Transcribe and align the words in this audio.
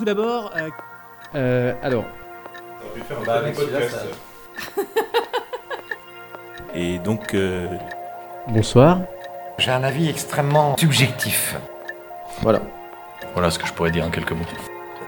tout 0.00 0.06
d'abord. 0.06 0.50
Euh, 0.56 0.70
euh, 1.34 1.74
alors. 1.82 2.04
On 2.04 2.86
aurait 2.86 2.94
pu 2.94 3.00
faire 3.02 3.18
un 3.18 3.24
bah, 3.24 3.42
podcast. 3.54 4.06
Et 6.74 6.98
donc. 6.98 7.34
Euh, 7.34 7.66
Bonsoir. 8.48 9.02
J'ai 9.58 9.70
un 9.70 9.82
avis 9.82 10.08
extrêmement 10.08 10.74
subjectif. 10.78 11.54
Voilà. 12.40 12.62
Voilà 13.34 13.50
ce 13.50 13.58
que 13.58 13.66
je 13.66 13.74
pourrais 13.74 13.90
dire 13.90 14.06
en 14.06 14.10
quelques 14.10 14.32
mots. 14.32 14.46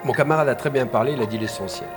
Mon 0.04 0.12
camarade 0.12 0.48
a 0.48 0.54
très 0.54 0.68
bien 0.68 0.86
parlé, 0.86 1.12
il 1.12 1.22
a 1.22 1.26
dit 1.26 1.38
l'essentiel. 1.38 1.88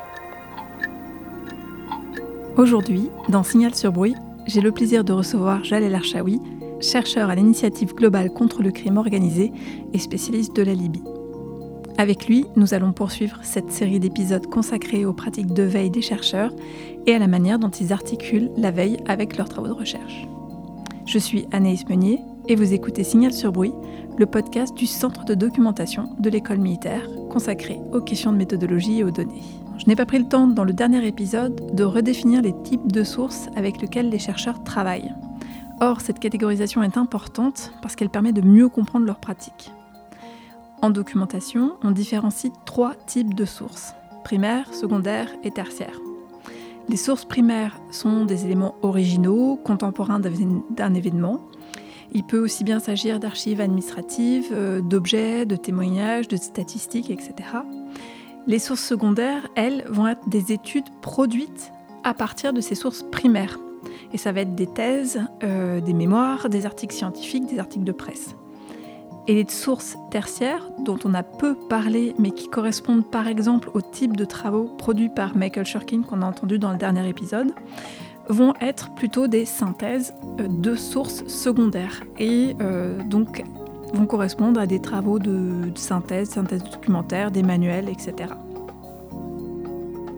Aujourd'hui, 2.56 3.10
dans 3.28 3.44
Signal 3.44 3.76
sur 3.76 3.92
bruit, 3.92 4.16
j'ai 4.48 4.62
le 4.62 4.72
plaisir 4.72 5.04
de 5.04 5.12
recevoir 5.12 5.66
Jalel 5.66 5.94
Archaoui, 5.94 6.40
chercheur 6.80 7.30
à 7.30 7.36
l'initiative 7.36 7.94
globale 7.94 8.32
contre 8.32 8.64
le 8.64 8.72
crime 8.72 8.96
organisé 8.96 9.52
et 9.92 10.00
spécialiste 10.00 10.56
de 10.56 10.64
la 10.64 10.74
Libye. 10.74 11.04
Avec 11.98 12.28
lui, 12.28 12.46
nous 12.58 12.74
allons 12.74 12.92
poursuivre 12.92 13.40
cette 13.42 13.72
série 13.72 14.02
d'épisodes 14.02 14.48
consacrés 14.48 15.06
aux 15.06 15.14
pratiques 15.14 15.54
de 15.54 15.64
veille 15.64 15.90
des 15.90 16.02
chercheurs 16.02 16.52
et 17.06 17.14
à 17.14 17.20
la 17.20 17.28
manière 17.28 17.58
dont 17.58 17.70
ils 17.70 17.94
articulent 17.94 18.52
la 18.58 18.72
veille 18.72 18.98
avec 19.08 19.38
leurs 19.38 19.48
travaux 19.48 19.68
de 19.68 19.74
recherche. 19.74 20.28
Je 21.06 21.18
suis 21.18 21.48
Anaïs 21.54 21.88
Meunier 21.88 22.20
et 22.50 22.56
vous 22.56 22.74
écoutez 22.74 23.06
Signal 23.06 23.32
sur 23.32 23.54
bruit, 23.54 23.72
le 24.18 24.26
podcast 24.26 24.76
du 24.76 24.88
Centre 24.88 25.24
de 25.24 25.36
documentation 25.36 26.10
de 26.20 26.30
l'école 26.30 26.58
militaire 26.58 27.08
consacré 27.30 27.80
aux 27.94 28.02
questions 28.02 28.34
de 28.34 28.38
méthodologie 28.38 29.00
et 29.00 29.04
aux 29.06 29.12
données. 29.12 29.44
Je 29.78 29.86
n'ai 29.88 29.96
pas 29.96 30.06
pris 30.06 30.20
le 30.20 30.28
temps 30.28 30.48
dans 30.48 30.64
le 30.66 30.74
dernier 30.74 31.06
épisode 31.08 31.74
de 31.74 31.84
redéfinir 31.86 32.42
les 32.42 32.54
types 32.64 32.92
de 32.92 33.04
sources 33.06 33.48
avec 33.56 33.82
lesquelles 33.82 34.10
les 34.10 34.20
chercheurs 34.20 34.64
travaillent. 34.64 35.14
Or, 35.80 36.02
cette 36.02 36.20
catégorisation 36.20 36.84
est 36.84 36.98
importante 36.98 37.72
parce 37.82 37.96
qu'elle 37.96 38.10
permet 38.10 38.34
de 38.34 38.42
mieux 38.42 38.68
comprendre 38.68 39.06
leurs 39.06 39.20
pratiques. 39.20 39.72
En 40.82 40.90
documentation, 40.90 41.78
on 41.84 41.92
différencie 41.92 42.52
trois 42.66 42.96
types 42.96 43.34
de 43.34 43.46
sources, 43.46 43.94
primaires, 44.24 44.74
secondaires 44.74 45.30
et 45.44 45.52
tertiaires. 45.52 46.00
Les 46.90 46.98
sources 46.98 47.26
primaires 47.26 47.80
sont 47.92 48.26
des 48.26 48.46
éléments 48.46 48.76
originaux, 48.84 49.56
contemporains 49.64 50.20
d'un 50.20 50.94
événement. 50.94 51.42
Il 52.14 52.24
peut 52.24 52.38
aussi 52.38 52.64
bien 52.64 52.80
s'agir 52.80 53.20
d'archives 53.20 53.60
administratives, 53.60 54.50
euh, 54.52 54.82
d'objets, 54.82 55.46
de 55.48 55.56
témoignages, 55.56 56.28
de 56.28 56.38
statistiques, 56.38 57.10
etc. 57.10 57.34
Les 58.46 58.60
sources 58.60 58.84
secondaires, 58.84 59.48
elles, 59.56 59.86
vont 59.90 60.08
être 60.08 60.30
des 60.30 60.52
études 60.52 60.90
produites 61.02 61.72
à 62.04 62.14
partir 62.14 62.54
de 62.54 62.62
ces 62.62 62.76
sources 62.76 63.04
primaires. 63.12 63.58
Et 64.14 64.20
ça 64.20 64.32
va 64.32 64.42
être 64.42 64.54
des 64.54 64.68
thèses, 64.68 65.20
euh, 65.44 65.82
des 65.82 65.94
mémoires, 65.94 66.48
des 66.50 66.68
articles 66.68 66.94
scientifiques, 66.94 67.48
des 67.48 67.58
articles 67.58 67.86
de 67.86 67.92
presse 67.92 68.36
et 69.28 69.36
les 69.36 69.50
sources 69.50 69.98
tertiaires, 70.12 70.70
dont 70.80 70.98
on 71.04 71.14
a 71.14 71.24
peu 71.24 71.56
parlé, 71.56 72.16
mais 72.20 72.32
qui 72.32 72.48
correspondent 72.48 73.10
par 73.10 73.28
exemple 73.28 73.70
au 73.74 73.82
type 73.82 74.16
de 74.16 74.26
travaux 74.26 74.66
produits 74.78 75.10
par 75.10 75.36
Michael 75.36 75.66
Shurkin 75.66 76.04
qu'on 76.04 76.22
a 76.22 76.26
entendu 76.26 76.60
dans 76.60 76.72
le 76.72 76.78
dernier 76.78 77.08
épisode, 77.08 77.52
vont 78.30 78.54
être 78.62 78.94
plutôt 78.96 79.28
des 79.28 79.46
synthèses 79.46 80.14
euh, 80.40 80.48
de 80.48 80.76
sources 80.76 81.26
secondaires 81.28 82.04
et 82.20 82.56
euh, 82.62 83.02
donc 83.04 83.44
vont 83.94 84.06
correspondre 84.06 84.60
à 84.60 84.66
des 84.66 84.80
travaux 84.80 85.20
de, 85.20 85.72
synthèse, 85.76 86.30
synthèse 86.30 86.64
documentaire, 86.64 87.32
des 87.32 87.44
manuels, 87.44 87.88
etc. 87.88 88.34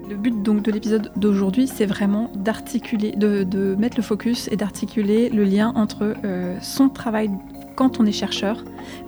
Le 0.10 0.16
but 0.16 0.42
donc 0.42 0.64
de 0.64 0.72
l'épisode 0.72 1.12
d'aujourd'hui, 1.18 1.68
c'est 1.68 1.86
vraiment 1.86 2.32
d'articuler, 2.34 3.12
de, 3.12 3.76
mettre 3.76 3.98
le 3.98 4.04
focus 4.04 4.48
et 4.52 4.56
d'articuler 4.56 5.30
le 5.30 5.44
lien 5.44 5.74
entre 5.76 6.16
euh, 6.24 6.58
son 6.62 6.88
travail 6.90 7.30
quand 7.78 8.02
on 8.02 8.06
est 8.06 8.12
chercheur, 8.12 8.66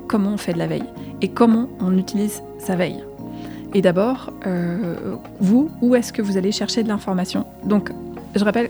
comment 0.08 0.30
on 0.30 0.38
fait 0.38 0.53
de 0.53 0.59
la 0.59 0.67
veille 0.67 0.86
et 1.22 1.28
comment 1.28 1.67
on 1.81 1.98
utilise 1.98 2.42
sa 2.59 2.78
veille. 2.78 3.03
Et 3.73 3.81
d'abord, 3.81 4.31
euh, 4.45 5.16
vous, 5.42 5.70
où 5.81 5.95
est-ce 5.95 6.14
que 6.14 6.22
vous 6.22 6.38
allez 6.38 6.52
chercher 6.52 6.84
de 6.84 6.88
l'information? 6.88 7.45
Donc, 7.66 7.92
je 8.36 8.44
rappelle, 8.44 8.70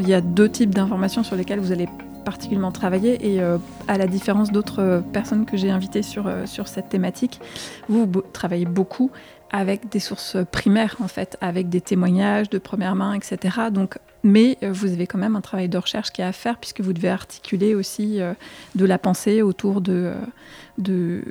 il 0.00 0.08
y 0.08 0.14
a 0.14 0.20
deux 0.20 0.48
types 0.48 0.74
d'informations 0.74 1.22
sur 1.22 1.36
lesquelles 1.36 1.60
vous 1.60 1.70
allez 1.70 1.88
particulièrement 2.24 2.72
travailler 2.72 3.34
et 3.34 3.42
euh, 3.42 3.58
à 3.86 3.98
la 3.98 4.06
différence 4.06 4.50
d'autres 4.50 5.02
personnes 5.12 5.44
que 5.44 5.58
j'ai 5.58 5.70
invitées 5.70 6.02
sur, 6.02 6.26
euh, 6.26 6.46
sur 6.46 6.68
cette 6.68 6.88
thématique, 6.88 7.40
vous, 7.90 8.06
vous, 8.10 8.22
travaillez 8.32 8.64
beaucoup 8.64 9.10
avec 9.52 9.90
des 9.90 10.00
sources 10.00 10.38
primaires 10.50 10.96
en 11.02 11.08
fait, 11.08 11.36
avec 11.42 11.68
des 11.68 11.82
témoignages 11.82 12.48
de 12.48 12.56
première 12.56 12.94
main, 12.94 13.12
etc. 13.12 13.58
Donc 13.70 13.98
mais 14.24 14.58
euh, 14.62 14.72
vous 14.72 14.90
avez 14.90 15.06
quand 15.06 15.18
même 15.18 15.36
un 15.36 15.40
travail 15.40 15.68
de 15.68 15.78
recherche 15.78 16.10
qui 16.10 16.22
est 16.22 16.24
à 16.24 16.32
faire 16.32 16.58
puisque 16.58 16.80
vous 16.80 16.92
devez 16.92 17.10
articuler 17.10 17.74
aussi 17.76 18.20
euh, 18.20 18.32
de 18.74 18.86
la 18.86 18.98
pensée 18.98 19.42
autour 19.42 19.80
de, 19.80 20.14
euh, 20.88 21.22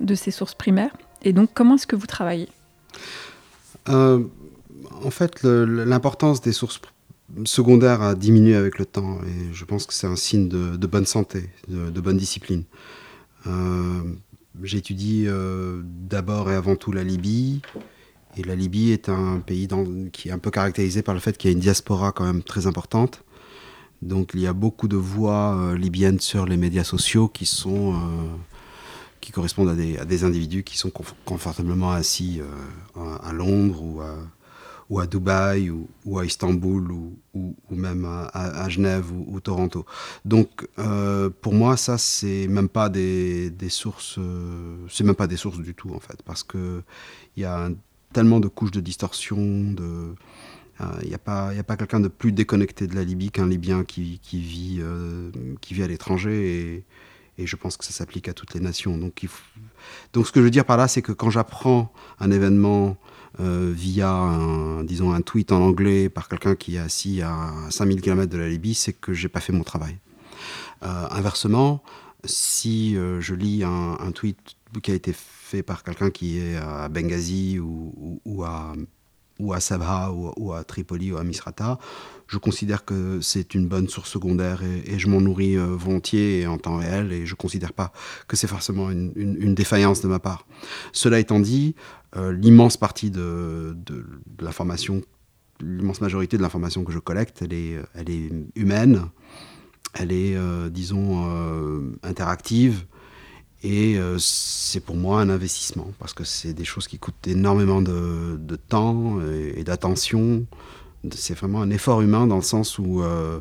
de, 0.00 0.14
ces 0.14 0.32
sources 0.32 0.54
primaires. 0.54 0.94
Et 1.22 1.32
donc, 1.32 1.50
comment 1.54 1.76
est-ce 1.76 1.86
que 1.86 1.96
vous 1.96 2.06
travaillez? 2.06 2.48
En 3.86 5.10
fait, 5.10 5.42
l'importance 5.44 6.42
des 6.42 6.52
sources 6.52 6.80
secondaires 7.44 8.02
a 8.02 8.14
diminué 8.14 8.54
avec 8.54 8.78
le 8.78 8.84
temps 8.84 9.18
et 9.22 9.54
je 9.54 9.64
pense 9.64 9.86
que 9.86 9.94
c'est 9.94 10.06
un 10.06 10.16
signe 10.16 10.48
de, 10.48 10.86
bonne 10.86 11.06
santé, 11.06 11.48
de, 11.68 12.00
bonne 12.00 12.16
discipline. 12.16 12.64
J'étudie 14.62 15.26
d'abord 15.82 16.50
et 16.50 16.54
avant 16.54 16.76
tout 16.76 16.92
la 16.92 17.02
Libye, 17.02 17.62
et 18.36 18.42
la 18.42 18.54
Libye 18.54 18.92
est 18.92 19.08
un 19.08 19.40
pays 19.40 19.68
qui 20.12 20.28
est 20.28 20.32
un 20.32 20.38
peu 20.38 20.50
caractérisé 20.50 21.02
par 21.02 21.14
le 21.14 21.20
fait 21.20 21.36
qu'il 21.36 21.50
y 21.50 21.52
a 21.52 21.54
une 21.54 21.60
diaspora 21.60 22.12
quand 22.12 22.24
même 22.24 22.42
très 22.42 22.66
importante. 22.66 23.24
Donc 24.00 24.32
il 24.34 24.40
y 24.40 24.46
a 24.46 24.52
beaucoup 24.52 24.88
de 24.88 24.96
voix 24.96 25.54
euh, 25.54 25.78
libyennes 25.78 26.18
sur 26.18 26.44
les 26.44 26.56
médias 26.56 26.84
sociaux 26.84 27.28
qui 27.28 27.46
sont 27.46 27.94
euh, 27.94 27.96
qui 29.20 29.30
correspondent 29.30 29.68
à 29.68 30.04
des, 30.04 30.24
individus 30.24 30.64
qui 30.64 30.76
sont 30.76 30.90
confortablement 31.24 31.92
assis 31.92 32.40
euh, 32.40 33.16
à, 33.22 33.32
Londres 33.32 33.80
ou 34.90 34.98
à, 34.98 35.06
Dubaï 35.06 35.70
ou, 35.70 36.18
à 36.18 36.24
Istanbul 36.24 36.90
ou, 36.90 37.54
même 37.70 38.04
à, 38.04 38.68
Genève 38.68 39.12
ou, 39.12 39.38
Toronto. 39.38 39.86
Donc 40.24 40.66
pour 41.40 41.54
moi 41.54 41.76
ça 41.76 41.98
c'est 41.98 42.48
même 42.48 42.68
pas 42.68 42.88
des, 42.88 43.52
sources 43.68 44.18
c'est 44.90 45.04
même 45.04 45.14
pas 45.14 45.28
des 45.28 45.36
sources 45.36 45.60
du 45.60 45.74
tout 45.76 45.94
en 45.94 46.00
fait 46.00 46.20
parce 46.24 46.42
que 46.42 46.82
il 47.36 47.44
y 47.44 47.46
a 47.46 47.66
un 47.66 47.74
tellement 48.12 48.40
de 48.40 48.48
couches 48.48 48.70
de 48.70 48.80
distorsion. 48.80 49.38
Il 49.38 49.76
euh, 50.80 51.06
n'y 51.06 51.14
a 51.14 51.18
pas, 51.18 51.50
a 51.50 51.62
pas 51.62 51.76
quelqu'un 51.76 52.00
de 52.00 52.08
plus 52.08 52.32
déconnecté 52.32 52.86
de 52.86 52.94
la 52.94 53.04
Libye 53.04 53.30
qu'un 53.30 53.46
Libyen 53.46 53.84
qui, 53.84 54.20
euh, 54.80 55.30
vit 55.70 55.82
à 55.82 55.86
l'étranger 55.86 56.84
et, 57.38 57.44
je 57.44 57.56
pense 57.56 57.76
que 57.76 57.84
ça 57.84 57.92
s'applique 57.92 58.28
à 58.28 58.34
toutes 58.34 58.54
les 58.54 58.60
nations. 58.60 58.96
Donc 58.98 59.20
ce 59.24 60.30
que 60.30 60.38
je 60.38 60.44
veux 60.44 60.50
dire 60.50 60.64
par 60.64 60.76
là, 60.76 60.86
c'est 60.86 61.02
que 61.02 61.10
quand 61.10 61.28
j'apprends 61.28 61.92
un 62.20 62.30
événement 62.30 62.96
euh, 63.40 63.72
via, 63.74 64.10
un, 64.10 64.84
disons, 64.84 65.12
un 65.12 65.22
tweet 65.22 65.50
en 65.50 65.60
anglais 65.60 66.08
par 66.08 66.28
quelqu'un 66.28 66.54
qui 66.54 66.76
est 66.76 66.78
assis 66.78 67.20
à 67.20 67.52
5000 67.70 68.00
km 68.00 68.30
de 68.30 68.38
la 68.38 68.48
Libye, 68.48 68.74
c'est 68.74 68.92
que 68.92 69.12
j'ai 69.12 69.28
pas 69.28 69.40
fait 69.40 69.52
mon 69.52 69.64
travail. 69.64 69.96
inversement, 70.82 71.82
si 72.24 72.94
je 72.94 73.34
lis 73.34 73.64
un, 73.64 74.12
tweet 74.12 74.38
qui 74.82 74.90
a 74.90 74.94
été 74.94 75.12
fait 75.12 75.62
par 75.62 75.82
quelqu'un 75.82 76.10
qui 76.10 76.38
est 76.38 76.56
à 76.56 76.88
Benghazi 76.88 77.58
ou, 77.58 78.44
à, 78.44 78.74
ou 79.38 79.52
à 79.52 79.60
Sabha 79.60 80.12
ou, 80.12 80.52
à 80.52 80.64
Tripoli 80.64 81.12
ou 81.12 81.16
à 81.16 81.24
Misrata, 81.24 81.78
je 82.28 82.38
considère 82.38 82.84
que 82.84 83.20
c'est 83.20 83.54
une 83.54 83.66
bonne 83.66 83.88
source 83.88 84.10
secondaire 84.10 84.62
et, 84.62 84.98
je 84.98 85.08
m'en 85.08 85.20
nourris 85.20 85.58
euh, 85.58 85.66
volontiers 85.66 86.40
et 86.40 86.46
en 86.46 86.56
temps 86.56 86.78
réel 86.78 87.12
et 87.12 87.26
je 87.26 87.32
ne 87.32 87.36
considère 87.36 87.72
pas 87.72 87.92
que 88.26 88.36
c'est 88.36 88.46
forcément 88.46 88.90
une, 88.90 89.54
défaillance 89.54 90.00
de 90.00 90.08
ma 90.08 90.18
part. 90.18 90.46
Cela 90.92 91.18
étant 91.18 91.40
dit, 91.40 91.74
euh, 92.16 92.32
l'immense 92.32 92.76
partie 92.76 93.10
de, 93.10 93.76
de, 93.84 94.06
l'information, 94.40 95.02
l'immense 95.60 96.00
majorité 96.00 96.38
de 96.38 96.42
l'information 96.42 96.84
que 96.84 96.92
je 96.92 96.98
collecte, 96.98 97.42
elle 97.42 97.52
est, 97.52 97.78
elle 97.94 98.08
est 98.08 98.30
humaine, 98.54 99.08
elle 99.94 100.12
est, 100.12 100.36
euh, 100.36 100.70
disons, 100.70 101.90
interactive 102.02 102.84
et 103.64 103.96
euh, 103.96 104.18
c'est 104.18 104.80
pour 104.80 104.96
moi 104.96 105.20
un 105.20 105.28
investissement, 105.28 105.92
parce 105.98 106.14
que 106.14 106.24
c'est 106.24 106.52
des 106.52 106.64
choses 106.64 106.88
qui 106.88 106.98
coûtent 106.98 107.26
énormément 107.26 107.80
de, 107.80 108.56
temps 108.68 109.20
et, 109.54 109.62
d'attention. 109.62 110.44
C'est 111.10 111.34
vraiment 111.34 111.62
un 111.62 111.70
effort 111.70 112.00
humain 112.00 112.26
dans 112.26 112.36
le 112.36 112.42
sens 112.42 112.78
où 112.78 113.02
euh, 113.02 113.40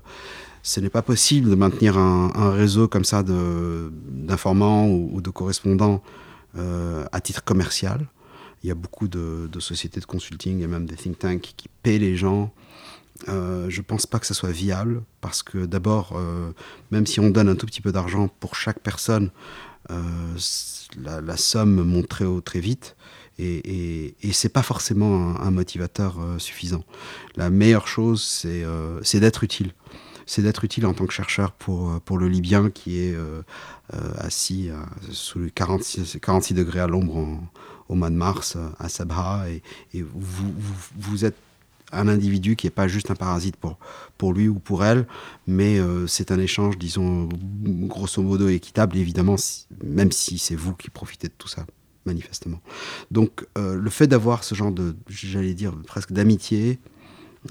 ce 0.61 0.79
n'est 0.79 0.89
pas 0.89 1.01
possible 1.01 1.49
de 1.49 1.55
maintenir 1.55 1.97
un, 1.97 2.51
réseau 2.51 2.87
comme 2.87 3.03
ça 3.03 3.23
d'informants 3.23 4.87
ou, 4.87 5.21
de 5.21 5.29
correspondants 5.31 6.03
euh, 6.57 7.05
à 7.11 7.19
titre 7.19 7.43
commercial. 7.43 8.07
Il 8.63 8.67
y 8.67 8.71
a 8.71 8.75
beaucoup 8.75 9.07
de, 9.07 9.49
sociétés 9.59 9.99
de 9.99 10.05
consulting 10.05 10.61
et 10.61 10.67
même 10.67 10.85
des 10.85 10.95
think 10.95 11.17
tanks 11.17 11.53
qui 11.57 11.67
paient 11.81 11.97
les 11.97 12.15
gens. 12.15 12.53
Je 13.27 13.77
ne 13.77 13.83
pense 13.83 14.05
pas 14.05 14.19
que 14.19 14.25
ça 14.25 14.33
soit 14.33 14.51
viable 14.51 15.03
parce 15.21 15.43
que 15.43 15.65
d'abord, 15.65 16.19
même 16.91 17.05
si 17.05 17.19
on 17.19 17.29
donne 17.29 17.49
un 17.49 17.55
tout 17.55 17.65
petit 17.65 17.81
peu 17.81 17.91
d'argent 17.91 18.27
pour 18.39 18.55
chaque 18.55 18.79
personne, 18.79 19.31
euh, 19.89 20.37
la, 21.03 21.37
somme 21.37 21.83
monte 21.83 22.07
très 22.07 22.25
haut 22.25 22.41
très 22.41 22.59
vite. 22.59 22.95
Et, 23.39 24.13
et, 24.21 24.33
c'est 24.33 24.49
pas 24.49 24.61
forcément 24.61 25.39
un, 25.39 25.51
motivateur 25.51 26.19
euh, 26.19 26.37
suffisant. 26.37 26.83
La 27.35 27.49
meilleure 27.49 27.87
chose, 27.87 28.21
c'est 28.21 28.63
euh, 28.63 29.01
d'être 29.13 29.43
utile. 29.43 29.73
C'est 30.27 30.43
d'être 30.43 30.63
utile 30.63 30.85
en 30.85 30.93
tant 30.93 31.07
que 31.07 31.13
chercheur 31.13 31.51
pour, 31.53 32.17
le 32.17 32.27
Libyen 32.27 32.69
qui 32.69 32.99
est 32.99 33.15
assis 34.17 34.69
sous 35.11 35.39
les 35.39 35.51
46, 35.51 36.19
46 36.21 36.53
degrés 36.53 36.79
à 36.79 36.87
l'ombre 36.87 37.39
au 37.89 37.95
mois 37.95 38.09
de 38.09 38.15
mars 38.15 38.57
à 38.79 38.87
Sabha, 38.87 39.45
et, 39.49 39.61
vous, 40.01 41.25
êtes 41.25 41.35
un 41.91 42.07
individu 42.07 42.55
qui 42.55 42.67
n'est 42.67 42.71
pas 42.71 42.87
juste 42.87 43.11
un 43.11 43.15
parasite 43.15 43.55
pour, 43.55 43.77
pour 44.17 44.33
lui 44.33 44.47
ou 44.47 44.55
pour 44.55 44.83
elle, 44.83 45.07
mais 45.47 45.79
c'est 46.07 46.31
un 46.31 46.39
échange, 46.39 46.77
disons, 46.77 47.29
grosso 47.63 48.21
modo 48.21 48.47
équitable, 48.47 48.97
évidemment, 48.97 49.35
même 49.83 50.11
si 50.11 50.37
c'est 50.37 50.55
vous 50.55 50.73
qui 50.73 50.89
profitez 50.89 51.27
de 51.27 51.33
tout 51.37 51.47
ça 51.47 51.65
manifestement. 52.05 52.61
Donc 53.11 53.45
le 53.55 53.89
fait 53.89 54.07
d'avoir 54.07 54.43
ce 54.43 54.55
genre 54.55 54.71
de, 54.71 54.95
j'allais 55.09 55.53
dire 55.53 55.73
presque 55.85 56.11
d'amitié, 56.11 56.79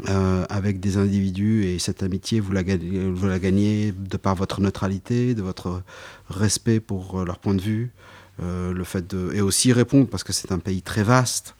euh, 0.08 0.44
avec 0.48 0.78
des 0.78 0.98
individus 0.98 1.64
et 1.64 1.80
cette 1.80 2.04
amitié, 2.04 2.38
vous 2.38 2.52
la, 2.52 2.62
vous 2.62 3.26
la 3.26 3.40
gagnez 3.40 3.90
de 3.90 4.16
par 4.16 4.36
votre 4.36 4.60
neutralité, 4.60 5.34
de 5.34 5.42
votre 5.42 5.82
respect 6.28 6.78
pour 6.78 7.18
euh, 7.18 7.24
leur 7.24 7.40
point 7.40 7.56
de 7.56 7.60
vue, 7.60 7.90
euh, 8.40 8.72
le 8.72 8.84
fait 8.84 9.04
de, 9.10 9.32
et 9.34 9.40
aussi 9.40 9.72
répondre 9.72 10.06
parce 10.06 10.22
que 10.22 10.32
c'est 10.32 10.52
un 10.52 10.60
pays 10.60 10.80
très 10.80 11.02
vaste. 11.02 11.56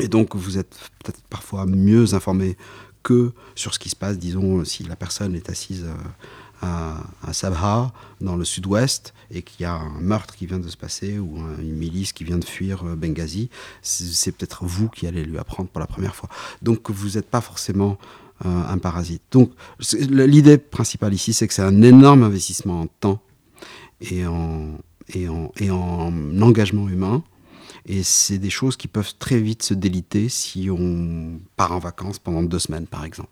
Et 0.00 0.08
donc 0.08 0.36
vous 0.36 0.58
êtes 0.58 0.76
peut-être 1.02 1.22
parfois 1.28 1.66
mieux 1.66 2.14
informé 2.14 2.56
que 3.02 3.32
sur 3.54 3.74
ce 3.74 3.78
qui 3.78 3.88
se 3.88 3.96
passe, 3.96 4.18
disons, 4.18 4.64
si 4.64 4.82
la 4.82 4.96
personne 4.96 5.34
est 5.34 5.50
assise 5.50 5.86
à, 6.60 7.32
Sabha, 7.32 7.92
dans 8.20 8.36
le 8.36 8.44
sud-ouest, 8.44 9.14
et 9.30 9.42
qu'il 9.42 9.62
y 9.62 9.66
a 9.66 9.74
un 9.74 10.00
meurtre 10.00 10.34
qui 10.34 10.46
vient 10.46 10.58
de 10.58 10.68
se 10.68 10.76
passer 10.76 11.18
ou 11.18 11.38
une 11.60 11.76
milice 11.76 12.12
qui 12.12 12.24
vient 12.24 12.38
de 12.38 12.44
fuir 12.44 12.84
euh, 12.84 12.96
Benghazi, 12.96 13.50
c'est 13.82 14.32
peut-être 14.32 14.64
vous 14.64 14.88
qui 14.88 15.06
allez 15.06 15.24
lui 15.24 15.38
apprendre 15.38 15.68
pour 15.68 15.80
la 15.80 15.86
première 15.86 16.14
fois. 16.14 16.28
Donc 16.62 16.90
vous 16.90 17.10
n'êtes 17.10 17.28
pas 17.28 17.40
forcément 17.40 17.98
euh, 18.46 18.62
un 18.68 18.78
parasite. 18.78 19.22
Donc 19.30 19.52
l'idée 20.00 20.58
principale 20.58 21.12
ici, 21.12 21.32
c'est 21.32 21.46
que 21.46 21.54
c'est 21.54 21.62
un 21.62 21.82
énorme 21.82 22.22
investissement 22.22 22.80
en 22.82 22.86
temps 22.86 23.20
et 24.00 24.26
en, 24.26 24.78
et 25.12 25.28
en, 25.28 25.52
et 25.58 25.70
en 25.70 26.40
engagement 26.40 26.88
humain. 26.88 27.22
Et 27.88 28.02
c'est 28.02 28.38
des 28.38 28.50
choses 28.50 28.76
qui 28.76 28.86
peuvent 28.86 29.14
très 29.18 29.40
vite 29.40 29.62
se 29.62 29.72
déliter 29.72 30.28
si 30.28 30.68
on 30.70 31.40
part 31.56 31.72
en 31.72 31.78
vacances 31.78 32.18
pendant 32.18 32.42
deux 32.42 32.58
semaines, 32.58 32.86
par 32.86 33.04
exemple. 33.04 33.30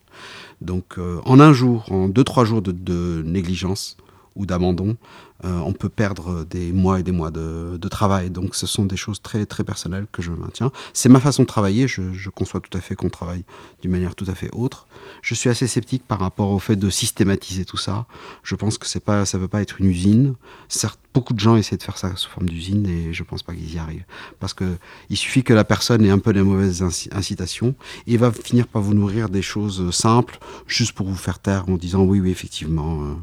Donc 0.62 0.98
euh, 0.98 1.20
en 1.26 1.40
un 1.40 1.52
jour, 1.52 1.92
en 1.92 2.08
deux, 2.08 2.24
trois 2.24 2.46
jours 2.46 2.62
de 2.62 3.22
négligence 3.24 3.98
ou 4.36 4.46
d'abandon, 4.46 4.96
euh, 5.44 5.58
on 5.58 5.72
peut 5.72 5.88
perdre 5.88 6.44
des 6.44 6.72
mois 6.72 7.00
et 7.00 7.02
des 7.02 7.12
mois 7.12 7.30
de, 7.30 7.78
travail. 7.88 8.30
Donc 8.30 8.56
ce 8.56 8.66
sont 8.66 8.84
des 8.84 8.96
choses 8.96 9.22
très 9.22 9.46
très 9.46 9.62
personnelles 9.62 10.06
que 10.10 10.20
je 10.20 10.32
maintiens. 10.32 10.72
C'est 10.92 11.08
ma 11.08 11.20
façon 11.20 11.42
de 11.42 11.46
travailler. 11.46 11.86
Je, 11.86 12.28
conçois 12.30 12.60
tout 12.60 12.76
à 12.76 12.80
fait 12.80 12.96
qu'on 12.96 13.08
travaille 13.08 13.44
d'une 13.80 13.92
manière 13.92 14.14
tout 14.14 14.24
à 14.28 14.34
fait 14.34 14.50
autre. 14.52 14.86
Je 15.22 15.34
suis 15.34 15.48
assez 15.48 15.66
sceptique 15.68 16.02
par 16.06 16.18
rapport 16.18 16.50
au 16.50 16.58
fait 16.58 16.76
de 16.76 16.90
systématiser 16.90 17.64
tout 17.64 17.76
ça. 17.76 18.06
Je 18.42 18.54
pense 18.56 18.76
que 18.76 18.86
pas, 18.98 19.24
ça 19.24 19.38
ne 19.38 19.42
veut 19.42 19.48
pas 19.48 19.62
être 19.62 19.80
une 19.80 19.86
usine. 19.86 20.34
Certes, 20.68 20.98
beaucoup 21.14 21.32
de 21.32 21.38
gens 21.38 21.56
essaient 21.56 21.76
de 21.76 21.82
faire 21.82 21.96
ça 21.96 22.14
sous 22.16 22.28
forme 22.28 22.48
d'usine 22.48 22.86
et 22.86 23.12
je 23.12 23.22
ne 23.22 23.28
pense 23.28 23.42
pas 23.42 23.54
qu'ils 23.54 23.72
y 23.72 23.78
arrivent. 23.78 24.04
Parce 24.40 24.52
que 24.52 24.76
il 25.10 25.16
suffit 25.16 25.44
que 25.44 25.54
la 25.54 25.64
personne 25.64 26.04
ait 26.04 26.10
un 26.10 26.18
peu 26.18 26.30
les 26.30 26.42
mauvaises 26.42 26.82
incitations 27.12 27.74
et 28.06 28.16
va 28.16 28.32
finir 28.32 28.66
par 28.66 28.82
vous 28.82 28.94
nourrir 28.94 29.28
des 29.28 29.42
choses 29.42 29.90
simples 29.92 30.38
juste 30.66 30.92
pour 30.92 31.06
vous 31.06 31.14
faire 31.14 31.38
taire 31.38 31.68
en 31.68 31.76
disant 31.76 32.02
oui 32.02 32.20
oui 32.20 32.30
effectivement. 32.30 33.02
Euh, 33.02 33.14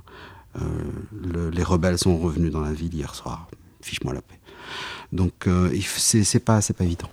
euh, 0.62 1.52
les 1.52 1.64
rebelles 1.64 1.98
sont 1.98 2.18
revenus 2.18 2.52
dans 2.52 2.62
la 2.62 2.74
ville 2.74 2.94
hier 2.94 3.16
soir. 3.16 3.48
Fiche-moi 3.82 4.14
la 4.14 4.22
paix. 4.22 4.40
Donc 5.12 5.48
euh, 5.48 5.74
c'est 5.98 6.40
pas, 6.40 6.60
pas 6.62 6.84
évident. 6.84 7.10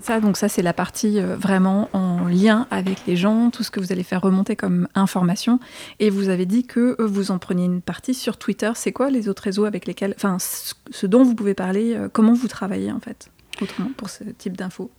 Ça, 0.00 0.18
donc 0.18 0.36
ça, 0.36 0.48
c'est 0.48 0.62
la 0.62 0.72
partie 0.72 1.20
euh, 1.20 1.36
vraiment 1.36 1.88
en 1.92 2.26
lien 2.26 2.66
avec 2.72 3.06
les 3.06 3.16
gens, 3.16 3.50
tout 3.50 3.62
ce 3.62 3.70
que 3.70 3.78
vous 3.78 3.92
allez 3.92 4.02
faire 4.02 4.20
remonter 4.20 4.56
comme 4.56 4.88
information. 4.96 5.60
Et 6.00 6.10
vous 6.10 6.28
avez 6.28 6.44
dit 6.44 6.64
que 6.64 7.00
vous 7.00 7.30
en 7.30 7.38
preniez 7.38 7.66
une 7.66 7.80
partie 7.80 8.14
sur 8.14 8.36
Twitter. 8.36 8.72
C'est 8.74 8.92
quoi 8.92 9.10
les 9.10 9.28
autres 9.28 9.44
réseaux 9.44 9.64
avec 9.64 9.86
lesquels, 9.86 10.14
enfin, 10.16 10.38
ce 10.40 11.06
dont 11.06 11.22
vous 11.22 11.36
pouvez 11.36 11.54
parler, 11.54 11.96
comment 12.12 12.34
vous 12.34 12.48
travaillez 12.48 12.90
en 12.90 12.98
fait, 12.98 13.30
autrement 13.60 13.90
pour 13.96 14.10
ce 14.10 14.24
type 14.24 14.56
d'infos? 14.56 14.90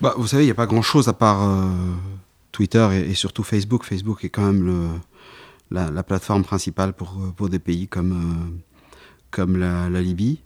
Bah, 0.00 0.14
Vous 0.16 0.26
savez, 0.26 0.42
il 0.42 0.46
n'y 0.46 0.52
a 0.52 0.56
pas 0.56 0.66
grand-chose 0.66 1.08
à 1.08 1.12
part 1.12 1.70
Twitter 2.50 2.88
et, 2.94 3.10
et, 3.10 3.14
surtout 3.14 3.44
Facebook. 3.44 3.84
Facebook 3.84 4.24
est 4.24 4.30
quand 4.30 4.42
même 4.42 4.66
le, 4.66 4.88
la, 5.70 6.02
plateforme 6.02 6.44
principale 6.44 6.92
pour, 6.92 7.18
euh, 7.20 7.30
pour 7.32 7.48
des 7.48 7.58
pays 7.58 7.88
comme, 7.88 8.12
euh, 8.12 8.58
comme 9.30 9.56
la, 9.56 9.88
Libye. 10.00 10.42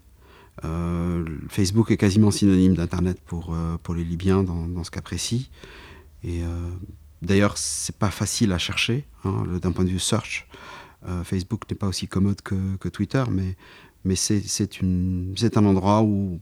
Euh, 0.65 1.25
Facebook 1.49 1.91
est 1.91 1.97
quasiment 1.97 2.31
synonyme 2.31 2.75
d'Internet 2.75 3.21
pour, 3.25 3.57
pour 3.83 3.95
les 3.95 4.05
Libyens 4.05 4.43
dans, 4.43 4.67
dans 4.67 4.85
ce 4.85 4.91
cas 4.91 5.01
précis. 5.01 5.51
Et 6.25 6.43
d'ailleurs, 7.21 7.59
c'est 7.59 7.97
pas 7.97 8.11
facile 8.11 8.53
à 8.53 8.59
chercher 8.59 9.07
hein, 9.25 9.45
d'un 9.61 9.73
point 9.73 9.85
de 9.85 9.91
vue 9.91 9.99
search. 9.99 10.47
Facebook 11.25 11.65
n'est 11.69 11.77
pas 11.77 11.89
aussi 11.89 12.07
commode 12.07 12.43
que, 12.43 12.77
que 12.77 12.89
Twitter, 12.89 13.25
mais, 13.29 13.57
mais 14.05 14.15
c'est 14.15 15.57
un 15.57 15.65
endroit 15.65 16.03
où, 16.03 16.41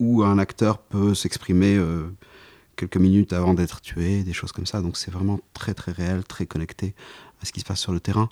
où, 0.00 0.24
un 0.24 0.38
acteur 0.38 0.78
peut 0.78 1.14
s'exprimer 1.14 1.78
quelques 2.76 2.96
minutes 2.96 3.32
avant 3.32 3.54
d'être 3.54 3.80
tué, 3.80 4.22
des 4.22 4.32
choses 4.32 4.52
comme 4.52 4.66
ça. 4.66 4.80
Donc 4.80 4.96
c'est 4.96 5.10
vraiment 5.10 5.40
très 5.52 5.74
très 5.74 5.92
réel, 5.92 6.24
très 6.24 6.46
connecté 6.46 6.94
ce 7.44 7.52
qui 7.52 7.60
se 7.60 7.64
passe 7.64 7.80
sur 7.80 7.92
le 7.92 8.00
terrain. 8.00 8.28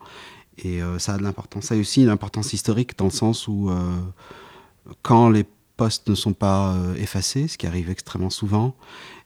Et 0.59 0.83
euh, 0.83 0.99
ça 0.99 1.15
a 1.15 1.19
de 1.19 1.23
l'importance. 1.23 1.67
Ça 1.67 1.75
a 1.75 1.79
aussi 1.79 2.03
une 2.03 2.09
importance 2.09 2.53
historique 2.53 2.99
dans 2.99 3.06
le 3.06 3.11
sens 3.11 3.49
où 3.49 3.71
euh, 3.71 3.75
quand 5.03 5.31
les 5.31 5.44
postes 5.77 6.09
ne 6.09 6.15
sont 6.15 6.35
pas 6.35 6.75
euh, 6.75 6.94
effacés, 6.97 7.49
ce 7.49 7.56
qui 7.56 7.67
arrive 7.67 7.91
extrêmement 7.91 8.31
souvent, 8.31 8.75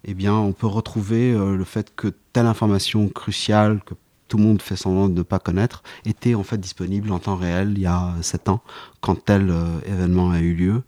eh 0.04 0.14
bien, 0.14 0.34
on 0.34 0.52
peut 0.52 0.68
retrouver 0.68 1.32
le 1.32 1.64
fait 1.64 1.92
que 1.96 2.08
telle 2.32 2.46
information 2.46 3.08
cruciale 3.08 3.80
que 3.84 3.94
tout 4.28 4.36
le 4.36 4.44
monde 4.44 4.62
fait 4.62 4.76
semblant 4.76 5.08
de 5.08 5.14
ne 5.14 5.22
pas 5.22 5.40
connaître 5.40 5.82
était 6.04 6.36
en 6.36 6.44
fait 6.44 6.58
disponible 6.58 7.10
en 7.10 7.18
temps 7.18 7.34
réel 7.34 7.72
il 7.76 7.80
y 7.80 7.86
a 7.86 8.14
sept 8.22 8.48
ans 8.48 8.60
quand 9.00 9.16
tel 9.24 9.52
événement 9.84 10.30
a 10.30 10.38
eu 10.38 10.54
lieu. 10.54 10.84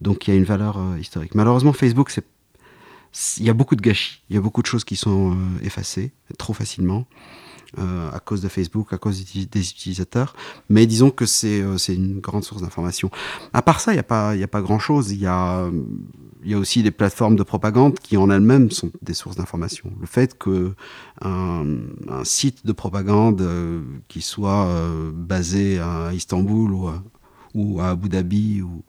Donc 0.00 0.26
il 0.26 0.30
y 0.30 0.34
a 0.34 0.38
une 0.38 0.44
valeur 0.44 0.78
historique. 0.98 1.34
Malheureusement, 1.34 1.74
Facebook, 1.74 2.08
c'est 2.08 2.24
il 3.38 3.44
y 3.44 3.50
a 3.50 3.54
beaucoup 3.54 3.76
de 3.76 3.82
gâchis, 3.82 4.22
il 4.30 4.34
y 4.36 4.38
a 4.38 4.40
beaucoup 4.40 4.62
de 4.62 4.66
choses 4.66 4.84
qui 4.84 4.96
sont 4.96 5.36
effacées 5.62 6.12
trop 6.38 6.54
facilement. 6.54 7.06
Euh, 7.78 8.10
à 8.12 8.20
cause 8.20 8.42
de 8.42 8.48
Facebook, 8.48 8.92
à 8.92 8.98
cause 8.98 9.24
des 9.24 9.70
utilisateurs. 9.70 10.34
Mais 10.68 10.84
disons 10.84 11.10
que 11.10 11.24
c'est 11.24 11.62
euh, 11.62 11.78
une 11.88 12.20
grande 12.20 12.44
source 12.44 12.60
d'information. 12.60 13.10
À 13.54 13.62
part 13.62 13.80
ça, 13.80 13.92
il 13.92 13.94
n'y 13.94 14.00
a 14.00 14.02
pas, 14.02 14.32
a 14.32 14.46
pas 14.46 14.60
grand-chose. 14.60 15.10
Il 15.10 15.20
y 15.20 15.26
a, 15.26 15.70
y 16.44 16.52
a 16.52 16.58
aussi 16.58 16.82
des 16.82 16.90
plateformes 16.90 17.34
de 17.34 17.42
propagande 17.42 17.98
qui 17.98 18.18
en 18.18 18.28
elles-mêmes 18.28 18.70
sont 18.70 18.90
des 19.00 19.14
sources 19.14 19.36
d'information. 19.36 19.90
Le 19.98 20.06
fait 20.06 20.38
qu'un 20.38 20.74
un 21.22 22.24
site 22.24 22.66
de 22.66 22.72
propagande 22.72 23.40
euh, 23.40 23.80
qui 24.06 24.20
soit 24.20 24.68
basé 25.14 25.78
à 25.78 26.12
Istanbul 26.12 26.72
ou 26.72 26.88
à, 26.88 27.02
ou 27.54 27.80
à 27.80 27.88
Abu 27.88 28.10
Dhabi 28.10 28.60
ou, 28.60 28.82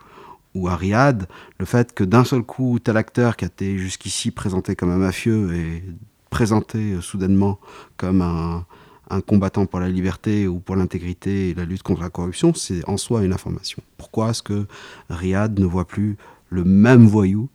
ou 0.55 0.67
à 0.67 0.77
le 0.81 1.66
fait 1.66 1.94
que 1.94 2.04
d'un 2.04 2.23
seul 2.23 2.44
coup, 2.44 2.80
tel 2.80 2.97
acteur 2.97 3.35
qui 3.35 3.45
a 3.45 3.47
été 3.47 3.78
jusqu'ici 3.78 4.31
présenté 4.31 4.75
comme 4.75 4.92
un 4.92 4.97
mafieux 4.97 5.54
est 5.56 5.83
présenté 6.30 6.97
soudainement 7.01 7.59
comme 7.97 8.21
un, 8.21 8.66
un 9.09 9.21
combattant 9.21 9.66
pour 9.66 9.80
la 9.80 9.89
liberté 9.89 10.47
ou 10.47 10.59
pour 10.59 10.75
l'intégrité 10.75 11.49
et 11.49 11.54
la 11.54 11.66
lutte 11.66 11.83
contre 11.83 12.01
la 12.01 12.09
corruption, 12.09 12.54
c'est 12.54 12.87
en 12.87 12.97
soi 12.97 13.23
une 13.23 13.33
information. 13.33 13.81
Pourquoi 13.97 14.31
est-ce 14.31 14.44
que 14.44 14.66
Riyad 15.09 15.59
ne 15.59 15.66
voit 15.66 15.85
plus 15.85 16.18
le 16.49 16.63
même 16.63 17.06
voyou, 17.06 17.49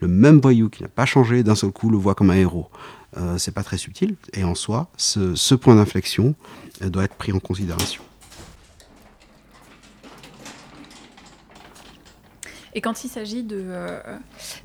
le 0.00 0.08
même 0.08 0.40
voyou 0.40 0.68
qui 0.68 0.82
n'a 0.82 0.88
pas 0.88 1.06
changé, 1.06 1.42
d'un 1.42 1.54
seul 1.54 1.70
coup 1.70 1.90
le 1.90 1.96
voit 1.96 2.14
comme 2.14 2.30
un 2.30 2.36
héros? 2.36 2.68
Euh, 3.16 3.38
C'est 3.38 3.52
pas 3.52 3.62
très 3.62 3.78
subtil, 3.78 4.16
et 4.34 4.44
en 4.44 4.54
soi, 4.54 4.88
ce, 4.96 5.54
point 5.54 5.76
d'inflexion 5.76 6.34
euh, 6.82 6.90
doit 6.90 7.04
être 7.04 7.14
pris 7.14 7.32
en 7.32 7.38
considération. 7.38 8.02
Et 12.76 12.82
quand 12.82 13.04
il 13.04 13.08
s'agit 13.08 13.42
de, 13.42 13.58
euh, 13.58 13.98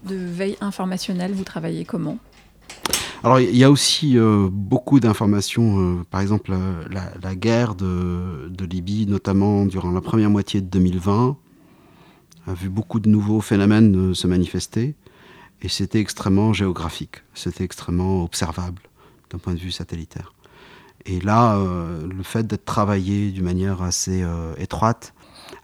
de 0.03 0.15
veille 0.15 0.57
informationnelle, 0.59 1.31
vous 1.31 1.45
travaillez 1.45 1.85
comment? 1.85 2.17
Alors 3.23 3.39
il 3.39 3.55
y 3.55 3.63
a 3.63 3.71
aussi 3.71 4.17
euh, 4.17 4.49
beaucoup 4.51 4.99
d'informations, 4.99 5.79
euh, 5.79 6.03
par 6.09 6.19
exemple 6.19 6.53
la, 6.89 7.35
guerre 7.35 7.73
de, 7.73 8.65
Libye, 8.65 9.05
notamment 9.07 9.65
durant 9.65 9.91
la 9.91 10.01
première 10.01 10.29
moitié 10.29 10.59
de 10.59 10.65
2020, 10.65 11.37
a 12.47 12.53
vu 12.53 12.67
beaucoup 12.67 12.99
de 12.99 13.07
nouveaux 13.07 13.39
phénomènes 13.39 14.13
se 14.13 14.27
manifester, 14.27 14.95
et 15.61 15.69
c'était 15.69 15.99
extrêmement 15.99 16.51
géographique, 16.51 17.23
c'était 17.33 17.63
extrêmement 17.63 18.25
observable 18.25 18.81
d'un 19.29 19.37
point 19.37 19.53
de 19.53 19.59
vue 19.59 19.71
satellitaire. 19.71 20.33
Et 21.05 21.21
là, 21.21 21.57
le 21.57 22.23
fait 22.23 22.45
d'être 22.45 22.65
travaillé 22.65 23.31
d'une 23.31 23.45
manière 23.45 23.81
assez 23.81 24.23
étroite, 24.57 25.13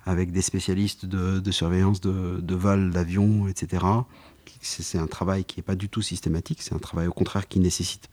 avec 0.05 0.31
des 0.31 0.41
spécialistes 0.41 1.05
de, 1.05 1.51
surveillance 1.51 2.01
de, 2.01 2.39
de 2.41 2.55
vol, 2.55 2.91
etc., 3.49 3.85
c'est 4.61 4.97
un 4.97 5.07
travail 5.07 5.45
qui 5.45 5.59
n'est 5.59 5.63
pas 5.63 5.75
du 5.75 5.89
tout 5.89 6.01
systématique, 6.01 6.61
c'est 6.61 6.73
un 6.73 6.79
travail 6.79 7.07
au 7.07 7.13
contraire 7.13 7.47
qui 7.47 7.59
nécessite 7.59 8.09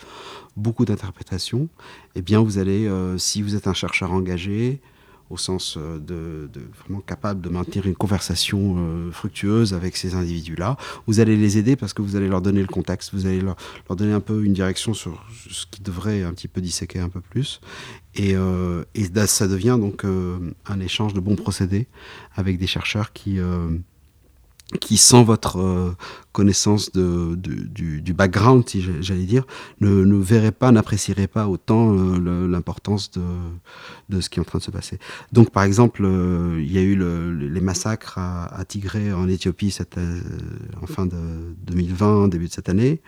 beaucoup 0.57 0.85
d'interprétation, 0.85 1.69
eh 2.15 2.23
bien 2.23 2.41
vous 2.41 2.59
allez, 2.59 2.87
euh, 2.87 3.19
si 3.19 3.43
vous 3.43 3.55
êtes 3.55 3.67
un 3.67 3.75
chercheur 3.75 4.13
engagé, 4.13 4.81
au 5.31 5.37
sens 5.37 5.77
euh, 5.79 5.99
de, 5.99 6.49
vraiment 6.81 7.01
capable 7.01 7.41
de 7.41 7.49
maintenir 7.49 7.87
une 7.87 7.95
conversation 7.95 8.77
euh, 8.79 9.11
fructueuse 9.11 9.75
avec 9.75 9.97
ces 9.97 10.15
individus-là. 10.15 10.77
Vous 11.07 11.21
allez 11.21 11.37
les 11.37 11.59
aider 11.59 11.77
parce 11.77 11.93
que 11.93 12.03
vous 12.03 12.17
allez 12.17 12.29
leur 12.29 12.43
donner 12.43 12.61
le 12.61 12.67
contexte, 12.67 13.15
vous 13.15 13.27
allez 13.27 13.41
leur, 13.41 13.57
donner 13.97 14.13
un 14.13 14.21
peu 14.21 14.45
une 14.45 14.53
direction 14.53 14.95
sur 14.95 15.25
ce 15.51 15.67
qui 15.71 15.83
devrait 15.83 16.23
un 16.23 16.33
petit 16.33 16.49
peu 16.49 16.61
disséquer 16.61 16.99
un 16.99 17.09
peu 17.09 17.21
plus. 17.21 17.61
Et, 18.17 18.35
et 18.95 19.27
ça 19.27 19.49
devient 19.49 19.77
donc 19.81 20.05
un 20.05 20.81
échange 20.81 21.15
de 21.15 21.21
bons 21.21 21.35
procédés 21.35 21.89
avec 22.37 22.59
des 22.59 22.69
chercheurs 22.69 23.13
qui, 23.13 23.41
qui, 24.81 24.97
sans 24.97 25.23
votre 25.23 25.61
euh, 25.61 25.97
connaissance 26.33 26.91
du, 26.93 28.13
background, 28.15 28.69
si 28.69 28.83
j'allais 29.03 29.25
dire, 29.25 29.45
ne, 29.81 30.05
ne, 30.05 30.17
verrait 30.17 30.53
pas, 30.53 30.73
n'apprécierait 30.73 31.27
pas 31.27 31.49
autant 31.49 31.95
euh, 31.95 32.49
l'importance 32.49 33.11
de, 34.09 34.21
ce 34.21 34.29
qui 34.29 34.39
est 34.39 34.43
en 34.43 34.45
train 34.45 34.59
de 34.59 34.65
se 34.65 34.71
passer. 34.71 34.99
Donc, 35.33 35.51
par 35.51 35.63
exemple, 35.65 36.03
euh, 36.05 36.61
il 36.61 36.73
y 36.73 36.79
a 36.79 36.81
eu 36.81 36.97
le, 36.97 37.33
les 37.33 37.61
massacres 37.61 38.19
à, 38.19 38.47
à, 38.47 38.65
Tigré 38.65 39.13
en 39.13 39.29
Éthiopie 39.29 39.77
en 40.83 40.87
fin 40.87 41.07
de 41.07 41.55
2020, 41.67 42.29
début 42.29 42.49
de 42.49 42.53
cette 42.53 42.69
année. 42.69 43.01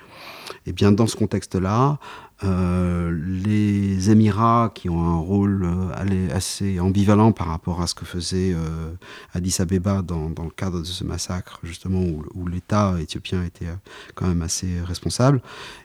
Et 0.67 0.73
bien, 0.73 0.93
dans 0.93 1.07
ce 1.07 1.17
contexte-là, 1.17 1.99
les 2.43 4.11
Émirats, 4.11 4.71
qui 4.75 4.89
ont 4.89 5.03
un 5.03 5.19
rôle 5.19 5.65
euh, 5.65 6.29
assez 6.35 6.79
ambivalent 6.81 7.33
par 7.33 7.49
rapport 7.49 7.81
à 7.81 7.87
ce 7.87 7.95
que 7.95 8.05
faisait 8.05 8.53
euh, 8.55 8.93
Addis 9.33 9.57
Abeba 9.61 10.03
dans, 10.03 10.29
le 10.29 10.51
cadre 10.51 10.81
de 10.81 10.85
ce 10.85 11.05
massacre, 11.05 11.61
justement, 11.63 12.03
où, 12.35 12.47
l'État 12.47 12.97
éthiopien 13.01 13.43
était 13.45 13.67
quand 14.15 14.27
même 14.27 14.43
assez 14.43 14.81
responsable, 14.83 15.41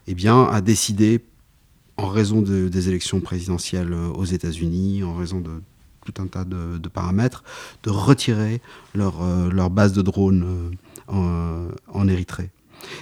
eh 0.08 0.14
bien, 0.14 0.44
a 0.44 0.62
décidé, 0.62 1.24
en 1.98 2.08
raison 2.08 2.42
de, 2.42 2.68
des 2.68 2.90
élections 2.90 3.20
présidentielles 3.20 3.94
aux 3.94 4.26
États-Unis, 4.26 5.04
en 5.04 5.16
raison 5.16 5.40
de 5.40 5.62
tout 6.06 6.22
un 6.22 6.28
tas 6.28 6.46
de, 6.46 6.88
paramètres, 6.90 7.44
de 7.84 7.90
retirer 7.92 8.62
leur, 8.96 9.22
base 9.70 9.94
de 9.94 10.02
drones 10.02 10.76
en 11.08 12.08
Érythrée. 12.08 12.50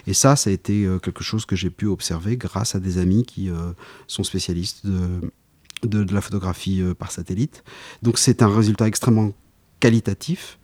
Et 0.08 0.14
ça, 0.14 0.36
ça 0.36 0.50
a 0.50 0.54
été 0.54 0.86
euh, 0.86 1.00
quelque 1.00 1.24
chose 1.24 1.46
que 1.46 1.56
j'ai 1.56 1.70
pu 1.70 1.86
observer 1.88 2.38
grâce 2.38 2.76
à 2.76 2.80
des 2.80 2.98
amis 2.98 3.24
qui 3.24 3.50
euh, 3.50 3.74
sont 4.08 4.24
spécialistes 4.24 4.86
de, 4.86 6.14
la 6.14 6.22
photographie 6.22 6.82
euh, 6.82 6.94
par 6.94 7.12
satellite. 7.12 7.64
Donc 8.02 8.18
c'est 8.18 8.42
un 8.42 8.54
résultat 8.54 8.88
extrêmement 8.88 9.32
qualitatif. 9.80 10.58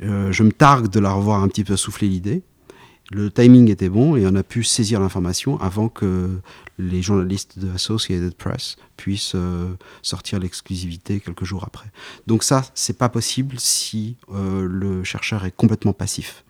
Je 0.00 0.42
me 0.42 0.50
targue 0.50 0.88
de 0.88 0.98
leur 0.98 1.12
avoir 1.12 1.42
un 1.42 1.48
petit 1.48 1.62
peu 1.62 1.76
soufflé 1.76 2.08
l'idée. 2.08 2.42
Le 3.12 3.30
timing 3.30 3.70
était 3.70 3.88
bon 3.88 4.16
et 4.16 4.26
on 4.26 4.34
a 4.34 4.42
pu 4.42 4.64
saisir 4.64 4.98
l'information 4.98 5.58
avant 5.60 5.88
que 5.88 6.40
les 6.78 7.00
journalistes 7.00 7.60
de 7.60 7.70
Associated 7.70 8.34
Press 8.34 8.76
puissent 8.96 9.36
sortir 10.02 10.40
l'exclusivité 10.40 11.20
quelques 11.20 11.44
jours 11.44 11.62
après. 11.64 11.86
Donc 12.26 12.42
ça, 12.42 12.64
c'est 12.74 12.98
pas 12.98 13.08
possible 13.08 13.54
si 13.58 14.16
le 14.32 15.04
chercheur 15.04 15.44
est 15.44 15.54
complètement 15.54 15.92
passif. 15.92 16.44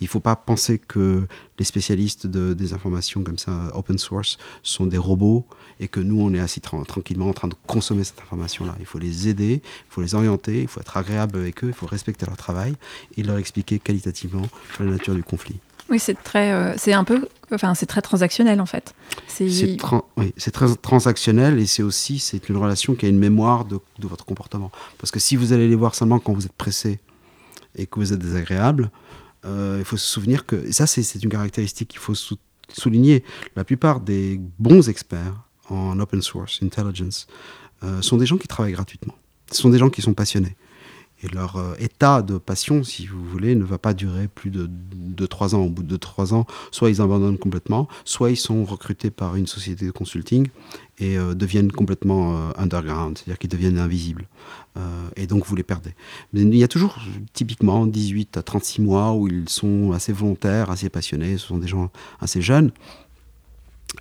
Il 0.00 0.04
ne 0.04 0.08
faut 0.08 0.20
pas 0.20 0.36
penser 0.36 0.78
que 0.78 1.26
les 1.58 1.64
spécialistes 1.64 2.26
de, 2.26 2.54
des 2.54 2.72
informations 2.72 3.22
comme 3.22 3.38
ça, 3.38 3.70
open 3.74 3.98
source, 3.98 4.38
sont 4.62 4.86
des 4.86 4.98
robots 4.98 5.46
et 5.78 5.88
que 5.88 6.00
nous, 6.00 6.20
on 6.20 6.32
est 6.34 6.40
assis 6.40 6.60
tra 6.60 6.82
tranquillement 6.84 7.28
en 7.28 7.32
train 7.32 7.48
de 7.48 7.54
consommer 7.66 8.04
cette 8.04 8.20
information-là. 8.20 8.76
Il 8.80 8.86
faut 8.86 8.98
les 8.98 9.28
aider, 9.28 9.62
il 9.64 9.92
faut 9.92 10.02
les 10.02 10.14
orienter, 10.14 10.62
il 10.62 10.68
faut 10.68 10.80
être 10.80 10.96
agréable 10.96 11.38
avec 11.38 11.64
eux, 11.64 11.68
il 11.68 11.74
faut 11.74 11.86
respecter 11.86 12.26
leur 12.26 12.36
travail 12.36 12.74
et 13.16 13.22
leur 13.22 13.38
expliquer 13.38 13.78
qualitativement 13.78 14.46
la 14.78 14.86
nature 14.86 15.14
du 15.14 15.22
conflit. 15.22 15.60
Oui, 15.90 15.98
c'est 15.98 16.14
très, 16.22 16.52
euh, 16.52 16.74
c'est 16.76 16.92
un 16.92 17.02
peu, 17.02 17.28
enfin, 17.52 17.74
c'est 17.74 17.86
très 17.86 18.00
transactionnel 18.00 18.60
en 18.60 18.66
fait. 18.66 18.94
C'est 19.26 19.76
tra 19.76 20.04
oui, 20.16 20.32
très 20.52 20.74
transactionnel 20.76 21.58
et 21.58 21.66
c'est 21.66 21.82
aussi 21.82 22.20
c'est 22.20 22.48
une 22.48 22.56
relation 22.56 22.94
qui 22.94 23.06
a 23.06 23.08
une 23.08 23.18
mémoire 23.18 23.64
de, 23.64 23.80
de, 23.98 24.06
votre 24.06 24.24
comportement. 24.24 24.70
Parce 24.98 25.10
que 25.10 25.18
si 25.18 25.34
vous 25.34 25.52
allez 25.52 25.68
les 25.68 25.74
voir 25.74 25.96
seulement 25.96 26.20
quand 26.20 26.32
vous 26.32 26.46
êtes 26.46 26.52
pressé 26.52 27.00
et 27.74 27.86
que 27.86 27.98
vous 27.98 28.12
êtes 28.12 28.20
désagréable, 28.20 28.90
euh, 29.44 29.76
il 29.78 29.84
faut 29.84 29.96
se 29.96 30.06
souvenir 30.06 30.46
que, 30.46 30.70
ça 30.72 30.86
c'est 30.86 31.22
une 31.22 31.30
caractéristique 31.30 31.88
qu'il 31.88 32.00
faut 32.00 32.14
sou 32.14 32.36
souligner, 32.72 33.24
la 33.56 33.64
plupart 33.64 34.00
des 34.00 34.40
bons 34.60 34.88
experts 34.88 35.34
en 35.68 35.98
open 35.98 36.22
source 36.22 36.60
intelligence 36.62 37.26
euh, 37.82 38.00
sont 38.00 38.16
des 38.16 38.26
gens 38.26 38.38
qui 38.38 38.46
travaillent 38.46 38.74
gratuitement. 38.74 39.14
Ce 39.50 39.60
sont 39.60 39.70
des 39.70 39.78
gens 39.78 39.90
qui 39.90 40.02
sont 40.02 40.14
passionnés. 40.14 40.56
Et 41.22 41.28
leur 41.28 41.56
euh, 41.56 41.74
état 41.78 42.22
de 42.22 42.38
passion, 42.38 42.82
si 42.82 43.06
vous 43.06 43.22
voulez, 43.24 43.54
ne 43.54 43.64
va 43.64 43.78
pas 43.78 43.92
durer 43.92 44.26
plus 44.26 44.50
de 44.50 44.70
2-3 45.16 45.54
ans. 45.54 45.64
Au 45.64 45.68
bout 45.68 45.82
de 45.82 45.96
2-3 45.96 46.34
ans, 46.34 46.46
soit 46.70 46.88
ils 46.88 47.02
abandonnent 47.02 47.38
complètement, 47.38 47.88
soit 48.04 48.30
ils 48.30 48.36
sont 48.36 48.64
recrutés 48.64 49.10
par 49.10 49.36
une 49.36 49.46
société 49.46 49.84
de 49.84 49.90
consulting 49.90 50.48
et 50.98 51.18
euh, 51.18 51.34
deviennent 51.34 51.72
complètement 51.72 52.36
euh, 52.36 52.50
underground, 52.56 53.18
c'est-à-dire 53.18 53.38
qu'ils 53.38 53.50
deviennent 53.50 53.78
invisibles. 53.78 54.26
Et 55.16 55.26
donc 55.26 55.44
vous 55.44 55.56
les 55.56 55.62
perdez. 55.62 55.94
Il 56.32 56.56
y 56.56 56.64
a 56.64 56.68
toujours 56.68 56.96
typiquement 57.34 57.84
18 57.86 58.38
à 58.38 58.42
36 58.42 58.80
mois 58.80 59.12
où 59.12 59.28
ils 59.28 59.46
sont 59.46 59.92
assez 59.92 60.10
volontaires, 60.10 60.70
assez 60.70 60.88
passionnés, 60.88 61.36
ce 61.36 61.48
sont 61.48 61.58
des 61.58 61.66
gens 61.66 61.90
assez 62.18 62.40
jeunes. 62.40 62.70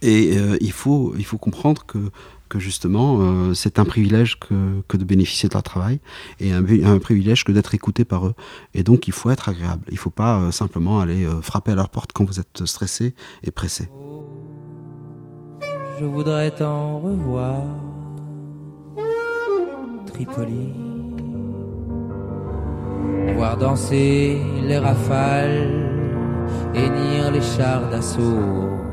Et 0.01 0.37
il, 0.61 0.71
faut, 0.71 1.15
il 1.17 1.25
faut 1.25 1.39
comprendre 1.39 1.85
que 1.85 2.11
que 2.49 2.59
justement, 2.59 3.19
euh, 3.21 3.53
c'est 3.53 3.79
un 3.79 3.85
privilège 3.85 4.39
que, 4.39 4.97
de 4.97 5.03
bénéficier 5.03 5.47
de 5.47 5.53
leur 5.53 5.63
travail 5.63 5.99
et 6.39 6.51
un, 6.51 6.65
un 6.83 6.99
privilège 6.99 7.43
que 7.43 7.51
d'être 7.51 7.73
écouté 7.75 8.03
par 8.03 8.25
eux. 8.25 8.33
Et 8.73 8.83
donc, 8.83 9.07
il 9.07 9.13
faut 9.13 9.29
être 9.29 9.47
agréable. 9.49 9.83
Il 9.89 9.93
ne 9.93 9.99
faut 9.99 10.09
pas 10.09 10.39
euh, 10.39 10.51
simplement 10.51 10.99
aller 10.99 11.25
euh, 11.25 11.41
frapper 11.41 11.71
à 11.71 11.75
leur 11.75 11.89
porte 11.89 12.11
quand 12.11 12.25
vous 12.25 12.39
êtes 12.39 12.65
stressé 12.65 13.13
et 13.43 13.51
pressé. 13.51 13.89
Je 15.99 16.05
voudrais 16.05 16.51
t'en 16.51 16.99
revoir, 16.99 17.61
Tripoli, 20.07 20.73
voir 23.35 23.57
danser 23.57 24.41
les 24.63 24.77
rafales, 24.77 25.89
hennir 26.73 27.31
les 27.31 27.41
chars 27.41 27.89
d'assaut. 27.89 28.88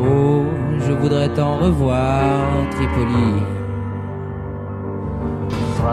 Oh, 0.00 0.42
je 0.78 0.92
voudrais 0.92 1.28
t'en 1.28 1.58
revoir, 1.58 2.68
Tripoli. 2.72 3.42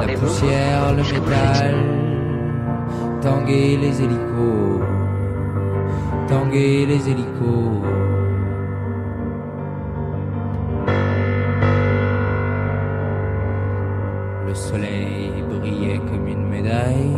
La 0.08 0.14
poussière, 0.18 0.94
le 0.96 1.04
métal, 1.04 1.76
tanguer 3.22 3.78
les 3.78 4.02
hélicos, 4.02 4.82
tanguer 6.28 6.86
les 6.86 7.10
hélicos. 7.10 7.84
Le 14.48 14.56
soleil 14.56 15.32
brillait 15.50 16.00
comme 16.00 16.28
une 16.28 16.48
médaille 16.48 17.18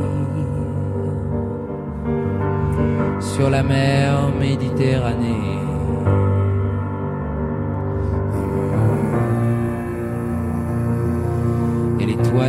sur 3.20 3.50
la 3.50 3.63
mer 3.63 4.30
Méditerranée. 4.40 5.62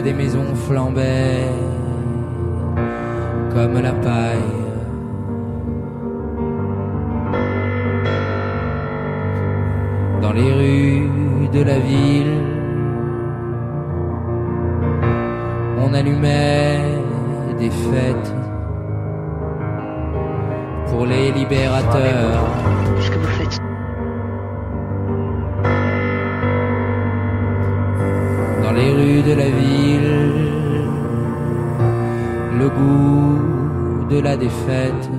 Des 0.02 0.12
maisons 0.12 0.54
flambaient 0.66 1.50
comme 3.52 3.80
la 3.80 3.92
paille. 3.92 4.52
Dans 10.22 10.32
les 10.32 10.52
rues 10.52 11.48
de 11.52 11.62
la 11.62 11.78
ville, 11.78 12.40
on 15.78 15.94
allumait 15.94 16.80
des 17.58 17.70
fêtes 17.70 18.34
pour 20.88 21.06
les 21.06 21.30
libérateurs. 21.30 22.44
Rues 28.94 29.22
de 29.22 29.34
la 29.42 29.50
ville, 29.60 30.12
le 32.60 32.68
goût 32.78 34.06
de 34.10 34.20
la 34.20 34.36
défaite 34.36 35.10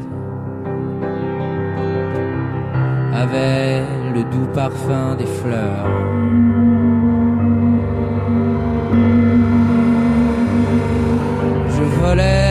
avait 3.13 3.84
le 4.15 4.22
doux 4.32 4.50
parfum 4.53 5.15
des 5.15 5.32
fleurs. 5.39 5.88
Je 11.75 11.84
volais 12.00 12.45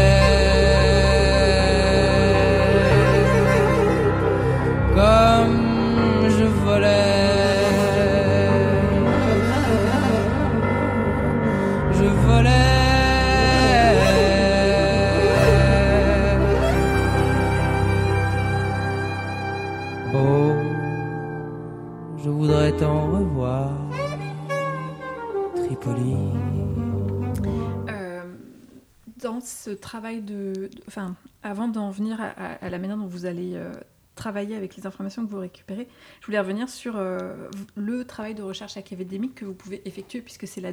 travail 29.76 30.22
de, 30.22 30.70
enfin, 30.88 31.16
avant 31.42 31.68
d'en 31.68 31.90
venir 31.90 32.20
à, 32.20 32.68
la 32.68 32.78
manière 32.78 32.96
dont 32.96 33.06
vous 33.06 33.26
allez 33.26 33.54
euh, 33.54 33.72
travailler 34.14 34.56
avec 34.56 34.76
les 34.76 34.86
informations 34.86 35.24
que 35.24 35.30
vous 35.30 35.38
récupérez, 35.38 35.88
je 36.20 36.26
voulais 36.26 36.38
revenir 36.38 36.68
sur 36.68 36.96
euh, 36.96 37.48
le 37.74 38.04
travail 38.04 38.34
de 38.34 38.42
recherche 38.42 38.76
académique 38.76 39.34
que 39.36 39.44
vous 39.44 39.54
pouvez 39.54 39.82
effectuer, 39.86 40.20
puisque 40.20 40.46
c'est 40.46 40.60
la 40.60 40.72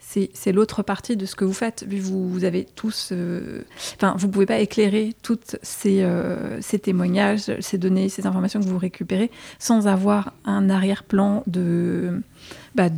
c'est 0.00 0.52
l'autre 0.52 0.82
partie 0.82 1.16
de 1.16 1.26
ce 1.26 1.34
que 1.34 1.44
vous 1.44 1.52
faites. 1.52 1.84
Vous, 1.88 2.28
vous 2.28 2.44
avez 2.44 2.64
tous, 2.64 3.10
euh, 3.12 3.62
enfin, 3.96 4.14
vous 4.16 4.28
pouvez 4.28 4.46
pas 4.46 4.58
éclairer 4.58 5.14
toutes 5.22 5.56
ces, 5.62 6.02
euh, 6.02 6.60
ces, 6.60 6.78
témoignages, 6.78 7.52
ces 7.60 7.78
données, 7.78 8.08
ces 8.08 8.26
informations 8.26 8.60
que 8.60 8.66
vous 8.66 8.78
récupérez 8.78 9.30
sans 9.58 9.86
avoir 9.86 10.32
un 10.44 10.70
arrière-plan 10.70 11.42
de, 11.46 12.22
bah, 12.74 12.88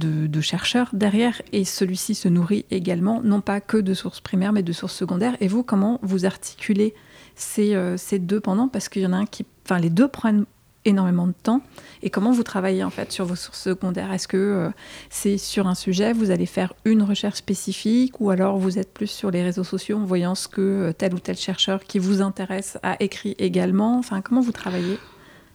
chercheurs 0.41 0.91
derrière. 0.93 1.43
Et 1.53 1.65
celui-ci 1.65 2.15
se 2.15 2.29
nourrit 2.29 2.65
également, 2.71 3.23
non 3.23 3.41
pas 3.41 3.61
que 3.61 3.77
de 3.77 3.95
sources 3.95 4.21
primaires, 4.21 4.53
mais 4.53 4.63
de 4.63 4.73
sources 4.73 4.95
secondaires. 4.95 5.37
Et 5.41 5.49
vous, 5.49 5.63
comment 5.63 5.99
vous 6.03 6.27
articulez 6.27 6.95
ces, 7.35 7.75
euh, 7.75 7.97
ces 7.97 8.19
deux 8.19 8.41
pendant? 8.41 8.69
Parce 8.69 8.89
qu'il 8.89 9.03
y 9.03 9.07
en 9.07 9.13
a 9.13 9.17
un 9.17 9.27
qui, 9.27 9.45
enfin, 9.65 9.79
les 9.79 9.91
deux 9.91 10.09
prennent 10.09 10.45
énormément 10.85 11.27
de 11.27 11.33
temps. 11.33 11.63
Et 12.03 12.11
comment 12.11 12.33
vous 12.33 12.43
travaillez 12.43 12.85
en 12.85 12.91
fait 12.91 13.13
sur 13.13 13.25
vos 13.25 13.37
sources 13.37 13.63
secondaires? 13.63 14.13
Est-ce 14.13 14.29
que 14.29 14.37
euh, 14.37 14.71
c'est 15.11 15.39
sur 15.39 15.67
un 15.67 15.75
sujet, 15.75 16.13
vous 16.13 16.31
allez 16.31 16.47
faire 16.47 16.73
une 16.85 17.03
recherche 17.03 17.39
spécifique 17.39 18.21
ou 18.21 18.31
alors 18.31 18.59
vous 18.59 18.79
êtes 18.79 18.93
plus 18.93 19.09
sur 19.11 19.31
les 19.31 19.43
réseaux 19.43 19.65
sociaux 19.65 19.99
en 19.99 20.05
voyant 20.05 20.35
ce 20.35 20.49
que 20.49 20.61
euh, 20.61 20.93
tel 20.93 21.15
ou 21.15 21.19
tel 21.19 21.37
chercheur 21.37 21.85
qui 21.85 21.99
vous 21.99 22.23
intéresse 22.23 22.79
a 22.83 22.97
écrit 23.01 23.35
également? 23.39 23.99
Enfin, 23.99 24.21
comment 24.21 24.41
vous 24.41 24.53
travaillez? 24.53 24.99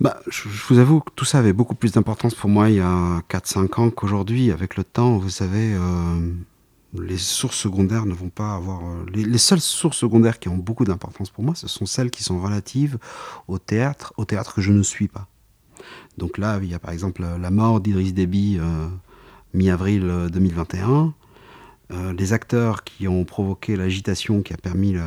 Bah, 0.01 0.19
je, 0.27 0.49
vous 0.67 0.79
avoue 0.79 0.99
que 0.99 1.11
tout 1.15 1.25
ça 1.25 1.39
avait 1.39 1.53
beaucoup 1.53 1.75
plus 1.75 1.93
d'importance 1.93 2.35
pour 2.35 2.49
moi 2.49 2.69
il 2.69 2.75
y 2.75 2.81
a 2.81 3.21
4-5 3.29 3.81
ans 3.81 3.89
qu'aujourd'hui. 3.89 4.51
Avec 4.51 4.75
le 4.75 4.83
temps, 4.83 5.17
vous 5.17 5.29
savez, 5.29 5.73
euh, 5.73 6.31
les 7.01 7.17
sources 7.17 7.57
secondaires 7.57 8.05
ne 8.05 8.13
vont 8.13 8.29
pas 8.29 8.55
avoir... 8.55 8.81
Les, 9.13 9.23
les, 9.23 9.37
seules 9.37 9.61
sources 9.61 9.97
secondaires 9.97 10.39
qui 10.39 10.49
ont 10.49 10.57
beaucoup 10.57 10.85
d'importance 10.85 11.29
pour 11.29 11.43
moi, 11.43 11.55
ce 11.55 11.67
sont 11.67 11.85
celles 11.85 12.11
qui 12.11 12.23
sont 12.23 12.39
relatives 12.39 12.97
au 13.47 13.57
théâtre, 13.59 14.13
au 14.17 14.25
théâtre 14.25 14.53
que 14.53 14.61
je 14.61 14.71
ne 14.71 14.83
suis 14.83 15.07
pas. 15.07 15.27
Donc 16.17 16.37
là, 16.37 16.59
il 16.61 16.69
y 16.69 16.73
a 16.73 16.79
par 16.79 16.91
exemple 16.91 17.23
la 17.23 17.51
mort 17.51 17.79
d'Idriss 17.81 18.13
Déby 18.13 18.57
euh, 18.59 18.87
mi-avril 19.53 20.29
2021. 20.31 21.13
Euh, 21.91 22.13
les 22.13 22.33
acteurs 22.33 22.83
qui 22.83 23.07
ont 23.07 23.25
provoqué 23.25 23.75
l'agitation 23.75 24.41
qui 24.41 24.53
a 24.53 24.57
permis 24.57 24.93
le 24.93 25.03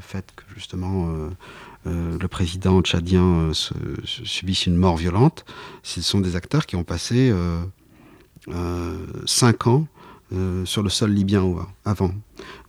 fait 0.00 0.26
que 0.36 0.42
justement 0.54 1.08
euh, 1.08 1.30
euh, 1.86 2.18
le 2.18 2.28
président 2.28 2.82
tchadien 2.82 3.54
se, 3.54 3.72
se 4.04 4.24
subisse 4.26 4.66
une 4.66 4.76
mort 4.76 4.98
violente, 4.98 5.46
ce 5.82 6.02
sont 6.02 6.20
des 6.20 6.36
acteurs 6.36 6.66
qui 6.66 6.76
ont 6.76 6.84
passé 6.84 7.32
5 9.26 9.66
ans 9.66 9.86
sur 10.64 10.82
le 10.82 10.88
sol 10.88 11.10
libyen 11.10 11.44
avant. 11.84 12.12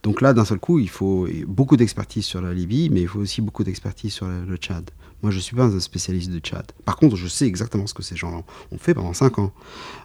Donc 0.04 0.22
là, 0.22 0.34
d'un 0.34 0.46
seul 0.46 0.60
coup, 0.60 0.80
il 0.80 0.90
faut 0.90 1.28
beaucoup 1.48 1.78
d'expertise 1.78 2.26
sur 2.26 2.42
la 2.42 2.54
Libye, 2.54 2.90
mais 2.90 3.02
il 3.02 3.08
faut 3.08 3.20
aussi 3.20 3.42
beaucoup 3.42 3.64
d'expertise 3.64 4.14
sur 4.14 4.28
le, 4.28 4.56
Tchad. 4.58 4.90
Moi, 5.22 5.32
je 5.32 5.38
ne 5.38 5.42
suis 5.42 5.56
pas 5.56 5.66
un 5.66 5.80
spécialiste 5.80 6.32
de 6.32 6.40
Tchad. 6.40 6.66
Par 6.86 6.96
contre, 6.96 7.16
je 7.16 7.28
sais 7.28 7.46
exactement 7.46 7.86
ce 7.86 7.94
que 7.94 8.02
ces 8.02 8.16
gens 8.16 8.44
ont 8.72 8.78
fait 8.78 8.96
pendant 8.96 9.14
5 9.14 9.38
ans. 9.40 9.54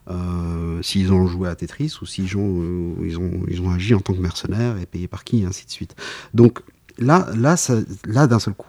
Euh, 0.09 0.83
s'ils 0.83 1.13
ont 1.13 1.27
joué 1.27 1.49
à 1.49 1.55
Tetris 1.55 1.95
ou 2.03 2.07
s'ils 2.07 2.37
ont, 2.37 2.61
euh, 2.61 3.07
ils 3.07 3.19
ont, 3.19 3.43
ils 3.49 3.63
ont 3.63 3.71
agi 3.71 3.95
en 3.95 4.01
tant 4.01 4.13
que 4.13 4.21
mercenaires 4.21 4.79
et 4.79 4.85
payés 4.85 5.09
par 5.09 5.25
qui, 5.25 5.45
ainsi 5.45 5.65
de 5.65 5.71
suite. 5.71 5.97
Donc 6.35 6.63
là, 6.99 7.29
là, 7.35 7.57
là 8.05 8.27
d'un 8.27 8.39
seul 8.39 8.55
coup, 8.55 8.69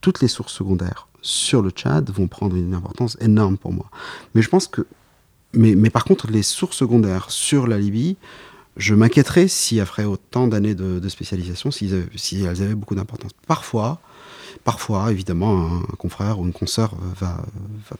toutes 0.00 0.20
les 0.20 0.28
sources 0.28 0.52
secondaires 0.52 1.08
sur 1.20 1.62
le 1.62 1.70
Tchad 1.70 2.08
vont 2.10 2.28
prendre 2.28 2.54
une 2.54 2.74
importance 2.74 3.16
énorme 3.20 3.58
pour 3.58 3.72
moi. 3.72 3.90
Mais 4.34 4.42
je 4.42 4.48
pense 4.48 4.68
que. 4.68 4.86
Mais, 5.54 5.90
par 5.90 6.04
contre, 6.04 6.30
les 6.30 6.42
sources 6.42 6.76
secondaires 6.76 7.30
sur 7.30 7.66
la 7.66 7.78
Libye, 7.78 8.16
je 8.76 8.94
m'inquiéterais 8.94 9.48
si, 9.48 9.80
après 9.80 10.04
autant 10.04 10.46
d'années 10.46 10.74
de, 10.74 11.08
spécialisation, 11.08 11.70
si, 11.70 11.90
elles 11.92 12.62
avaient 12.62 12.74
beaucoup 12.74 12.94
d'importance. 12.94 13.32
Parfois, 13.46 14.00
Parfois, 14.64 15.12
évidemment, 15.12 15.76
un, 15.76 15.80
confrère 15.98 16.40
ou 16.40 16.44
une 16.44 16.52
consoeur 16.52 16.94
va, 17.18 17.40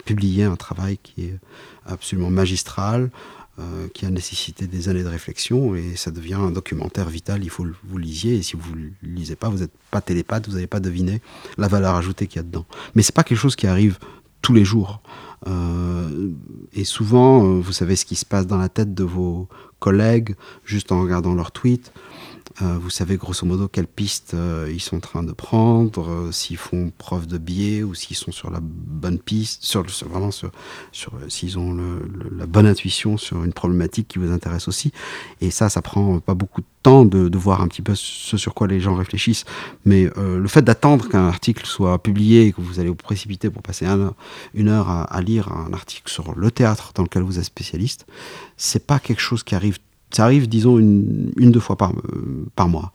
publier 0.05 0.43
un 0.43 0.55
travail 0.55 0.97
qui 1.01 1.25
est 1.25 1.39
absolument 1.85 2.29
magistral, 2.29 3.11
euh, 3.59 3.87
qui 3.93 4.05
a 4.05 4.09
nécessité 4.09 4.67
des 4.67 4.89
années 4.89 5.03
de 5.03 5.09
réflexion, 5.09 5.75
et 5.75 5.95
ça 5.95 6.11
devient 6.11 6.35
un 6.35 6.51
documentaire 6.51 7.09
vital, 7.09 7.43
il 7.43 7.49
faut 7.49 7.63
que 7.63 7.73
vous 7.83 7.97
lisiez, 7.97 8.35
et 8.35 8.41
si 8.41 8.55
vous 8.55 8.75
ne 8.75 8.89
lisez 9.03 9.35
pas, 9.35 9.49
vous 9.49 9.59
n'êtes 9.59 9.73
pas 9.91 10.01
télépathe, 10.01 10.47
vous 10.47 10.55
n'allez 10.55 10.67
pas 10.67 10.79
deviner 10.79 11.21
la 11.57 11.67
valeur 11.67 11.95
ajoutée 11.95 12.27
qu'il 12.27 12.37
y 12.37 12.39
a 12.39 12.43
dedans. 12.43 12.65
Mais 12.95 13.01
c'est 13.01 13.15
pas 13.15 13.23
quelque 13.23 13.37
chose 13.37 13.55
qui 13.55 13.67
arrive 13.67 13.97
tous 14.41 14.53
les 14.53 14.65
jours. 14.65 15.01
Euh, 15.47 16.29
et 16.73 16.83
souvent, 16.83 17.45
euh, 17.45 17.59
vous 17.59 17.71
savez 17.71 17.95
ce 17.95 18.05
qui 18.05 18.15
se 18.15 18.25
passe 18.25 18.47
dans 18.47 18.57
la 18.57 18.69
tête 18.69 18.93
de 18.93 19.03
vos 19.03 19.47
collègues 19.79 20.35
juste 20.65 20.91
en 20.91 21.01
regardant 21.01 21.33
leurs 21.33 21.51
tweets. 21.51 21.93
Euh, 22.61 22.77
vous 22.81 22.89
savez 22.89 23.15
grosso 23.15 23.45
modo 23.45 23.67
quelles 23.67 23.87
pistes 23.87 24.33
euh, 24.33 24.69
ils 24.71 24.81
sont 24.81 24.97
en 24.97 25.01
train 25.01 25.23
de 25.23 25.31
prendre, 25.31 26.09
euh, 26.09 26.31
s'ils 26.31 26.57
font 26.57 26.91
preuve 26.97 27.25
de 27.27 27.37
biais 27.37 27.83
ou 27.83 27.93
s'ils 27.93 28.17
sont 28.17 28.31
sur 28.31 28.49
la 28.49 28.59
bonne 28.61 29.19
piste, 29.19 29.65
vraiment 30.05 30.31
sur, 30.31 30.51
s'ils 31.27 31.57
ont 31.57 31.77
la 32.37 32.45
bonne 32.45 32.67
intuition 32.67 33.17
sur 33.17 33.43
une 33.43 33.53
problématique 33.53 34.07
qui 34.07 34.19
vous 34.19 34.31
intéresse 34.31 34.67
aussi. 34.67 34.91
Et 35.41 35.51
ça, 35.51 35.69
ça 35.69 35.81
prend 35.81 36.19
pas 36.19 36.33
beaucoup 36.33 36.61
de 36.61 36.67
temps 36.83 37.05
de, 37.05 37.37
voir 37.37 37.61
un 37.61 37.67
petit 37.67 37.81
peu 37.81 37.95
ce 37.95 38.35
sur 38.35 38.53
quoi 38.53 38.67
les 38.67 38.81
gens 38.81 38.95
réfléchissent. 38.95 39.45
Mais 39.85 40.09
le 40.17 40.47
fait 40.47 40.61
d'attendre 40.61 41.07
qu'un 41.07 41.27
article 41.27 41.65
soit 41.65 42.01
publié 42.01 42.47
et 42.47 42.51
que 42.51 42.61
vous 42.61 42.79
allez 42.79 42.89
vous 42.89 42.95
précipiter 42.95 43.49
pour 43.49 43.61
passer 43.61 43.85
un, 43.85 44.13
une 44.53 44.67
heure 44.67 44.89
à, 44.89 45.03
à 45.03 45.21
lire 45.21 45.51
un 45.51 45.71
article 45.71 46.11
sur 46.11 46.35
le 46.35 46.51
théâtre 46.51 46.91
dans 46.95 47.03
lequel 47.03 47.23
vous 47.23 47.39
êtes 47.39 47.45
spécialiste, 47.45 48.05
c'est 48.57 48.85
pas 48.85 48.99
quelque 48.99 49.21
chose 49.21 49.43
qui 49.43 49.55
arrive 49.55 49.77
ça 50.11 50.25
arrive, 50.25 50.49
disons, 50.49 50.79
une, 50.79 51.31
une 51.37 51.51
deux 51.51 51.59
fois 51.59 51.77
par, 51.77 51.91
euh, 51.91 52.45
par 52.55 52.67
mois. 52.67 52.93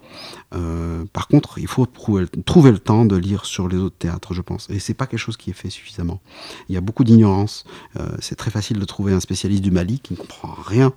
Euh, 0.55 1.05
par 1.13 1.29
contre, 1.29 1.59
il 1.59 1.69
faut 1.69 1.87
trouver, 1.87 2.23
le 2.25 2.79
temps 2.79 3.05
de 3.05 3.17
lire 3.17 3.45
sur 3.45 3.69
les 3.69 3.77
autres 3.77 3.97
théâtres, 3.97 4.35
je 4.35 4.43
pense. 4.43 4.69
Et 4.71 4.81
c'est 4.81 4.95
pas 4.95 5.07
quelque 5.07 5.21
chose 5.21 5.37
qui 5.37 5.51
est 5.51 5.55
fait 5.55 5.71
suffisamment. 5.71 6.21
Il 6.69 6.75
y 6.75 6.79
a 6.79 6.81
beaucoup 6.81 7.05
d'ignorance. 7.05 7.65
Euh, 7.99 8.09
c'est 8.19 8.35
très 8.35 8.51
facile 8.51 8.79
de 8.79 8.85
trouver 8.85 9.13
un 9.13 9.21
spécialiste 9.21 9.63
du 9.63 9.71
Mali 9.71 10.01
qui 10.01 10.15
ne 10.15 10.19
comprend 10.19 10.55
rien 10.65 10.93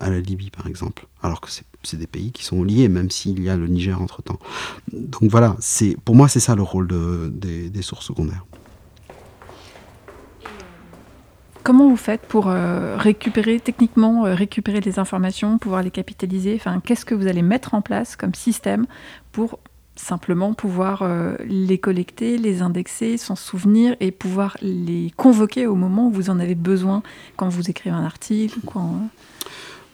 à 0.00 0.10
la 0.10 0.18
Libye, 0.18 0.50
par 0.50 0.66
exemple. 0.66 1.06
Alors 1.22 1.40
que 1.40 1.48
c'est 1.84 1.96
des 1.96 2.08
pays 2.08 2.32
qui 2.32 2.42
sont 2.44 2.64
liés, 2.64 2.88
même 2.88 3.10
s'il 3.10 3.40
y 3.40 3.48
a 3.48 3.56
le 3.56 3.68
Niger 3.68 4.02
entre-temps. 4.02 4.40
Donc 4.92 5.30
voilà, 5.30 5.56
pour 6.04 6.16
moi, 6.16 6.26
c'est 6.26 6.40
ça 6.40 6.56
le 6.56 6.62
rôle 6.62 6.88
de, 6.88 7.30
des, 7.32 7.70
des 7.70 7.82
sources 7.82 8.06
secondaires. 8.06 8.44
Comment 11.62 11.88
vous 11.88 11.96
faites 11.96 12.22
pour 12.22 12.48
euh, 12.48 12.96
récupérer, 12.96 13.60
techniquement, 13.60 14.26
euh, 14.26 14.34
récupérer 14.34 14.80
les 14.80 14.98
informations, 14.98 15.58
pouvoir 15.58 15.82
les 15.82 15.92
capitaliser? 15.92 16.54
Enfin, 16.56 16.80
Qu'est-ce 16.84 17.04
que 17.04 17.14
vous 17.14 17.28
allez 17.28 17.42
mettre 17.42 17.74
en 17.74 17.82
place 17.82 18.16
comme 18.16 18.34
système 18.34 18.86
pour 19.30 19.60
simplement 19.94 20.54
pouvoir 20.54 21.02
euh, 21.02 21.36
les 21.46 21.78
collecter, 21.78 22.36
les 22.36 22.62
indexer, 22.62 23.16
s'en 23.16 23.36
souvenir 23.36 23.94
et 24.00 24.10
pouvoir 24.10 24.56
les 24.60 25.12
convoquer 25.16 25.66
au 25.66 25.76
moment 25.76 26.08
où 26.08 26.10
vous 26.10 26.30
en 26.30 26.40
avez 26.40 26.56
besoin, 26.56 27.02
quand 27.36 27.48
vous 27.48 27.70
écrivez 27.70 27.94
un 27.94 28.04
article 28.04 28.58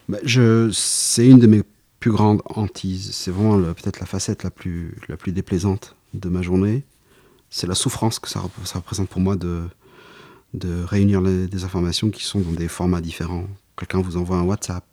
bah, 0.09 0.18
C'est 0.24 1.26
une 1.26 1.38
de 1.38 1.46
mes 1.46 1.62
plus 2.00 2.12
grandes 2.12 2.40
hantises. 2.46 3.11
C'est 3.12 3.31
vraiment 3.31 3.61
peut-être 3.74 4.00
la 4.00 4.07
facette 4.07 4.42
la 4.42 4.50
plus, 4.50 4.96
la 5.09 5.18
plus 5.18 5.33
déplaisante 5.33 5.96
de 6.14 6.31
ma 6.31 6.40
journée. 6.40 6.85
C'est 7.50 7.66
la 7.66 7.74
souffrance 7.74 8.18
que 8.18 8.28
ça, 8.28 8.40
ça 8.64 8.78
représente 8.78 9.09
pour 9.09 9.20
moi 9.20 9.37
de 9.37 9.64
de 10.55 10.83
réunir 10.83 11.23
des 11.23 11.65
informations 11.65 12.11
qui 12.11 12.25
sont 12.25 12.41
dans 12.41 12.53
des 12.53 12.69
formats 12.69 13.01
différents. 13.01 13.47
Quelqu'un 13.77 14.01
vous 14.01 14.17
envoie 14.17 14.37
un 14.37 14.43
WhatsApp, 14.43 14.85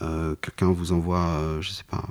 euh, 0.00 0.34
quelqu'un 0.40 0.72
vous 0.72 0.92
envoie, 0.92 1.18
euh, 1.18 1.60
je 1.60 1.70
sais 1.70 1.84
pas, 1.88 2.02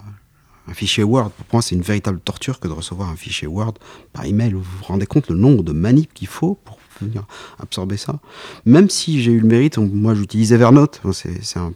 un 0.68 0.74
fichier 0.74 1.04
Word. 1.04 1.32
Pour 1.32 1.46
moi, 1.54 1.62
c'est 1.62 1.76
une 1.76 1.82
véritable 1.82 2.20
torture 2.20 2.60
que 2.60 2.68
de 2.68 2.74
recevoir 2.74 3.10
un 3.10 3.16
fichier 3.16 3.48
Word 3.48 3.74
par 4.14 4.26
email. 4.26 4.54
Vous 4.54 4.62
vous 4.62 4.84
rendez 4.84 5.08
compte 5.08 5.30
le 5.30 5.36
nombre 5.36 5.64
de 5.64 5.72
manips 5.72 6.14
qu'il 6.14 6.28
faut 6.28 6.56
pour 6.64 6.80
venir 7.02 7.26
absorber 7.60 7.98
ça 7.98 8.20
Même 8.66 8.90
si 8.90 9.22
j'ai 9.22 9.32
eu 9.32 9.40
le 9.40 9.48
mérite, 9.48 9.78
moi 9.78 10.14
j'utilise 10.14 10.54
Evernote, 10.54 11.02
c'est 11.14 11.58
un, 11.58 11.74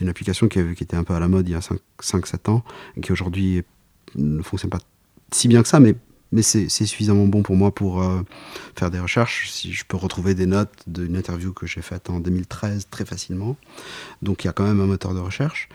une 0.00 0.08
application 0.08 0.48
qui, 0.48 0.58
qui, 0.74 0.82
était 0.82 0.96
un 0.96 1.04
peu 1.04 1.14
à 1.14 1.20
la 1.20 1.28
mode 1.28 1.48
il 1.48 1.52
y 1.52 1.54
a 1.54 1.60
5-7 2.02 2.50
ans, 2.50 2.64
et 2.96 3.00
qui 3.00 3.12
aujourd'hui 3.12 3.62
ne 4.16 4.42
fonctionne 4.42 4.70
pas 4.70 4.80
si 5.32 5.48
bien 5.48 5.62
que 5.62 5.68
ça, 5.68 5.80
mais 5.80 5.94
mais 6.34 6.42
c'est 6.42 6.68
suffisamment 6.68 7.26
bon 7.26 7.42
pour 7.42 7.54
moi 7.54 7.72
pour 7.72 8.02
euh, 8.02 8.20
faire 8.76 8.90
des 8.90 8.98
recherches. 8.98 9.48
Si 9.50 9.72
je 9.72 9.84
peux 9.84 9.96
retrouver 9.96 10.34
des 10.34 10.46
notes 10.46 10.74
d'une 10.88 11.16
interview 11.16 11.52
que 11.52 11.64
j'ai 11.64 11.80
faite 11.80 12.10
en 12.10 12.18
2013 12.18 12.88
très 12.90 13.04
facilement. 13.04 13.56
Donc 14.20 14.42
il 14.42 14.48
y 14.48 14.50
a 14.50 14.52
quand 14.52 14.64
même 14.64 14.80
un 14.80 14.86
moteur 14.86 15.14
de 15.14 15.20
recherche. 15.20 15.68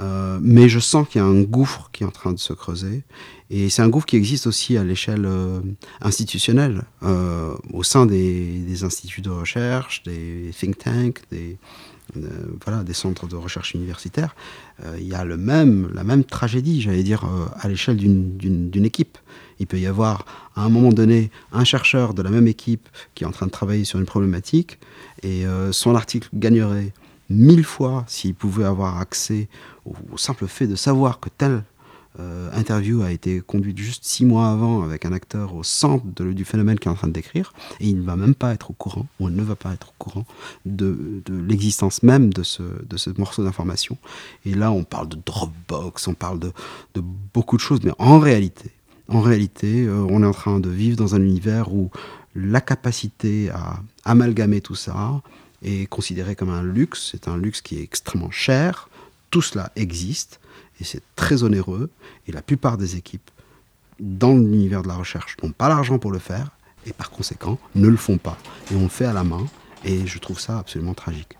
Euh, 0.00 0.38
mais 0.42 0.68
je 0.68 0.78
sens 0.78 1.08
qu'il 1.08 1.22
y 1.22 1.24
a 1.24 1.26
un 1.26 1.40
gouffre 1.40 1.88
qui 1.92 2.02
est 2.02 2.06
en 2.06 2.10
train 2.10 2.32
de 2.32 2.38
se 2.38 2.52
creuser. 2.52 3.02
Et 3.48 3.70
c'est 3.70 3.80
un 3.80 3.88
gouffre 3.88 4.04
qui 4.04 4.16
existe 4.16 4.46
aussi 4.46 4.76
à 4.76 4.84
l'échelle 4.84 5.24
euh, 5.24 5.60
institutionnelle, 6.02 6.82
au 7.72 7.82
sein 7.82 8.04
des, 8.04 8.84
instituts 8.84 9.22
de 9.22 9.30
recherche, 9.30 10.02
des 10.02 10.50
think 10.58 10.76
tanks, 10.76 11.22
des, 11.30 11.56
centres 12.92 13.26
de 13.26 13.36
recherche 13.36 13.72
universitaires. 13.72 14.34
il 14.98 15.06
y 15.06 15.14
a 15.14 15.24
le 15.24 15.38
même, 15.38 15.90
la 15.94 16.04
même 16.04 16.24
tragédie, 16.24 16.82
j'allais 16.82 17.04
dire, 17.04 17.24
à 17.58 17.68
l'échelle 17.68 17.96
d'une 17.96 18.84
équipe. 18.84 19.16
Il 19.58 19.66
peut 19.66 19.78
y 19.78 19.86
avoir 19.86 20.24
à 20.56 20.64
un 20.64 20.68
moment 20.68 20.90
donné 20.90 21.30
un 21.52 21.64
chercheur 21.64 22.14
de 22.14 22.22
la 22.22 22.30
même 22.30 22.46
équipe 22.46 22.88
qui 23.14 23.24
est 23.24 23.26
en 23.26 23.32
train 23.32 23.46
de 23.46 23.50
travailler 23.50 23.84
sur 23.84 23.98
une 23.98 24.06
problématique 24.06 24.78
et 25.22 25.46
euh, 25.46 25.72
son 25.72 25.94
article 25.94 26.28
gagnerait 26.34 26.92
mille 27.30 27.64
fois 27.64 28.04
s'il 28.06 28.34
pouvait 28.34 28.64
avoir 28.64 28.98
accès 28.98 29.48
au, 29.86 30.16
simple 30.16 30.46
fait 30.46 30.66
de 30.66 30.76
savoir 30.76 31.20
que 31.20 31.28
tel 31.36 31.62
euh, 32.20 32.48
interview 32.52 33.02
a 33.02 33.10
été 33.10 33.40
conduite 33.40 33.76
juste 33.76 34.04
six 34.04 34.24
mois 34.24 34.48
avant 34.48 34.84
avec 34.84 35.04
un 35.04 35.12
acteur 35.12 35.54
au 35.54 35.64
centre 35.64 36.04
du 36.06 36.44
phénomène 36.44 36.78
qu'il 36.78 36.88
est 36.88 36.92
en 36.92 36.96
train 36.96 37.08
de 37.08 37.12
décrire, 37.12 37.52
et 37.80 37.88
il 37.88 37.98
ne 37.98 38.02
va 38.02 38.14
même 38.14 38.36
pas 38.36 38.54
être 38.54 38.70
au 38.70 38.72
courant, 38.72 39.06
ou 39.18 39.28
il 39.28 39.34
ne 39.34 39.42
va 39.42 39.56
pas 39.56 39.72
être 39.72 39.88
au 39.88 39.94
courant 39.98 40.24
de, 40.64 41.22
l'existence 41.28 42.04
même 42.04 42.32
de 42.32 42.44
ce, 42.44 42.62
morceau 43.18 43.42
d'information. 43.42 43.98
Et 44.44 44.54
là, 44.54 44.70
on 44.70 44.84
parle 44.84 45.08
de 45.08 45.18
Dropbox, 45.26 46.06
on 46.06 46.14
parle 46.14 46.38
de 46.38 46.52
beaucoup 47.32 47.56
de 47.56 47.62
choses, 47.62 47.80
mais 47.82 47.92
en 47.98 48.20
réalité, 48.20 48.70
en 49.08 49.20
réalité, 49.20 49.84
euh, 49.84 50.06
on 50.08 50.22
est 50.22 50.26
en 50.26 50.32
train 50.32 50.60
de 50.60 50.70
vivre 50.70 50.96
dans 50.96 51.14
un 51.14 51.20
univers 51.20 51.72
où 51.72 51.90
la 52.34 52.60
capacité 52.60 53.50
à 53.50 53.80
amalgamer 54.04 54.60
tout 54.60 54.74
ça 54.74 55.22
est 55.62 55.86
considérée 55.86 56.34
comme 56.36 56.50
un 56.50 56.62
luxe. 56.62 57.10
C'est 57.12 57.28
un 57.28 57.36
luxe 57.36 57.60
qui 57.60 57.78
est 57.78 57.82
extrêmement 57.82 58.30
cher. 58.30 58.88
Tout 59.30 59.42
cela 59.42 59.70
existe 59.76 60.40
et 60.80 60.84
c'est 60.84 61.02
très 61.16 61.42
onéreux. 61.42 61.90
Et 62.26 62.32
la 62.32 62.42
plupart 62.42 62.76
des 62.76 62.96
équipes 62.96 63.30
dans 64.00 64.34
l'univers 64.34 64.82
de 64.82 64.88
la 64.88 64.96
recherche 64.96 65.36
n'ont 65.42 65.52
pas 65.52 65.68
l'argent 65.68 65.98
pour 65.98 66.10
le 66.10 66.18
faire 66.18 66.50
et 66.86 66.92
par 66.92 67.10
conséquent 67.10 67.58
ne 67.74 67.88
le 67.88 67.96
font 67.96 68.18
pas. 68.18 68.38
Et 68.70 68.74
on 68.74 68.82
le 68.82 68.88
fait 68.88 69.06
à 69.06 69.12
la 69.12 69.24
main 69.24 69.46
et 69.84 70.06
je 70.06 70.18
trouve 70.18 70.40
ça 70.40 70.58
absolument 70.58 70.94
tragique. 70.94 71.36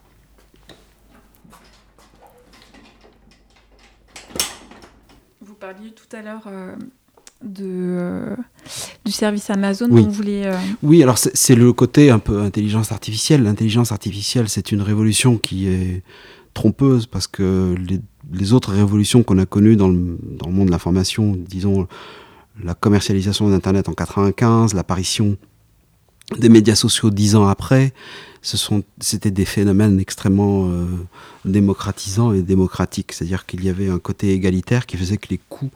Vous 5.41 5.55
parliez 5.55 5.93
tout 5.93 6.17
à 6.17 6.23
l'heure 6.23 6.45
euh, 6.47 6.77
de, 7.45 7.65
euh, 7.65 8.37
du 9.05 9.13
service 9.13 9.51
Amazon 9.51 9.89
oui. 9.91 10.03
dont 10.03 10.09
vous 10.09 10.15
voulez. 10.15 10.43
Euh, 10.45 10.57
oui, 10.83 11.03
alors 11.03 11.19
c'est 11.19 11.55
le 11.55 11.73
côté 11.73 12.11
un 12.11 12.19
peu 12.19 12.41
intelligence 12.41 12.93
artificielle. 12.93 13.43
L'intelligence 13.43 13.93
artificielle, 13.93 14.49
c'est 14.49 14.73
une 14.73 14.83
révolution 14.83 15.39
qui 15.39 15.69
est 15.69 16.03
trompeuse 16.55 17.07
parce 17.07 17.27
que 17.27 17.75
les, 18.33 18.53
autres 18.53 18.73
révolutions 18.73 19.23
qu'on 19.23 19.39
a 19.39 19.47
connues 19.47 19.77
dans 19.77 19.89
le, 19.89 20.19
dans 20.23 20.49
le 20.49 20.55
monde 20.55 20.67
de 20.67 20.73
l'information, 20.73 21.37
disons 21.37 21.87
la 22.63 22.75
commercialisation 22.75 23.49
d'Internet 23.51 23.89
en 23.89 23.93
95, 23.93 24.75
l'apparition 24.75 25.37
des 26.39 26.49
médias 26.49 26.75
sociaux 26.75 27.11
dix 27.11 27.37
ans 27.37 27.47
après, 27.47 27.93
ce 28.43 28.57
sont, 28.57 28.83
c'était 29.01 29.31
des 29.31 29.45
phénomènes 29.45 30.01
extrêmement 30.01 30.69
euh, 30.69 30.87
démocratisants 31.45 32.33
et 32.33 32.43
démocratiques. 32.43 33.13
C'est-à-dire 33.13 33.47
qu'il 33.47 33.65
y 33.65 33.69
avait 33.69 33.89
un 33.89 33.99
côté 33.99 34.33
égalitaire 34.33 34.87
qui 34.87 34.97
faisait 34.97 35.17
que 35.17 35.29
les 35.31 35.41
coûts 35.49 35.71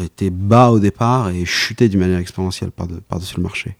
était 0.00 0.30
bas 0.30 0.70
au 0.70 0.78
départ 0.78 1.30
et 1.30 1.44
chutait 1.44 1.88
d'une 1.88 2.00
manière 2.00 2.18
exponentielle 2.18 2.70
par-dessus 2.70 3.36
le 3.36 3.42
marché. 3.42 3.76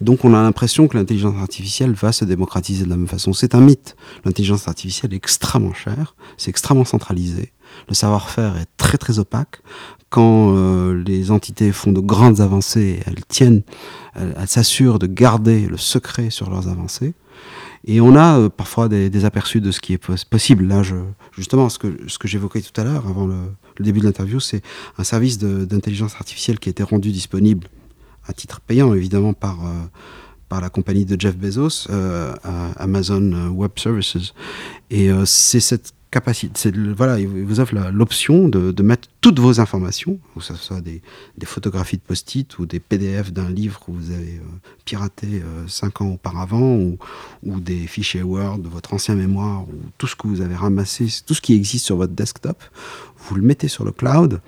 Donc 0.00 0.24
on 0.24 0.34
a 0.34 0.42
l'impression 0.42 0.88
que 0.88 0.96
l'intelligence 0.96 1.36
artificielle 1.36 1.92
va 1.92 2.12
se 2.12 2.24
démocratiser 2.24 2.84
de 2.84 2.90
la 2.90 2.96
même 2.96 3.08
façon. 3.08 3.32
C'est 3.32 3.54
un 3.54 3.60
mythe. 3.60 3.96
L'intelligence 4.24 4.68
artificielle 4.68 5.12
est 5.12 5.16
extrêmement 5.16 5.74
chère, 5.74 6.14
c'est 6.36 6.50
extrêmement 6.50 6.84
centralisé. 6.84 7.52
Le 7.88 7.94
savoir-faire 7.94 8.56
est 8.56 8.68
très 8.76 8.98
très 8.98 9.18
opaque. 9.18 9.60
Quand 10.10 10.54
euh, 10.56 11.02
les 11.06 11.30
entités 11.30 11.70
font 11.70 11.92
de 11.92 12.00
grandes 12.00 12.40
avancées, 12.40 13.00
elles 13.06 13.24
tiennent, 13.26 13.62
elles 14.14 14.48
s'assurent 14.48 14.98
de 14.98 15.06
garder 15.06 15.66
le 15.66 15.76
secret 15.76 16.30
sur 16.30 16.48
leurs 16.48 16.68
avancées. 16.68 17.12
Et 17.84 18.00
on 18.00 18.16
a 18.16 18.38
euh, 18.38 18.48
parfois 18.48 18.88
des, 18.88 19.24
aperçus 19.24 19.60
de 19.60 19.70
ce 19.70 19.80
qui 19.80 19.92
est 19.92 19.98
possible. 19.98 20.66
Là, 20.66 20.82
justement, 21.32 21.68
ce 21.68 21.78
que 21.78 22.28
j'évoquais 22.28 22.62
tout 22.62 22.78
à 22.80 22.84
l'heure, 22.84 23.06
avant 23.06 23.26
le, 23.26 23.36
début 23.84 24.00
de 24.00 24.04
l'interview, 24.04 24.40
c'est 24.40 24.62
un 24.98 25.04
service 25.04 25.38
d'intelligence 25.38 26.14
artificielle 26.14 26.58
qui 26.58 26.68
a 26.68 26.70
été 26.70 26.82
rendu 26.82 27.12
disponible 27.12 27.68
à 28.26 28.32
titre 28.32 28.60
payant, 28.60 28.94
évidemment, 28.94 29.32
par, 29.32 29.64
euh, 29.66 29.72
par 30.48 30.60
la 30.60 30.70
compagnie 30.70 31.04
de 31.04 31.18
Jeff 31.20 31.36
Bezos, 31.36 31.88
euh, 31.90 32.34
Amazon 32.76 33.50
Web 33.50 33.72
Services. 33.76 34.34
Et 34.90 35.10
c'est 35.24 35.60
cette 35.60 35.92
capacité. 36.10 36.72
voilà, 36.96 37.18
il 37.20 37.28
vous 37.28 37.60
offre 37.60 37.74
l'option 37.92 38.48
de, 38.48 38.72
de, 38.72 38.82
mettre 38.82 39.08
toutes 39.20 39.38
vos 39.38 39.60
informations, 39.60 40.18
que 40.34 40.42
ce 40.42 40.54
soit 40.54 40.80
des, 40.80 41.02
photographies 41.44 41.96
de 41.96 42.02
post-it 42.02 42.58
ou 42.58 42.66
des 42.66 42.80
PDF 42.80 43.32
d'un 43.32 43.50
livre 43.50 43.78
que 43.80 43.90
vous 43.90 44.10
avez 44.10 44.36
euh, 44.36 44.58
piraté 44.84 45.26
euh, 45.26 45.66
cinq 45.66 46.00
ans 46.00 46.12
auparavant, 46.12 46.78
ou, 47.42 47.60
des 47.60 47.86
fichiers 47.86 48.22
Word 48.22 48.58
de 48.58 48.68
votre 48.68 48.94
ancien 48.94 49.14
mémoire, 49.14 49.62
ou 49.62 49.74
tout 49.98 50.06
ce 50.06 50.16
que 50.16 50.26
vous 50.26 50.40
avez 50.40 50.54
ramassé, 50.54 51.06
tout 51.26 51.34
ce 51.34 51.40
qui 51.40 51.54
existe 51.54 51.84
sur 51.84 51.96
votre 51.96 52.14
desktop, 52.14 52.62
vous 53.18 53.34
le 53.34 53.42
mettez 53.42 53.68
sur 53.68 53.84
le 53.84 53.92
cloud. 53.92 54.40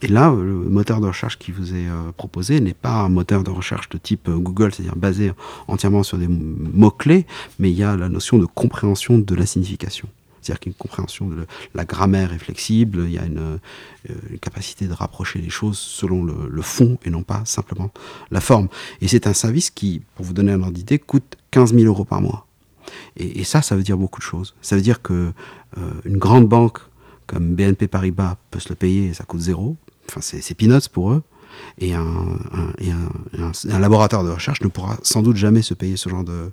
Et 0.00 0.08
là, 0.08 0.30
le 0.30 0.52
moteur 0.52 1.00
de 1.00 1.06
recherche 1.06 1.38
qui 1.38 1.50
vous 1.50 1.74
est 1.74 1.88
euh, 1.88 2.12
proposé 2.16 2.60
n'est 2.60 2.74
pas 2.74 2.92
un 2.92 3.08
moteur 3.08 3.42
de 3.42 3.50
recherche 3.50 3.88
de 3.88 3.98
type 3.98 4.28
Google, 4.30 4.72
c'est-à-dire 4.72 4.96
basé 4.96 5.32
entièrement 5.66 6.02
sur 6.02 6.18
des 6.18 6.28
mots-clés, 6.28 7.26
mais 7.58 7.70
il 7.70 7.76
y 7.76 7.82
a 7.82 7.96
la 7.96 8.08
notion 8.08 8.38
de 8.38 8.46
compréhension 8.46 9.18
de 9.18 9.34
la 9.34 9.46
signification. 9.46 10.08
C'est-à-dire 10.48 10.60
qu'une 10.60 10.74
compréhension 10.74 11.28
de 11.28 11.46
la 11.74 11.84
grammaire 11.84 12.32
est 12.32 12.38
flexible, 12.38 13.04
il 13.04 13.12
y 13.12 13.18
a 13.18 13.26
une, 13.26 13.58
euh, 14.08 14.14
capacité 14.40 14.86
de 14.86 14.94
rapprocher 14.94 15.40
les 15.40 15.50
choses 15.50 15.78
selon 15.78 16.24
le, 16.24 16.62
fond 16.62 16.98
et 17.04 17.10
non 17.10 17.22
pas 17.22 17.42
simplement 17.44 17.90
la 18.30 18.40
forme. 18.40 18.68
Et 19.02 19.08
c'est 19.08 19.26
un 19.26 19.34
service 19.34 19.68
qui, 19.68 20.00
pour 20.14 20.24
vous 20.24 20.32
donner 20.32 20.52
un 20.52 20.62
ordre 20.62 20.72
d'idée, 20.72 20.98
coûte 20.98 21.36
15 21.50 21.74
000 21.74 21.84
euros 21.84 22.06
par 22.06 22.22
mois. 22.22 22.46
Et, 23.16 23.44
ça, 23.44 23.60
ça 23.60 23.76
veut 23.76 23.82
dire 23.82 23.98
beaucoup 23.98 24.20
de 24.20 24.24
choses. 24.24 24.54
Ça 24.62 24.74
veut 24.74 24.80
dire 24.80 25.02
que 25.02 25.32
euh, 25.76 25.90
une 26.06 26.16
grande 26.16 26.48
banque 26.48 26.78
comme 27.26 27.54
BNP 27.54 27.86
Paribas 27.86 28.36
peut 28.50 28.58
se 28.58 28.70
le 28.70 28.74
payer 28.74 29.08
et 29.08 29.12
ça 29.12 29.24
coûte 29.24 29.40
zéro. 29.40 29.76
Enfin, 30.08 30.22
c'est 30.22 30.54
peanuts 30.54 30.88
pour 30.90 31.12
eux 31.12 31.22
et 31.78 31.92
un, 31.94 32.08
laboratoire 33.78 34.24
de 34.24 34.30
recherche 34.30 34.60
ne 34.62 34.68
pourra 34.68 34.98
sans 35.02 35.22
doute 35.22 35.36
jamais 35.36 35.62
se 35.62 35.74
payer 35.74 35.96
ce 35.96 36.08
genre 36.08 36.24
de, 36.24 36.50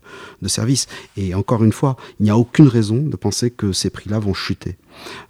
service. 0.48 0.88
Et 1.18 1.34
encore 1.34 1.64
une 1.64 1.72
fois, 1.72 1.98
il 2.20 2.24
n'y 2.24 2.30
a 2.30 2.38
aucune 2.38 2.68
raison 2.68 2.98
de 2.98 3.16
penser 3.16 3.50
que 3.50 3.72
ces 3.72 3.90
prix-là 3.90 4.20
vont 4.20 4.34
chuter. 4.34 4.78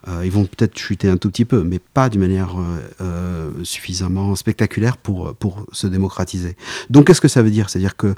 Euh, 0.08 0.22
ils 0.24 0.32
vont 0.32 0.46
peut-être 0.46 0.78
chuter 0.78 1.10
un 1.10 1.18
tout 1.18 1.30
petit 1.30 1.46
peu, 1.46 1.64
mais 1.64 1.80
pas 1.80 2.10
d'une 2.10 2.22
manière 2.22 2.60
euh, 2.60 2.80
euh, 3.02 3.52
suffisamment 3.64 4.36
spectaculaire 4.36 4.98
pour 4.98 5.34
se 5.72 5.88
démocratiser. 5.88 6.56
Donc 6.90 7.08
qu'est-ce 7.08 7.22
que 7.22 7.28
ça 7.28 7.42
veut 7.42 7.52
dire? 7.52 7.70
C'est-à-dire 7.70 7.96
que 7.96 8.14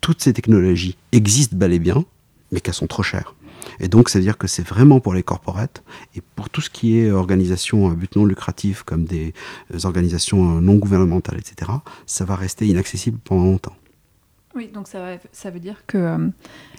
toutes 0.00 0.22
ces 0.22 0.32
technologies 0.32 0.96
existent 1.12 1.56
bel 1.56 1.72
et 1.72 1.78
bien, 1.78 2.04
mais 2.52 2.60
qu'elles 2.60 2.74
sont 2.74 2.86
trop 2.86 3.02
chères. 3.02 3.34
Et 3.80 3.88
donc, 3.88 4.08
c'est-à-dire 4.08 4.38
que 4.38 4.46
c'est 4.46 4.66
vraiment 4.66 5.00
pour 5.00 5.14
les 5.14 5.22
corporates 5.22 5.82
et 6.16 6.20
pour 6.36 6.50
tout 6.50 6.60
ce 6.60 6.70
qui 6.70 6.98
est 6.98 7.10
organisation 7.10 7.90
à 7.90 7.94
but 7.94 8.16
non 8.16 8.24
lucratif, 8.24 8.82
comme 8.82 9.04
des 9.04 9.34
euh, 9.72 9.78
organisations 9.84 10.56
euh, 10.56 10.60
non 10.60 10.76
gouvernementales, 10.76 11.38
etc., 11.38 11.70
ça 12.06 12.24
va 12.24 12.36
rester 12.36 12.66
inaccessible 12.66 13.18
pendant 13.24 13.44
longtemps. 13.44 13.76
Oui, 14.54 14.70
donc 14.72 14.86
ça, 14.86 15.16
ça 15.32 15.50
veut 15.50 15.58
dire 15.58 15.82
que 15.86 15.98
euh, 15.98 16.18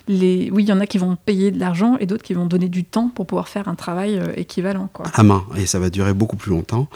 les, 0.07 0.49
oui, 0.51 0.63
il 0.63 0.69
y 0.69 0.73
en 0.73 0.79
a 0.79 0.87
qui 0.87 0.97
vont 0.97 1.17
payer 1.17 1.51
de 1.51 1.59
l'argent 1.59 1.97
et 1.99 2.05
d'autres 2.05 2.23
qui 2.23 2.33
vont 2.33 2.45
donner 2.45 2.69
du 2.69 2.85
temps 2.85 3.09
pour 3.09 3.27
pouvoir 3.27 3.49
faire 3.49 3.67
un 3.67 3.75
travail 3.75 4.21
équivalent. 4.37 4.89
Quoi. 4.93 5.07
À 5.13 5.23
main, 5.23 5.45
et 5.57 5.65
ça 5.65 5.79
va 5.79 5.89
durer 5.89 6.13
beaucoup 6.13 6.37
plus 6.37 6.51
longtemps. 6.51 6.87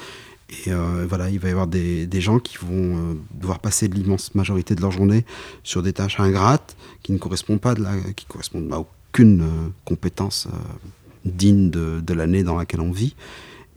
Et 0.66 0.72
voilà, 1.08 1.30
il 1.30 1.38
va 1.38 1.50
y 1.50 1.52
avoir 1.52 1.68
des, 1.68 2.08
des 2.08 2.22
gens 2.22 2.40
qui 2.40 2.58
vont 2.58 3.18
devoir 3.40 3.60
passer 3.60 3.88
l'immense 3.88 4.34
majorité 4.34 4.74
de 4.74 4.82
leur 4.82 4.90
journée 4.90 5.26
sur 5.64 5.84
des 5.84 5.94
tâches 5.94 6.20
ingrates 6.20 6.76
qui 7.04 7.12
ne 7.12 7.18
correspondent 7.20 7.62
pas 7.62 7.76
de 7.76 7.84
la, 7.84 7.92
qui 8.16 8.26
correspondent 8.26 8.72
à 8.74 8.78
qu'une 8.78 8.99
euh, 9.20 9.70
compétence 9.86 10.48
euh, 10.48 10.58
digne 11.26 11.70
de, 11.70 12.14
l'année 12.14 12.44
dans 12.44 12.58
laquelle 12.58 12.82
on 12.82 12.92
vit. 12.92 13.16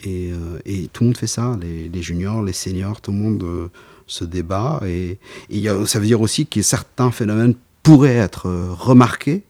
Euh, 0.06 0.58
et, 0.64 0.88
tout 0.92 1.02
le 1.02 1.08
monde 1.08 1.16
fait 1.16 1.26
ça, 1.26 1.58
les, 1.60 2.02
juniors, 2.02 2.42
les 2.42 2.52
seniors, 2.52 3.00
tout 3.00 3.10
le 3.10 3.18
monde 3.18 3.70
se 4.06 4.24
débat. 4.24 4.80
Et, 4.86 5.18
ça 5.86 5.98
veut 5.98 6.06
dire 6.06 6.20
aussi 6.20 6.46
que 6.46 6.62
certains 6.62 7.10
phénomènes 7.10 7.54
pourraient 7.82 8.16
être 8.16 8.48
remarqués 8.70 9.42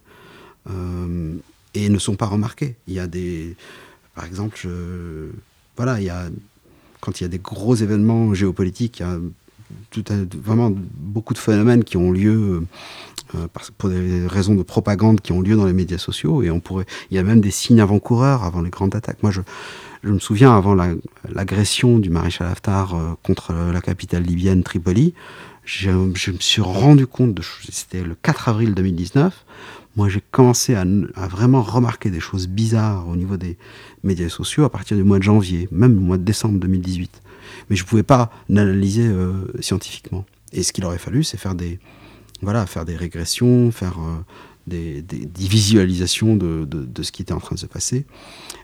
et 1.74 1.88
ne 1.88 1.98
sont 1.98 2.16
pas 2.16 2.26
remarqués. 2.26 2.76
Il 2.86 2.94
y 2.94 3.00
a 3.00 3.06
des, 3.06 3.54
par 4.14 4.24
exemple, 4.24 4.66
voilà, 5.76 6.00
il 6.00 6.04
y 6.04 6.10
a, 6.10 6.24
quand 7.00 7.20
il 7.20 7.24
y 7.24 7.26
a 7.26 7.28
des 7.28 7.38
gros 7.38 7.74
événements 7.74 8.32
géopolitiques, 8.32 9.00
il 9.00 9.02
y 9.02 9.06
a 9.06 9.18
tout 9.90 10.04
vraiment 10.42 10.72
beaucoup 10.96 11.35
de 11.35 11.38
phénomènes 11.38 11.85
qui 11.85 11.96
ont 11.96 12.11
lieu 12.11 12.62
euh, 13.35 13.48
pour 13.78 13.88
des 13.88 14.26
raisons 14.26 14.54
de 14.54 14.62
propagande 14.62 15.20
qui 15.20 15.32
ont 15.32 15.40
lieu 15.40 15.56
dans 15.56 15.66
les 15.66 15.72
médias 15.72 15.98
sociaux. 15.98 16.42
Et 16.42 16.50
on 16.50 16.61
pourrait, 16.61 16.87
il 17.11 17.16
y 17.16 17.18
a 17.18 17.22
même 17.22 17.40
des 17.40 17.50
signes 17.50 17.80
avant-coureurs 17.80 18.44
avant 18.44 18.62
les 18.62 18.70
grandes 18.70 18.94
attaques. 18.94 19.22
Moi, 19.22 19.32
je, 19.32 19.40
je 20.02 20.11
me 20.11 20.18
souviens 20.18 20.56
avant 20.56 20.74
l'agression 21.28 21.98
du 21.98 22.11
maréchal 22.11 22.48
Haftar 22.48 22.94
euh, 22.94 23.14
contre 23.22 23.52
la 23.52 23.80
capitale 23.80 24.22
libyenne 24.22 24.62
Tripoli, 24.62 25.14
je, 25.64 25.90
me 25.90 26.14
suis 26.14 26.62
rendu 26.62 27.06
compte, 27.06 27.35
de, 27.35 27.42
c'était 27.70 28.02
le 28.02 28.16
4 28.20 28.48
avril 28.48 28.74
2019, 28.74 29.44
moi 29.96 30.08
j'ai 30.08 30.22
commencé 30.30 30.74
à, 30.74 30.85
vraiment 31.28 31.62
remarquer 31.62 32.11
des 32.11 32.20
choses 32.20 32.48
bizarres 32.48 33.06
au 33.08 33.16
niveau 33.16 33.37
des 33.37 33.56
médias 34.02 34.28
sociaux 34.28 34.64
à 34.64 34.70
partir 34.70 34.96
du 34.96 35.04
mois 35.04 35.18
de 35.18 35.22
janvier, 35.22 35.68
même 35.70 35.96
au 35.98 36.00
mois 36.00 36.18
de 36.18 36.24
décembre 36.24 36.58
2018. 36.58 37.22
Mais 37.68 37.77
je 37.77 37.83
ne 37.83 37.88
pouvais 37.88 38.03
pas 38.03 38.31
l'analyser 38.48 39.07
euh, 39.07 39.33
scientifiquement. 39.61 40.25
Et 40.53 40.62
ce 40.62 40.72
qu'il 40.72 40.85
aurait 40.85 40.98
fallu, 40.98 41.25
c'est 41.25 41.38
faire 41.38 41.55
des, 41.55 41.79
voilà, 42.42 42.66
faire 42.66 42.85
des 42.85 42.96
régressions, 42.96 43.70
faire 43.70 43.98
euh, 43.98 44.20
des, 44.66 45.05
visualisations 45.37 46.37
de, 46.37 46.66
ce 47.03 47.12
qui 47.12 47.22
était 47.22 47.33
en 47.33 47.40
train 47.40 47.55
de 47.55 47.61
se 47.61 47.66
passer. 47.66 48.05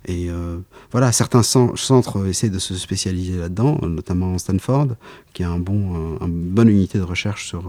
Et 0.06 0.30
euh, 0.30 0.58
voilà, 0.92 1.12
certains 1.12 1.42
centres 1.42 2.26
essaient 2.26 2.50
de 2.50 2.58
se 2.58 2.74
spécialiser 2.76 3.36
là-dedans, 3.36 3.78
notamment 3.82 4.38
Stanford, 4.38 4.88
qui 5.32 5.42
a 5.42 5.50
un 5.50 5.58
bon, 5.58 6.18
une 6.20 6.50
bonne 6.50 6.68
unité 6.68 6.98
de 6.98 7.04
recherche 7.04 7.46
sur 7.48 7.64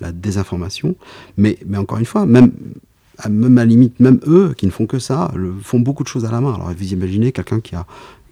la 0.00 0.12
désinformation. 0.12 0.96
Mais, 1.36 1.58
mais 1.66 1.78
encore 1.78 1.98
une 1.98 2.06
fois, 2.06 2.26
même 2.26 2.52
même 3.28 3.58
à 3.58 3.62
la 3.62 3.66
limite, 3.66 4.00
même 4.00 4.20
eux 4.26 4.54
qui 4.56 4.66
ne 4.66 4.70
font 4.70 4.86
que 4.86 4.98
ça, 4.98 5.32
font 5.62 5.80
beaucoup 5.80 6.02
de 6.02 6.08
choses 6.08 6.24
à 6.24 6.30
la 6.30 6.40
main. 6.40 6.54
Alors 6.54 6.72
vous 6.72 6.92
imaginez 6.92 7.32
quelqu'un 7.32 7.60
qui 7.60 7.74
a 7.74 7.86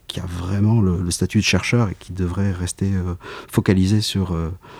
qui 0.08 0.20
a 0.20 0.26
vraiment 0.26 0.80
le, 0.80 1.10
statut 1.10 1.38
de 1.38 1.44
chercheur 1.44 1.88
et 1.88 1.96
qui 1.98 2.12
devrait 2.12 2.50
rester 2.50 2.90
focalisé 3.50 4.00
sur, 4.00 4.36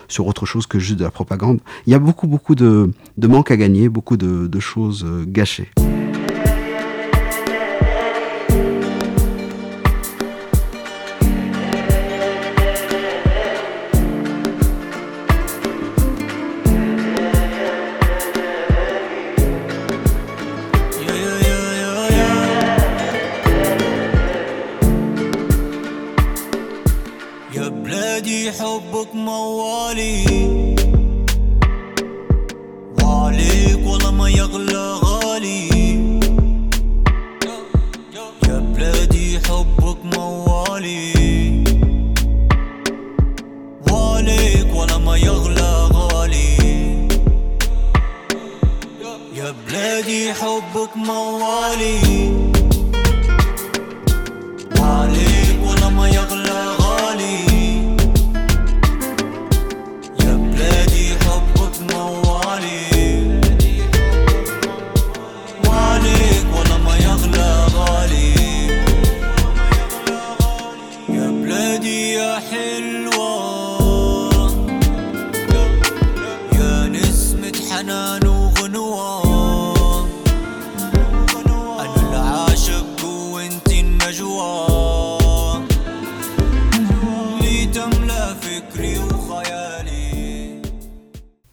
sur 0.08 0.26
autre 0.26 0.46
chose 0.46 0.66
que 0.66 0.78
juste 0.78 0.98
de 0.98 1.04
la 1.04 1.10
propagande. 1.10 1.60
Il 1.86 1.92
y 1.92 1.94
a 1.94 1.98
beaucoup, 1.98 2.26
beaucoup 2.26 2.54
de, 2.54 2.90
de 3.16 3.26
manques 3.26 3.50
à 3.50 3.56
gagner, 3.56 3.88
beaucoup 3.88 4.16
de, 4.16 4.46
de 4.46 4.60
choses 4.60 5.06
gâchées. 5.26 5.70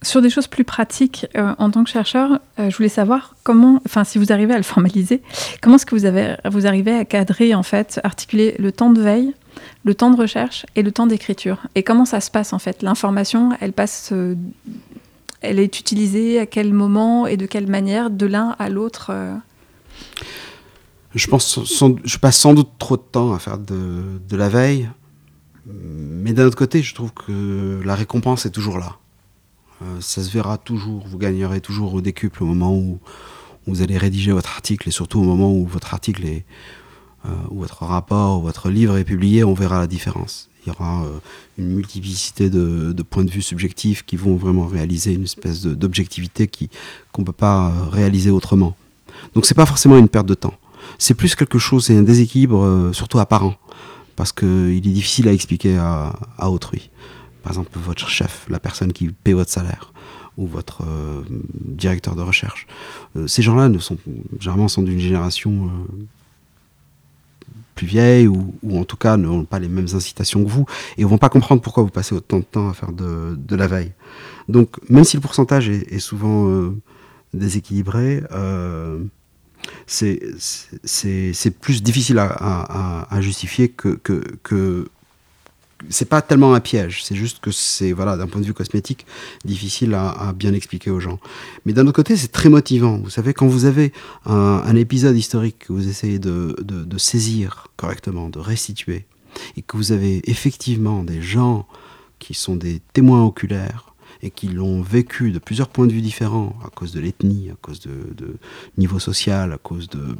Sur 0.05 0.21
des 0.21 0.29
choses 0.29 0.45
plus 0.45 0.63
pratiques, 0.63 1.25
euh, 1.35 1.55
en 1.57 1.71
tant 1.71 1.83
que 1.83 1.89
chercheur, 1.89 2.39
euh, 2.59 2.69
je 2.69 2.77
voulais 2.77 2.89
savoir 2.89 3.33
comment, 3.41 3.81
enfin, 3.87 4.03
si 4.03 4.19
vous 4.19 4.31
arrivez 4.31 4.53
à 4.53 4.57
le 4.57 4.63
formaliser, 4.75 5.23
comment 5.61 5.77
est-ce 5.77 5.85
que 5.87 5.95
vous, 5.95 6.05
avez, 6.05 6.35
vous 6.45 6.67
arrivez 6.67 6.93
à 6.93 7.05
cadrer, 7.05 7.55
en 7.55 7.63
fait, 7.63 7.99
articuler 8.03 8.53
le 8.59 8.71
temps 8.71 8.91
de 8.91 9.01
veille, 9.01 9.33
le 9.83 9.95
temps 9.95 10.11
de 10.11 10.15
recherche 10.15 10.67
et 10.75 10.83
le 10.83 10.91
temps 10.91 11.07
d'écriture? 11.07 11.57
Et 11.73 11.81
comment 11.81 12.05
ça 12.05 12.21
se 12.21 12.29
passe, 12.29 12.53
en 12.53 12.59
fait? 12.59 12.83
L'information, 12.83 13.57
elle 13.59 13.73
passe, 13.73 14.11
euh, 14.11 14.35
elle 15.41 15.57
est 15.57 15.79
utilisée 15.79 16.37
à 16.37 16.45
quel 16.45 16.71
moment 16.71 17.25
et 17.25 17.35
de 17.35 17.47
quelle 17.47 17.65
manière, 17.65 18.11
de 18.11 18.27
l'un 18.27 18.55
à 18.59 18.69
l'autre 18.69 19.11
Je 21.15 21.25
pense, 21.25 21.59
je 22.03 22.17
passe 22.19 22.37
sans 22.37 22.53
doute 22.53 22.69
trop 22.77 22.97
de 22.97 23.01
temps 23.01 23.33
à 23.33 23.39
faire 23.39 23.57
de, 23.57 24.03
de 24.29 24.37
la 24.37 24.49
veille, 24.49 24.87
mais 25.65 26.33
d'un 26.33 26.45
autre 26.45 26.57
côté, 26.57 26.83
je 26.83 26.93
trouve 26.93 27.11
que 27.11 27.81
la 27.83 27.95
récompense 27.95 28.45
est 28.45 28.51
toujours 28.51 28.77
là. 28.77 28.99
Euh, 29.81 29.99
ça 29.99 30.23
se 30.23 30.31
verra 30.31 30.57
toujours, 30.57 31.05
vous 31.07 31.17
gagnerez 31.17 31.61
toujours 31.61 31.93
au 31.93 32.01
décuple 32.01 32.43
au 32.43 32.45
moment 32.45 32.75
où, 32.75 32.99
vous 33.67 33.81
allez 33.81 33.97
rédiger 33.97 34.31
votre 34.31 34.49
article 34.49 34.89
et 34.89 34.91
surtout 34.91 35.19
au 35.19 35.23
moment 35.23 35.51
où 35.51 35.65
votre 35.65 35.95
article 35.95 36.23
est, 36.23 36.45
euh, 37.25 37.29
ou 37.49 37.61
votre 37.61 37.83
rapport 37.83 38.37
ou 38.37 38.43
votre 38.43 38.69
livre 38.69 38.95
est 38.97 39.03
publié, 39.03 39.43
on 39.43 39.55
verra 39.55 39.79
la 39.79 39.87
différence. 39.87 40.51
Il 40.63 40.69
y 40.69 40.71
aura 40.71 41.03
euh, 41.03 41.09
une 41.57 41.69
multiplicité 41.69 42.51
de, 42.51 42.93
points 43.01 43.23
de 43.23 43.31
vue 43.31 43.41
subjectifs 43.41 44.05
qui 44.05 44.17
vont 44.17 44.35
vraiment 44.35 44.67
réaliser 44.67 45.13
une 45.13 45.23
espèce 45.23 45.63
d'objectivité 45.63 46.47
qu'on 47.11 47.23
ne 47.23 47.25
peut 47.25 47.31
pas 47.31 47.73
réaliser 47.89 48.29
autrement. 48.29 48.75
Donc 49.33 49.47
c'est 49.47 49.55
pas 49.55 49.65
forcément 49.65 49.97
une 49.97 50.09
perte 50.09 50.27
de 50.27 50.35
temps. 50.35 50.53
C'est 50.99 51.15
plus 51.15 51.33
quelque 51.33 51.57
chose, 51.57 51.85
c'est 51.85 51.97
un 51.97 52.03
déséquilibre 52.03 52.91
surtout 52.93 53.17
apparent, 53.17 53.55
parce 54.15 54.31
qu'il 54.31 54.75
est 54.75 54.93
difficile 54.93 55.27
à 55.27 55.33
expliquer 55.33 55.75
à 55.77 56.51
autrui 56.51 56.91
par 57.45 57.51
exemple 57.51 57.77
votre 57.77 58.09
chef, 58.09 58.47
la 58.49 58.59
personne 58.59 58.91
qui 58.91 59.09
paie 59.09 59.33
votre 59.33 59.51
salaire, 59.51 59.93
ou 60.35 60.47
votre 60.47 60.81
euh, 60.81 61.21
directeur 61.53 62.15
de 62.15 62.23
recherche. 62.23 62.65
Euh, 63.15 63.27
ces 63.27 63.43
gens-là 63.43 63.69
ne 63.69 63.77
sont 63.77 63.99
généralement 64.39 64.67
sont 64.67 64.81
d'une 64.81 64.99
génération 64.99 65.67
euh, 65.67 66.03
plus 67.75 67.85
vieille 67.85 68.27
ou, 68.27 68.55
en 68.73 68.83
tout 68.83 68.97
cas 68.97 69.15
n'ont 69.15 69.45
pas 69.45 69.59
les 69.59 69.67
mêmes 69.67 69.89
incitations 69.93 70.43
que 70.43 70.49
vous 70.49 70.65
et 70.97 71.03
ne 71.03 71.07
vont 71.07 71.19
pas 71.19 71.29
comprendre 71.29 71.61
pourquoi 71.61 71.83
vous 71.83 71.91
passez 71.91 72.15
autant 72.15 72.39
de 72.39 72.45
temps 72.45 72.67
à 72.67 72.73
faire 72.73 72.91
de, 72.91 73.55
la 73.55 73.67
veille. 73.67 73.91
Donc 74.49 74.77
même 74.89 75.03
si 75.03 75.15
le 75.15 75.21
pourcentage 75.21 75.69
est, 75.69 75.99
souvent 75.99 76.73
déséquilibré, 77.31 78.23
c'est 79.85 81.51
plus 81.61 81.83
difficile 81.83 82.17
à, 82.17 83.17
justifier 83.21 83.69
que, 83.69 83.99
que 84.41 84.87
c'est 85.89 86.09
pas 86.09 86.21
tellement 86.21 86.53
un 86.53 86.59
piège, 86.59 87.03
c'est 87.03 87.15
juste 87.15 87.39
que 87.39 87.51
c'est, 87.51 87.91
voilà, 87.91 88.17
d'un 88.17 88.27
point 88.27 88.41
de 88.41 88.45
vue 88.45 88.53
cosmétique, 88.53 89.05
difficile 89.43 89.93
à, 89.93 90.33
bien 90.33 90.53
expliquer 90.53 90.89
aux 90.89 90.99
gens. 90.99 91.19
Mais 91.65 91.73
d'un 91.73 91.83
autre 91.83 91.95
côté, 91.95 92.15
c'est 92.15 92.31
très 92.31 92.49
motivant. 92.49 92.97
Vous 92.97 93.09
savez, 93.09 93.33
quand 93.33 93.47
vous 93.47 93.65
avez 93.65 93.91
un, 94.25 94.75
épisode 94.75 95.15
historique 95.15 95.59
que 95.59 95.73
vous 95.73 95.87
essayez 95.87 96.19
de, 96.19 96.55
saisir 96.97 97.67
correctement, 97.77 98.29
de 98.29 98.39
restituer, 98.39 99.05
et 99.57 99.61
que 99.61 99.77
vous 99.77 99.91
avez 99.91 100.21
effectivement 100.29 101.03
des 101.03 101.21
gens 101.21 101.67
qui 102.19 102.33
sont 102.33 102.55
des 102.55 102.81
témoins 102.93 103.23
oculaires, 103.23 103.93
et 104.21 104.31
qui 104.31 104.47
l'ont 104.47 104.81
vécu 104.81 105.31
de 105.31 105.39
plusieurs 105.39 105.67
points 105.67 105.87
de 105.87 105.91
vue 105.91 106.01
différents, 106.01 106.57
à 106.65 106.69
cause 106.69 106.93
de 106.93 106.99
l'ethnie, 106.99 107.49
à 107.51 107.55
cause 107.61 107.81
de, 107.81 108.13
de, 108.15 108.37
niveau 108.77 108.97
social, 108.97 109.51
à 109.51 109.57
cause 109.57 109.89
de 109.89 110.15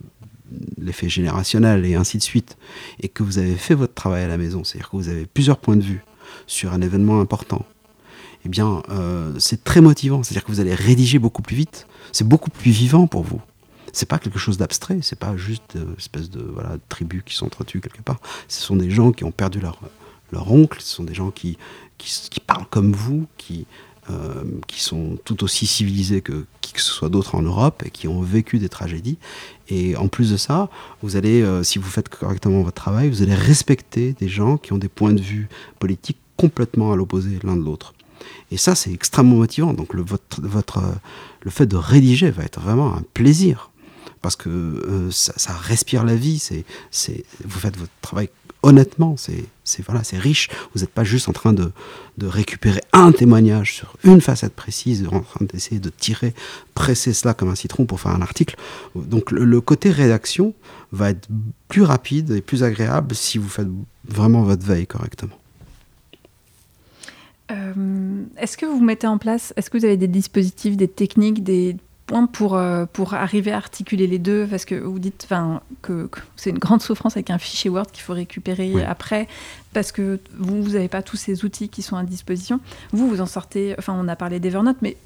l'effet 0.78 1.10
générationnel 1.10 1.86
et 1.86 1.96
ainsi 1.96 2.18
de 2.18 2.24
suite, 2.24 2.58
et 3.00 3.10
que 3.10 3.24
vous 3.24 3.38
avez 3.38 3.56
fait 3.56 3.74
votre 3.74 3.94
travail 3.94 4.24
à 4.24 4.28
la 4.28 4.38
maison, 4.38 4.64
c'est-à-dire 4.64 4.90
que 4.90 4.98
vous 4.98 5.10
avez 5.10 5.26
plusieurs 5.26 5.58
points 5.58 5.76
de 5.76 5.84
vue 5.84 6.04
sur 6.48 6.74
un 6.74 6.82
événement 6.82 7.20
important, 7.20 7.66
eh 8.46 8.50
bien, 8.50 8.84
euh, 8.90 9.34
c'est 9.40 9.64
très 9.64 9.82
motivant. 9.82 10.22
C'est-à-dire 10.22 10.44
que 10.46 10.52
vous 10.52 10.60
allez 10.60 10.76
rédiger 10.76 11.18
beaucoup 11.18 11.42
plus 11.42 11.56
vite. 11.56 11.88
C'est 12.12 12.28
beaucoup 12.28 12.52
plus 12.52 12.72
vivant 12.72 13.08
pour 13.08 13.24
vous. 13.24 13.42
C'est 13.92 14.06
pas 14.08 14.20
quelque 14.20 14.38
chose 14.38 14.58
d'abstrait. 14.58 15.00
C'est 15.02 15.18
pas 15.18 15.36
juste 15.36 15.76
une 15.76 15.96
espèce 15.98 16.30
de 16.30 16.42
voilà 16.42 16.78
tribus 16.88 17.24
qui 17.26 17.36
s'entretuent 17.36 17.82
quelque 17.82 18.04
part. 18.04 18.20
Ce 18.48 18.62
sont 18.62 18.76
des 18.76 18.92
gens 18.92 19.12
qui 19.12 19.24
ont 19.24 19.32
perdu 19.32 19.60
leur 19.60 19.80
leur 20.32 20.52
oncle. 20.52 20.80
Ce 20.80 20.96
sont 20.96 21.04
des 21.04 21.14
gens 21.14 21.32
qui, 21.32 21.58
qui 21.98 22.40
parlent 22.40 22.68
comme 22.70 22.94
vous, 22.94 23.26
qui 23.38 23.66
euh, 24.10 24.44
qui 24.68 24.84
sont 24.84 25.18
tout 25.26 25.44
aussi 25.44 25.66
civilisés 25.66 26.22
que 26.22 26.46
qui 26.62 26.74
que 26.74 26.82
ce 26.82 26.92
soit 26.92 27.10
d'autres 27.10 27.34
en 27.34 27.42
Europe 27.42 27.82
et 27.86 27.90
qui 27.90 28.08
ont 28.08 28.22
vécu 28.22 28.60
des 28.60 28.70
tragédies. 28.70 29.18
Et 29.70 29.96
en 29.96 30.08
plus 30.08 30.32
de 30.32 30.38
ça, 30.38 30.70
vous 31.02 31.16
allez, 31.16 31.42
euh, 31.42 31.64
si 31.64 31.80
vous 31.80 31.90
faites 31.90 32.10
correctement 32.10 32.62
votre 32.62 32.80
travail, 32.80 33.10
vous 33.10 33.24
allez 33.24 33.34
respecter 33.34 34.14
des 34.14 34.28
gens 34.28 34.58
qui 34.58 34.74
ont 34.74 34.78
des 34.78 34.90
points 34.90 35.14
de 35.14 35.22
vue 35.22 35.50
politiques 35.80 36.20
complètement 36.38 36.92
à 36.92 36.96
l'opposé 36.96 37.40
l'un 37.44 37.56
de 37.56 37.64
l'autre. 37.64 37.96
Et 38.52 38.58
ça, 38.58 38.76
c'est 38.76 38.92
extrêmement 38.92 39.38
motivant. 39.38 39.74
Donc 39.74 39.94
le, 39.94 40.04
votre, 40.04 40.42
votre, 40.42 40.84
le 41.42 41.50
fait 41.50 41.66
de 41.66 41.76
rédiger 41.76 42.30
va 42.30 42.44
être 42.44 42.60
vraiment 42.60 42.96
un 42.96 43.04
plaisir. 43.14 43.72
Parce 44.22 44.36
que 44.36 44.50
euh, 44.50 45.12
ça, 45.12 45.34
ça, 45.36 45.54
respire 45.54 46.04
la 46.04 46.16
vie, 46.16 46.40
c'est, 46.40 46.66
vous 47.44 47.60
faites 47.60 47.78
votre 47.78 47.92
travail 48.02 48.30
honnêtement, 48.66 49.16
c'est 49.16 49.46
voilà, 49.86 50.04
c'est 50.04 50.18
riche. 50.18 50.50
Vous 50.74 50.82
n'êtes 50.82 50.90
pas 50.90 51.04
juste 51.04 51.30
en 51.30 51.34
train 51.34 51.54
de, 51.54 51.72
récupérer 52.22 52.82
un 52.94 53.12
témoignage 53.12 53.74
sur 53.76 53.96
une 54.04 54.22
facette 54.22 54.54
précise, 54.54 55.08
en 55.12 55.22
train 55.22 55.46
d'essayer 55.46 55.80
de 55.80 55.90
tirer, 55.90 56.34
presser 56.74 57.14
cela 57.14 57.34
comme 57.34 57.50
un 57.50 57.56
citron 57.56 57.86
pour 57.86 58.00
faire 58.00 58.12
un 58.12 58.22
article. 58.22 58.56
Donc 58.96 59.32
le, 59.32 59.62
côté 59.62 59.92
rédaction 59.92 60.54
va 60.92 61.12
être 61.12 61.28
plus 61.68 61.84
rapide 61.84 62.32
et 62.32 62.42
plus 62.42 62.64
agréable 62.64 63.16
si 63.16 63.38
vous 63.38 63.50
faites 63.50 63.68
vraiment 64.08 64.44
votre 64.44 64.66
veille 64.66 64.88
correctement. 64.88 65.38
Euh, 67.52 68.24
est-ce 68.38 68.58
que 68.58 68.66
vous 68.66 68.82
mettez 68.82 69.06
en 69.06 69.20
place, 69.20 69.54
est-ce 69.56 69.70
que 69.70 69.78
vous 69.78 69.86
avez 69.86 69.98
des 69.98 70.08
dispositifs, 70.08 70.76
des 70.76 70.88
techniques, 70.88 71.44
des 71.44 71.78
point 72.06 72.28
pour, 72.28 72.56
euh, 72.56 72.86
pour 72.92 73.14
arriver 73.14 73.52
à 73.52 73.58
articuler 73.58 74.08
les 74.08 74.20
deux 74.20 74.48
Parce 74.48 74.66
que 74.66 74.76
vous 74.76 75.00
dites 75.00 75.28
que, 75.82 76.08
que 76.08 76.20
c'est 76.36 76.50
une 76.50 76.60
grande 76.60 76.82
souffrance 76.84 77.18
avec 77.18 77.30
un 77.30 77.38
fichier 77.38 77.70
Word 77.70 77.88
qu'il 77.92 78.04
faut 78.04 78.14
récupérer 78.14 78.84
après, 78.84 79.28
parce 79.74 79.92
que 79.92 80.20
vous, 80.38 80.64
vous 80.64 80.72
n'avez 80.72 80.88
pas 80.88 81.02
tous 81.02 81.18
ces 81.18 81.46
outils 81.46 81.70
qui 81.70 81.82
sont 81.82 81.98
à 81.98 82.04
disposition. 82.04 82.60
Vous, 82.92 83.08
vous 83.08 83.22
en 83.22 83.26
sortez, 83.26 83.76
enfin 83.78 83.96
on 83.98 84.08
a 84.08 84.16
parlé 84.16 84.40
d'Evernote, 84.40 84.78
mais 84.82 84.98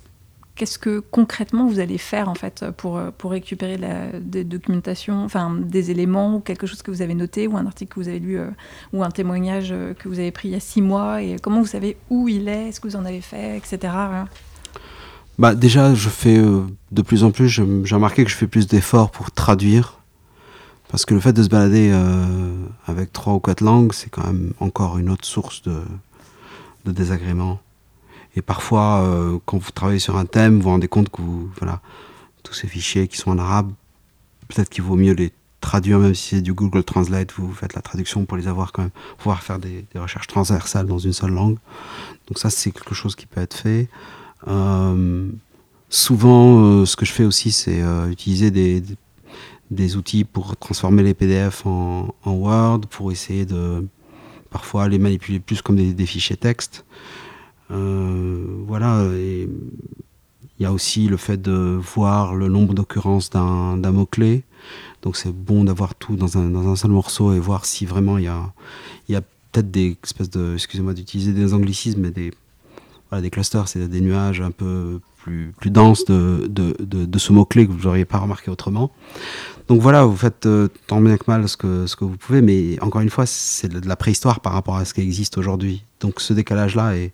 qu'est-ce 0.55 0.77
que 0.77 0.99
concrètement 0.99 1.67
vous 1.67 1.79
allez 1.79 1.97
faire 1.97 2.27
en 2.27 2.35
fait 2.35 2.65
pour, 2.75 2.99
pour 3.17 3.31
récupérer 3.31 3.77
la, 3.77 4.19
des 4.19 4.43
documentations, 4.43 5.23
enfin 5.23 5.55
des 5.57 5.89
éléments 5.89 6.35
ou 6.35 6.39
quelque 6.41 6.67
chose 6.67 6.81
que 6.81 6.91
vous 6.91 7.01
avez 7.01 7.13
noté 7.15 7.47
ou 7.47 7.55
un 7.55 7.65
article 7.65 7.93
que 7.93 7.99
vous 8.01 8.09
avez 8.09 8.19
lu 8.19 8.39
ou 8.91 9.03
un 9.03 9.09
témoignage 9.09 9.73
que 9.99 10.09
vous 10.09 10.19
avez 10.19 10.31
pris 10.31 10.49
il 10.49 10.51
y 10.51 10.55
a 10.55 10.59
six 10.59 10.81
mois 10.81 11.21
et 11.21 11.38
comment 11.41 11.62
vous 11.62 11.67
savez 11.67 11.95
où 12.09 12.27
il 12.27 12.49
est, 12.49 12.69
est-ce 12.69 12.81
que 12.81 12.89
vous 12.89 12.97
en 12.97 13.05
avez 13.05 13.21
fait, 13.21 13.55
etc. 13.57 13.93
Bah 15.39 15.56
déjà, 15.56 15.95
je 15.95 16.10
fais 16.10 16.38
de 16.38 17.02
plus 17.02 17.23
en 17.23 17.32
plus, 17.32 17.47
j'ai 17.47 17.95
remarqué 17.95 18.25
que 18.25 18.30
je 18.30 18.36
fais 18.36 18.45
plus 18.45 18.67
d'efforts 18.67 19.10
pour 19.10 19.32
traduire 19.32 19.99
parce 20.89 21.06
que 21.06 21.13
le 21.13 21.21
fait 21.21 21.32
de 21.32 21.41
se 21.41 21.47
balader 21.47 21.91
euh, 21.93 22.52
avec 22.88 23.13
trois 23.13 23.34
ou 23.36 23.39
quatre 23.39 23.62
langues, 23.62 23.93
c'est 23.93 24.10
quand 24.10 24.25
même 24.25 24.54
encore 24.60 24.97
une 24.97 25.10
autre 25.10 25.25
source 25.25 25.62
de, 25.62 25.82
de 26.84 26.91
désagrément. 26.91 27.62
Et 28.36 28.41
parfois, 28.41 29.02
euh, 29.04 29.38
quand 29.45 29.58
vous 29.58 29.71
travaillez 29.71 29.99
sur 29.99 30.17
un 30.17 30.25
thème, 30.25 30.58
vous 30.58 30.63
vous 30.63 30.69
rendez 30.69 30.89
compte 30.89 31.10
que 31.10 31.21
vous, 31.21 31.49
voilà, 31.58 31.80
tous 32.43 32.54
ces 32.54 32.67
fichiers 32.67 33.08
qui 33.08 33.15
sont 33.15 33.32
en 33.32 33.38
arabe, 33.38 33.71
peut-être 34.49 34.69
qu'il 34.69 34.84
vaut 34.84 34.97
mieux 34.97 35.13
les 35.13 35.32
traduire, 35.62 35.99
même 35.99 36.15
si 36.15 36.36
c'est 36.36 36.41
du 36.41 36.54
Google 36.54 36.84
Translate, 36.84 37.32
vous 37.34 37.54
faites 37.54 37.75
la 37.75 37.82
traduction 37.82 38.25
pour 38.25 38.36
les 38.36 38.47
avoir 38.47 38.73
quand 38.73 38.82
même, 38.82 38.91
pouvoir 39.17 39.41
faire 39.41 39.60
des, 39.60 39.86
recherches 39.95 40.28
transversales 40.28 40.88
dans 40.88 40.99
une 40.99 41.13
seule 41.13 41.32
langue. 41.32 41.58
Donc 42.28 42.39
ça, 42.39 42.49
c'est 42.49 42.71
quelque 42.71 42.95
chose 42.95 43.15
qui 43.15 43.25
peut 43.25 43.41
être 43.41 43.56
fait. 43.56 43.88
Euh, 44.47 45.30
souvent, 45.89 46.86
ce 46.86 46.95
que 46.95 47.06
je 47.06 47.12
fais 47.12 47.25
aussi, 47.25 47.52
c'est 47.52 47.82
utiliser 48.10 48.52
des, 48.52 48.84
des 49.71 49.97
outils 49.97 50.23
pour 50.23 50.58
transformer 50.58 51.04
les 51.04 51.13
PDF 51.13 51.65
en, 51.65 52.13
Word, 52.25 52.82
pour 52.89 53.12
essayer 53.12 53.45
de 53.45 53.86
parfois 54.49 54.88
les 54.88 54.97
manipuler 54.97 55.39
plus 55.39 55.62
comme 55.62 55.75
des, 55.75 56.06
fichiers 56.06 56.38
texte. 56.38 56.86
Euh, 57.71 58.45
voilà. 58.65 59.08
il 59.13 59.49
y 60.60 60.65
a 60.65 60.73
aussi 60.73 61.08
le 61.08 61.17
fait 61.17 61.39
de 61.39 61.80
voir 61.82 62.36
le 62.36 62.47
nombre 62.47 62.73
d'occurrences 62.73 63.30
d'un 63.30 63.91
mot-clé. 63.91 64.43
Donc 65.02 65.15
c'est 65.15 65.32
bon 65.32 65.63
d'avoir 65.63 65.95
tout 65.95 66.15
dans 66.15 66.38
un, 66.38 66.49
dans 66.49 66.67
un, 66.67 66.75
seul 66.75 66.91
morceau 66.91 67.34
et 67.34 67.39
voir 67.39 67.65
si 67.65 67.86
vraiment 67.86 68.17
il 68.17 68.25
y 68.25 68.28
a, 68.28 68.52
il 69.08 69.13
y 69.13 69.15
a 69.15 69.21
peut-être 69.21 69.71
des 69.71 69.97
espèces 70.04 70.30
de, 70.30 70.56
excusez-moi 70.56 70.93
d'utiliser 70.93 71.32
des 71.32 71.54
anglicismes, 71.54 72.02
mais 72.02 72.12
des, 72.12 72.32
des 73.11 73.29
clusters, 73.29 73.67
c'est 73.67 73.87
des 73.87 74.01
nuages 74.01 74.41
un 74.41 74.51
peu 74.51 74.99
plus, 75.17 75.51
plus 75.59 75.71
denses 75.71 76.05
de, 76.05 76.47
de, 76.47 76.75
de 76.79 77.19
ce 77.19 77.33
mot-clé 77.33 77.67
que 77.67 77.71
vous 77.71 77.83
n'auriez 77.83 78.05
pas 78.05 78.19
remarqué 78.19 78.51
autrement. 78.51 78.91
Donc 79.67 79.81
voilà, 79.81 80.03
vous 80.03 80.15
faites 80.15 80.47
euh, 80.47 80.67
tant 80.87 80.99
bien 80.99 81.17
que 81.17 81.25
mal 81.27 81.47
ce 81.47 81.55
que, 81.55 81.85
ce 81.85 81.95
que 81.95 82.03
vous 82.03 82.17
pouvez, 82.17 82.41
mais 82.41 82.79
encore 82.81 83.01
une 83.01 83.09
fois, 83.09 83.25
c'est 83.25 83.67
de 83.67 83.87
la 83.87 83.95
préhistoire 83.95 84.39
par 84.39 84.53
rapport 84.53 84.77
à 84.77 84.85
ce 84.85 84.93
qui 84.93 85.01
existe 85.01 85.37
aujourd'hui. 85.37 85.85
Donc 85.99 86.21
ce 86.21 86.33
décalage-là 86.33 86.97
est, 86.97 87.13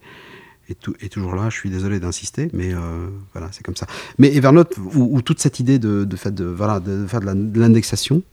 est, 0.69 1.09
toujours 1.09 1.35
là. 1.35 1.49
Je 1.49 1.55
suis 1.55 1.69
désolé 1.69 1.99
d'insister, 1.99 2.49
mais 2.53 2.73
euh, 2.73 3.09
voilà, 3.33 3.49
c'est 3.51 3.63
comme 3.63 3.75
ça. 3.75 3.87
Mais 4.17 4.33
Evernote, 4.33 4.75
où, 4.77 5.21
toute 5.21 5.39
cette 5.39 5.59
idée 5.59 5.79
de, 5.79 6.05
de, 6.05 6.15
fait 6.15 6.33
de, 6.33 6.45
voilà, 6.45 6.79
de 6.79 7.05
faire 7.07 7.19
de 7.19 7.59
l'indexation, 7.59 8.23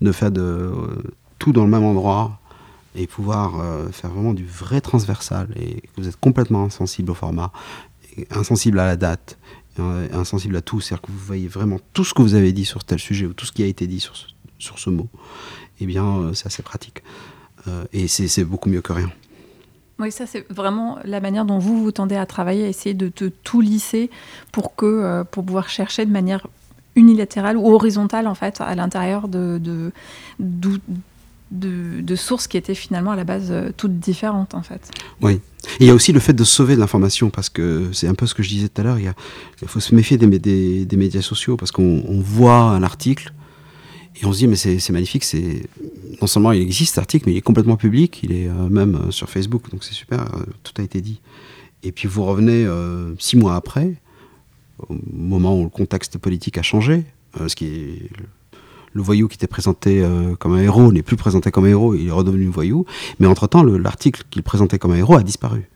de 0.00 0.12
faire 0.12 0.32
de, 0.32 0.40
euh, 0.40 0.72
tout 1.38 1.52
dans 1.52 1.64
le 1.64 1.70
même 1.70 1.84
endroit, 1.84 2.40
et 2.94 3.06
pouvoir 3.06 3.62
faire 3.92 4.10
vraiment 4.10 4.34
du 4.34 4.44
vrai 4.44 4.80
transversal, 4.80 5.48
et 5.56 5.82
que 5.82 6.00
vous 6.00 6.08
êtes 6.08 6.18
complètement 6.18 6.64
insensible 6.64 7.10
au 7.10 7.14
format, 7.14 7.52
insensible 8.30 8.78
à 8.80 8.86
la 8.86 8.96
date, 8.96 9.38
insensible 9.78 10.56
à 10.56 10.62
tout, 10.62 10.80
c'est-à-dire 10.80 11.02
que 11.02 11.12
vous 11.12 11.18
voyez 11.18 11.48
vraiment 11.48 11.78
tout 11.92 12.04
ce 12.04 12.14
que 12.14 12.22
vous 12.22 12.34
avez 12.34 12.52
dit 12.52 12.64
sur 12.64 12.84
tel 12.84 12.98
sujet 12.98 13.26
ou 13.26 13.34
tout 13.34 13.46
ce 13.46 13.52
qui 13.52 13.62
a 13.62 13.66
été 13.66 13.86
dit 13.86 14.00
sur 14.00 14.16
ce, 14.16 14.26
sur 14.58 14.78
ce 14.78 14.90
mot, 14.90 15.08
eh 15.80 15.86
bien, 15.86 16.04
euh, 16.04 16.34
c'est 16.34 16.46
assez 16.46 16.62
pratique. 16.62 17.02
Euh, 17.66 17.84
et 17.92 18.08
c'est 18.08 18.44
beaucoup 18.44 18.68
mieux 18.68 18.82
que 18.82 18.92
rien. 18.92 19.10
Oui, 19.98 20.12
ça 20.12 20.26
c'est 20.26 20.46
vraiment 20.48 20.98
la 21.04 21.20
manière 21.20 21.44
dont 21.44 21.58
vous 21.58 21.82
vous 21.82 21.90
tendez 21.90 22.14
à 22.14 22.24
travailler, 22.24 22.64
à 22.64 22.68
essayer 22.68 22.94
de, 22.94 23.08
tout 23.08 23.60
lisser 23.60 24.10
pour 24.52 24.76
que 24.76 24.86
euh, 24.86 25.24
pour 25.24 25.44
pouvoir 25.44 25.68
chercher 25.68 26.06
de 26.06 26.12
manière 26.12 26.46
unilatérale 26.94 27.56
ou 27.56 27.72
horizontale 27.72 28.28
en 28.28 28.34
fait 28.34 28.60
à 28.60 28.74
l'intérieur 28.76 29.26
de, 29.26 29.60
de, 29.60 29.90
de, 31.50 32.16
sources 32.16 32.46
qui 32.46 32.56
étaient 32.56 32.74
finalement 32.74 33.12
à 33.12 33.16
la 33.16 33.24
base 33.24 33.48
euh, 33.50 33.70
toutes 33.76 33.98
différentes 33.98 34.54
en 34.54 34.62
fait. 34.62 34.90
Oui. 35.20 35.40
Il 35.80 35.86
y 35.86 35.90
a 35.90 35.94
aussi 35.94 36.12
le 36.12 36.20
fait 36.20 36.32
de 36.32 36.44
sauver 36.44 36.74
de 36.74 36.80
l'information 36.80 37.30
parce 37.30 37.48
que 37.48 37.90
c'est 37.92 38.08
un 38.08 38.14
peu 38.14 38.26
ce 38.26 38.34
que 38.34 38.42
je 38.42 38.48
disais 38.48 38.68
tout 38.68 38.80
à 38.80 38.84
l'heure. 38.84 38.98
Il, 38.98 39.12
faut 39.66 39.80
se 39.80 39.94
méfier 39.94 40.16
des, 40.16 40.84
des, 40.84 40.96
médias 40.96 41.22
sociaux 41.22 41.56
parce 41.56 41.70
qu'on 41.70 42.20
voit 42.20 42.60
un 42.60 42.82
article 42.82 43.32
et 44.20 44.24
on 44.24 44.32
se 44.32 44.38
dit 44.38 44.46
mais 44.46 44.56
c'est 44.56 44.90
magnifique. 44.90 45.24
C'est 45.24 45.68
non 46.20 46.26
seulement 46.26 46.52
il 46.52 46.62
existe 46.62 46.94
cet 46.94 46.98
article 46.98 47.24
mais 47.26 47.34
il 47.34 47.38
est 47.38 47.42
complètement 47.42 47.76
public. 47.76 48.20
Il 48.22 48.32
est 48.32 48.48
euh, 48.48 48.68
même 48.68 48.96
euh, 48.96 49.10
sur 49.10 49.28
Facebook 49.28 49.70
donc 49.70 49.84
c'est 49.84 49.94
super. 49.94 50.24
tout 50.62 50.72
a 50.78 50.82
été 50.82 51.00
dit. 51.00 51.20
Et 51.82 51.92
puis 51.92 52.08
vous 52.08 52.24
revenez 52.24 52.66
six 53.20 53.36
mois 53.36 53.54
après, 53.54 53.94
au 54.88 54.96
moment 55.12 55.60
où 55.60 55.64
le 55.64 55.70
contexte 55.70 56.18
politique 56.18 56.58
a 56.58 56.62
changé, 56.62 57.04
ce 57.46 57.54
qui 57.54 57.66
est 57.66 58.10
le 58.92 59.02
voyou 59.02 59.28
qui 59.28 59.36
était 59.36 59.46
présenté 59.46 60.02
euh, 60.02 60.34
comme 60.36 60.54
un 60.54 60.62
héros 60.62 60.92
n'est 60.92 61.02
plus 61.02 61.16
présenté 61.16 61.50
comme 61.50 61.64
un 61.64 61.68
héros, 61.68 61.94
il 61.94 62.08
est 62.08 62.12
redevenu 62.12 62.46
voyou. 62.46 62.84
Mais 63.18 63.26
entre-temps, 63.26 63.62
l'article 63.62 64.24
qu'il 64.30 64.42
présentait 64.42 64.78
comme 64.78 64.92
un 64.92 64.96
héros 64.96 65.16
a 65.16 65.22
disparu. 65.22 65.68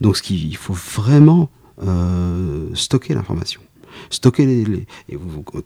Donc 0.00 0.16
ce 0.16 0.22
qu'il 0.22 0.56
faut 0.56 0.74
vraiment 0.74 1.48
euh, 1.86 2.68
stocker 2.74 3.14
l'information. 3.14 3.60
Stocker 4.10 4.64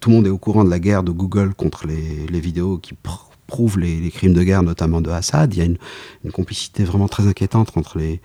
tout 0.01 0.11
le 0.11 0.16
monde 0.16 0.27
est 0.27 0.31
au 0.31 0.38
courant 0.38 0.64
de 0.64 0.70
la 0.70 0.79
guerre 0.79 1.03
de 1.03 1.12
Google 1.12 1.55
contre 1.55 1.87
les, 1.87 2.40
vidéos 2.40 2.79
qui 2.79 2.94
prouvent 3.46 3.78
les, 3.78 4.11
crimes 4.11 4.35
de 4.35 4.42
guerre, 4.42 4.62
notamment 4.62 5.00
de 5.00 5.11
Assad. 5.11 5.54
Il 5.54 5.59
y 5.59 5.62
a 5.62 5.64
une, 5.64 5.78
complicité 6.32 6.85
vraiment 6.85 7.09
très 7.09 7.26
inquiétante 7.26 7.76
entre 7.76 7.98
les, 7.98 8.20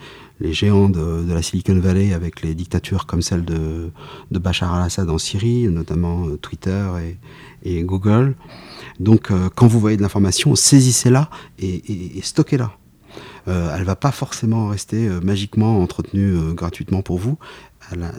géants 0.53 0.89
de, 0.89 1.31
la 1.31 1.41
Silicon 1.41 1.79
Valley 1.79 2.13
avec 2.13 2.41
les 2.41 2.55
dictatures 2.55 3.05
comme 3.05 3.21
celle 3.21 3.45
de, 3.45 3.91
de 4.31 4.39
Bachar 4.39 4.73
al-Assad 4.73 5.09
en 5.09 5.17
Syrie, 5.17 5.67
notamment 5.67 6.27
euh, 6.27 6.37
Twitter 6.37 6.87
et, 7.63 7.83
Google. 7.83 8.35
Donc, 8.99 9.31
euh, 9.31 9.49
quand 9.53 9.67
vous 9.67 9.79
voyez 9.79 9.97
de 9.97 10.01
l'information, 10.01 10.55
saisissez-la 10.55 11.29
et, 11.59 12.19
stockez-la. 12.21 12.71
Euh, 13.47 13.75
elle 13.75 13.83
va 13.83 13.95
pas 13.95 14.11
forcément 14.11 14.67
rester 14.67 15.07
euh, 15.07 15.19
magiquement 15.21 15.81
entretenue 15.81 16.53
gratuitement 16.53 17.01
pour 17.01 17.17
vous. 17.17 17.37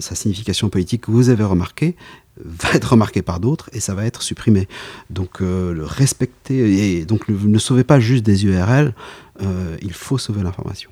sa 0.00 0.14
signification 0.14 0.68
politique 0.68 1.02
que 1.02 1.10
vous 1.10 1.28
avez 1.28 1.44
remarquée 1.44 1.96
va 2.36 2.70
être 2.72 2.92
remarquée 2.92 3.22
par 3.22 3.40
d'autres 3.40 3.68
et 3.72 3.80
ça 3.80 3.94
va 3.94 4.04
être 4.06 4.22
supprimé. 4.22 4.68
Donc, 5.10 5.40
le 5.40 5.84
respecter 5.84 6.98
et 6.98 7.04
donc 7.04 7.28
ne 7.28 7.58
sauvez 7.58 7.84
pas 7.84 8.00
juste 8.00 8.24
des 8.24 8.44
URL. 8.46 8.94
il 9.40 9.92
faut 9.92 10.18
sauver 10.18 10.42
l'information. 10.42 10.90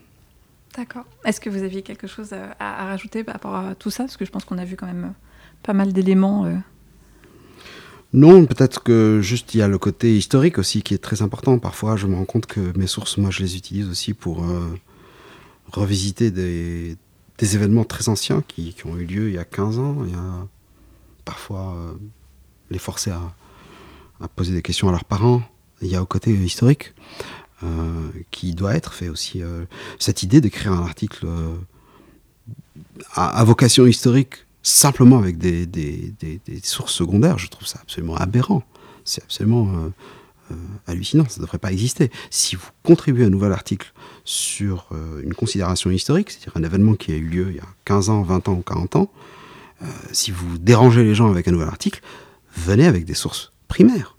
D'accord. 0.77 1.05
Est-ce 1.25 1.41
que 1.41 1.51
vous 1.51 1.63
aviez 1.63 1.83
quelque 1.83 2.07
chose 2.07 2.33
à, 2.33 2.55
à, 2.59 2.87
rajouter 2.87 3.25
par 3.25 3.35
rapport 3.35 3.55
à 3.55 3.75
tout 3.75 3.91
ça? 3.91 4.05
Parce 4.05 4.17
que 4.17 4.25
je 4.25 4.31
pense 4.31 4.45
qu'on 4.45 4.59
a 4.59 4.65
vu 4.65 4.77
quand 4.77 4.87
même 4.87 5.15
pas 5.63 5.73
mal 5.73 5.93
d'éléments 5.93 6.47
non, 8.13 8.45
peut-être 8.47 8.83
que 8.83 9.21
juste 9.23 9.55
il 9.55 9.59
y 9.59 9.63
a 9.63 9.69
le 9.69 9.79
côté 9.79 10.17
historique 10.17 10.59
aussi 10.59 10.83
qui 10.83 10.95
est 10.95 10.99
très 10.99 11.23
important. 11.23 11.59
Parfois, 11.59 11.97
je 11.97 12.09
me 12.09 12.17
rends 12.17 12.25
compte 12.25 12.47
que 12.47 12.77
mes 12.77 12.89
sources, 12.89 13.19
moi, 13.19 13.31
je 13.31 13.41
les 13.41 13.57
utilise 13.57 13.89
aussi 13.89 14.15
pour 14.15 14.45
euh, 14.45 14.77
revisiter 15.71 16.33
des, 16.33 16.97
événements 17.41 17.85
très 17.85 18.09
anciens 18.09 18.43
qui, 18.47 18.75
ont 18.85 18.97
eu 18.99 19.05
lieu 19.05 19.29
il 19.29 19.35
y 19.35 19.39
a 19.39 19.45
15 19.45 19.79
ans. 19.79 19.99
Il 20.05 20.11
y 20.11 20.15
a 20.15 20.47
parfois 21.31 21.75
euh, 21.77 21.93
les 22.71 22.79
forcer 22.79 23.11
à, 23.11 23.21
poser 24.37 24.53
des 24.53 24.63
questions 24.63 24.89
à 24.89 24.93
leurs 24.93 25.05
parents. 25.05 25.43
Il 25.81 25.89
y 25.89 25.97
a 25.97 26.03
au 26.03 26.07
côté 26.07 26.33
historique 26.33 26.93
euh, 27.63 28.11
qui 28.31 28.55
doit 28.55 28.75
être 28.75 28.93
fait 28.93 29.09
aussi. 29.09 29.43
cette 29.99 30.23
idée 30.23 30.41
d'écrire 30.41 30.73
un 30.73 30.83
article 30.83 31.27
à 33.15 33.45
vocation 33.45 33.87
historique 33.87 34.45
simplement 34.63 35.19
avec 35.19 35.39
des, 35.39 35.69
sources 36.63 36.93
secondaires, 36.93 37.39
je 37.39 37.49
trouve 37.49 37.67
ça 37.67 37.79
absolument 37.83 38.17
aberrant. 38.17 38.63
C'est 39.05 39.23
absolument 39.23 39.69
euh, 39.69 39.89
euh, 40.53 40.55
hallucinant, 40.87 41.25
ça 41.29 41.41
ne 41.41 41.45
devrait 41.45 41.59
pas 41.59 41.73
exister. 41.73 42.11
Si 42.31 42.57
vous 42.57 42.69
contribuez 42.83 43.25
à 43.25 43.27
un 43.27 43.31
nouvel 43.31 43.53
article 43.53 43.93
sur 44.25 44.89
euh, 44.93 45.23
une 45.23 45.35
considération 45.35 45.91
historique, 45.91 46.31
c'est-à-dire 46.31 46.57
un 46.57 46.65
événement 46.65 46.95
qui 46.95 47.13
a 47.13 47.17
eu 47.17 47.25
lieu 47.25 47.47
il 47.51 47.57
y 47.57 47.61
a 47.61 47.69
15 47.87 48.11
ans, 48.11 48.23
20 48.23 48.49
ans 48.49 48.55
ou 48.55 48.63
40 48.63 48.97
ans, 48.97 49.11
si 50.13 50.31
vous 50.31 50.59
dérangez 50.59 51.05
les 51.05 51.15
gens 51.15 51.31
avec 51.31 51.49
un 51.49 51.53
nouvel 51.53 51.69
article, 51.69 52.01
venez 52.57 52.87
avec 52.87 53.05
des 53.05 53.15
sources 53.15 53.53
primaires. 53.69 54.17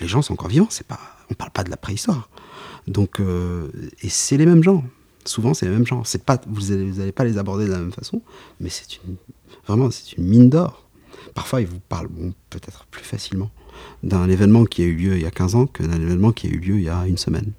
Les 0.00 0.08
gens 0.08 0.22
sont 0.22 0.34
encore 0.34 0.48
vivants, 0.48 0.68
c'est 0.70 0.86
pas, 0.86 1.00
on 1.28 1.32
ne 1.32 1.36
parle 1.36 1.52
pas 1.52 1.64
de 1.64 1.70
la 1.70 1.76
préhistoire. 1.76 2.28
Donc, 2.86 3.20
et 3.20 4.08
c'est 4.08 4.36
les 4.36 4.46
mêmes 4.46 4.62
gens. 4.62 4.84
Souvent, 5.24 5.54
c'est 5.54 5.66
les 5.66 5.72
mêmes 5.72 5.86
gens. 5.86 6.02
Pas, 6.24 6.40
vous 6.46 6.74
n'allez 6.74 7.12
pas 7.12 7.24
les 7.24 7.38
aborder 7.38 7.66
de 7.66 7.72
la 7.72 7.78
même 7.78 7.92
façon, 7.92 8.22
mais 8.60 8.68
c'est 8.68 8.96
une 9.04 9.16
Vraiment, 9.66 9.90
c'est 9.90 10.12
une 10.16 10.24
mine 10.24 10.50
d'or. 10.50 10.84
Parfois, 11.34 11.60
ils 11.60 11.66
vous 11.66 11.80
parlent 11.80 12.08
peut-être 12.50 12.86
plus 12.90 13.04
facilement 13.04 13.50
d'un 14.02 14.28
événement 14.28 14.64
qui 14.64 14.82
a 14.82 14.86
eu 14.86 14.94
lieu 14.94 15.16
il 15.16 15.22
y 15.22 15.26
a 15.26 15.30
15 15.30 15.54
ans 15.54 15.66
que 15.66 15.82
d'un 15.82 16.00
événement 16.00 16.32
qui 16.32 16.46
a 16.46 16.50
eu 16.50 16.58
lieu 16.58 16.76
il 16.76 16.84
y 16.84 16.88
a 16.88 17.06
une 17.06 17.18
semaine. 17.18 17.52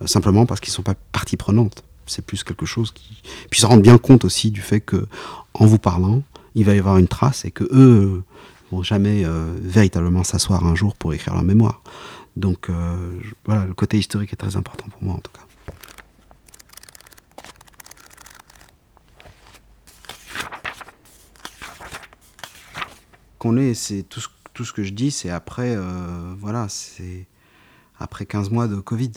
Euh, 0.00 0.06
simplement 0.06 0.46
parce 0.46 0.60
qu'ils 0.60 0.70
ne 0.70 0.76
sont 0.76 0.82
pas 0.82 0.94
partie 1.12 1.36
prenante. 1.36 1.84
C'est 2.06 2.24
plus 2.24 2.44
quelque 2.44 2.66
chose 2.66 2.92
qui. 2.92 3.22
Puis 3.50 3.60
se 3.60 3.66
rendre 3.66 3.82
bien 3.82 3.98
compte 3.98 4.24
aussi 4.24 4.50
du 4.50 4.60
fait 4.60 4.80
que, 4.80 5.06
en 5.54 5.66
vous 5.66 5.78
parlant, 5.78 6.22
il 6.54 6.64
va 6.64 6.74
y 6.74 6.78
avoir 6.78 6.98
une 6.98 7.08
trace 7.08 7.44
et 7.44 7.50
que 7.50 7.64
eux 7.72 8.22
vont 8.70 8.82
jamais 8.82 9.24
euh, 9.24 9.54
véritablement 9.60 10.24
s'asseoir 10.24 10.64
un 10.66 10.74
jour 10.74 10.94
pour 10.96 11.12
écrire 11.12 11.34
leur 11.34 11.42
mémoire. 11.42 11.82
Donc 12.36 12.70
euh, 12.70 13.18
voilà, 13.44 13.66
le 13.66 13.74
côté 13.74 13.98
historique 13.98 14.32
est 14.32 14.36
très 14.36 14.56
important 14.56 14.86
pour 14.88 15.02
moi 15.02 15.14
en 15.14 15.18
tout 15.18 15.32
cas. 15.32 15.40
qu'on 23.38 23.56
est. 23.56 23.72
C'est 23.72 24.02
tout 24.02 24.20
ce, 24.20 24.72
que 24.72 24.82
je 24.82 24.92
dis, 24.92 25.10
c'est 25.10 25.30
après, 25.30 25.74
voilà, 26.38 26.68
c'est 26.68 27.26
après 27.98 28.26
15 28.26 28.50
mois 28.50 28.68
de 28.68 28.76
Covid. 28.76 29.12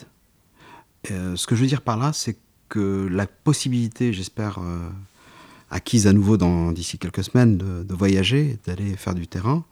ce 1.10 1.46
que 1.46 1.56
je 1.56 1.62
veux 1.62 1.68
dire 1.68 1.82
par 1.82 1.98
là, 1.98 2.14
c'est 2.14 2.38
que 2.70 3.06
la 3.12 3.28
possibilité, 3.28 4.14
j'espère, 4.14 4.60
acquise 5.74 6.08
à 6.08 6.14
nouveau 6.14 6.38
d'ici 6.72 6.98
quelques 6.98 7.24
semaines, 7.24 7.58
de, 7.58 7.94
voyager, 7.94 8.58
d'aller 8.66 8.96
faire 8.96 9.16
du 9.16 9.28
terrain, 9.28 9.64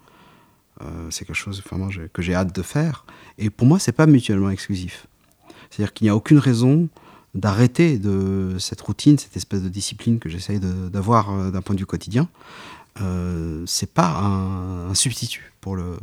c'est 1.12 1.26
quelque 1.26 1.36
chose 1.36 1.64
que 2.12 2.22
j'ai 2.22 2.34
hâte 2.34 2.56
de 2.56 2.62
faire. 2.64 3.06
Et 3.38 3.49
pour 3.52 3.68
moi, 3.68 3.78
c'est 3.78 3.91
pas 3.91 4.08
mutuellement 4.08 4.49
exclusif. 4.49 5.06
C'est-à-dire 5.70 5.93
qu'il 5.93 6.06
n'y 6.06 6.10
a 6.10 6.16
aucune 6.16 6.39
raison 6.39 6.89
d'arrêter 7.34 7.97
de 7.97 8.58
cette 8.60 8.82
routine, 8.82 9.18
cette 9.18 9.38
espèce 9.38 9.62
de 9.62 9.70
discipline 9.70 10.20
que 10.20 10.30
j'essaye 10.30 10.60
d'avoir 10.60 11.32
euh, 11.32 11.52
d'un 11.52 11.62
point 11.62 11.76
de 11.76 11.80
vue 11.80 11.86
quotidien. 11.86 12.28
Euh, 12.99 13.64
c'est 13.66 13.91
pas 13.91 14.20
un, 14.20 14.93
substitut 14.93 15.54
pour 15.62 15.76
le. 15.76 15.97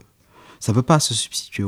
Ça 0.60 0.72
ne 0.72 0.74
peut 0.74 0.82
pas 0.82 1.00
se 1.00 1.14
substituer 1.14 1.64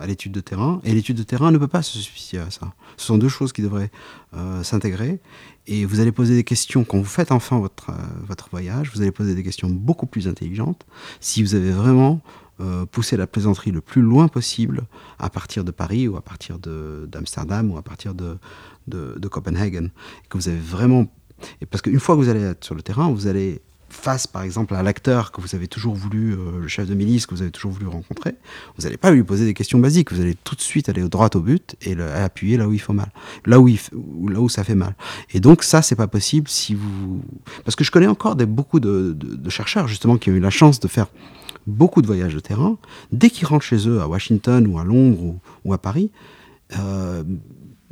à 0.00 0.06
l'étude 0.06 0.32
de 0.32 0.40
terrain, 0.40 0.80
et 0.84 0.92
l'étude 0.92 1.16
de 1.16 1.22
terrain 1.22 1.50
ne 1.50 1.58
peut 1.58 1.68
pas 1.68 1.82
se 1.82 1.98
substituer 1.98 2.38
à 2.38 2.50
ça. 2.50 2.72
Ce 2.96 3.06
sont 3.06 3.18
deux 3.18 3.28
choses 3.28 3.52
qui 3.52 3.62
devraient 3.62 3.90
euh, 4.34 4.62
s'intégrer, 4.62 5.20
et 5.66 5.84
vous 5.84 6.00
allez 6.00 6.12
poser 6.12 6.34
des 6.34 6.44
questions 6.44 6.84
quand 6.84 6.98
vous 6.98 7.04
faites 7.04 7.32
enfin 7.32 7.58
votre, 7.58 7.90
euh, 7.90 7.94
votre 8.26 8.48
voyage, 8.50 8.90
vous 8.94 9.02
allez 9.02 9.12
poser 9.12 9.34
des 9.34 9.42
questions 9.42 9.68
beaucoup 9.68 10.06
plus 10.06 10.26
intelligentes 10.26 10.84
si 11.20 11.42
vous 11.42 11.54
avez 11.54 11.70
vraiment 11.70 12.20
euh, 12.60 12.84
pousser 12.84 13.16
la 13.16 13.26
plaisanterie 13.26 13.70
le 13.70 13.80
plus 13.80 14.02
loin 14.02 14.28
possible 14.28 14.82
à 15.18 15.30
partir 15.30 15.64
de 15.64 15.70
Paris 15.70 16.08
ou 16.08 16.16
à 16.16 16.20
partir 16.20 16.58
d'Amsterdam 16.58 17.70
ou 17.70 17.78
à 17.78 17.82
partir 17.82 18.14
de, 18.14 18.36
de, 18.86 19.28
Copenhague. 19.28 19.90
que 20.28 20.36
vous 20.36 20.48
avez 20.48 20.58
vraiment. 20.58 21.06
Et 21.62 21.66
parce 21.66 21.80
qu'une 21.80 22.00
fois 22.00 22.16
que 22.16 22.20
vous 22.20 22.28
allez 22.28 22.42
être 22.42 22.62
sur 22.62 22.74
le 22.74 22.82
terrain, 22.82 23.10
vous 23.10 23.28
allez 23.28 23.62
face 23.90 24.26
par 24.26 24.42
exemple 24.42 24.74
à 24.74 24.82
l'acteur 24.82 25.32
que 25.32 25.40
vous 25.40 25.54
avez 25.54 25.68
toujours 25.68 25.94
voulu, 25.94 26.32
euh, 26.32 26.60
le 26.60 26.68
chef 26.68 26.88
de 26.88 26.94
milice 26.94 27.26
que 27.26 27.34
vous 27.34 27.42
avez 27.42 27.50
toujours 27.50 27.72
voulu 27.72 27.86
rencontrer, 27.86 28.34
vous 28.76 28.84
n'allez 28.84 28.96
pas 28.96 29.10
lui 29.10 29.22
poser 29.22 29.44
des 29.44 29.54
questions 29.54 29.78
basiques, 29.78 30.12
vous 30.12 30.20
allez 30.20 30.34
tout 30.34 30.54
de 30.54 30.60
suite 30.60 30.88
aller 30.88 31.08
droit 31.08 31.28
au 31.34 31.40
but 31.40 31.76
et 31.82 32.00
appuyer 32.00 32.56
là 32.56 32.68
où 32.68 32.72
il 32.72 32.80
faut 32.80 32.92
mal, 32.92 33.10
là 33.46 33.60
où, 33.60 34.48
ça 34.48 34.64
fait 34.64 34.74
mal. 34.74 34.94
Et 35.32 35.40
donc 35.40 35.62
ça, 35.62 35.82
c'est 35.82 35.96
pas 35.96 36.06
possible 36.06 36.48
si 36.48 36.74
vous... 36.74 37.22
Parce 37.64 37.76
que 37.76 37.84
je 37.84 37.90
connais 37.90 38.06
encore 38.06 38.36
beaucoup 38.36 38.80
de, 38.80 39.12
de 39.12 39.50
chercheurs 39.50 39.88
justement 39.88 40.16
qui 40.16 40.30
ont 40.30 40.34
eu 40.34 40.40
la 40.40 40.50
chance 40.50 40.80
de 40.80 40.88
faire 40.88 41.06
beaucoup 41.66 42.02
de 42.02 42.06
voyages 42.06 42.34
de 42.34 42.40
terrain, 42.40 42.76
dès 43.12 43.30
qu'ils 43.30 43.46
rentrent 43.46 43.64
chez 43.64 43.88
eux 43.88 44.00
à 44.00 44.08
Washington 44.08 44.66
ou 44.66 44.78
à 44.78 44.84
Londres 44.84 45.36
ou, 45.64 45.72
à 45.72 45.78
Paris, 45.78 46.10
euh, 46.78 47.22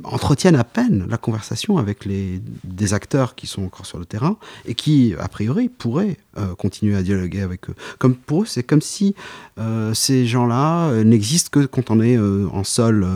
entretiennent 0.03 0.55
à 0.55 0.63
peine 0.63 1.05
la 1.09 1.17
conversation 1.17 1.77
avec 1.77 2.05
les, 2.05 2.41
des 2.63 2.93
acteurs 2.93 3.35
qui 3.35 3.47
sont 3.47 3.63
encore 3.63 3.85
sur 3.85 3.99
le 3.99 4.05
terrain 4.05 4.37
et 4.65 4.75
qui, 4.75 5.13
a 5.19 5.27
priori, 5.27 5.69
pourraient 5.69 6.17
euh, 6.37 6.55
continuer 6.55 6.95
à 6.95 7.03
dialoguer 7.03 7.41
avec 7.41 7.69
eux. 7.69 7.75
Comme 7.97 8.15
pour 8.15 8.43
eux, 8.43 8.45
c'est 8.45 8.63
comme 8.63 8.81
si 8.81 9.15
euh, 9.57 9.93
ces 9.93 10.25
gens-là 10.25 11.03
n'existent 11.03 11.49
que 11.51 11.65
quand 11.65 11.91
on 11.91 12.01
est 12.01 12.17
en 12.17 12.63
sol 12.63 13.07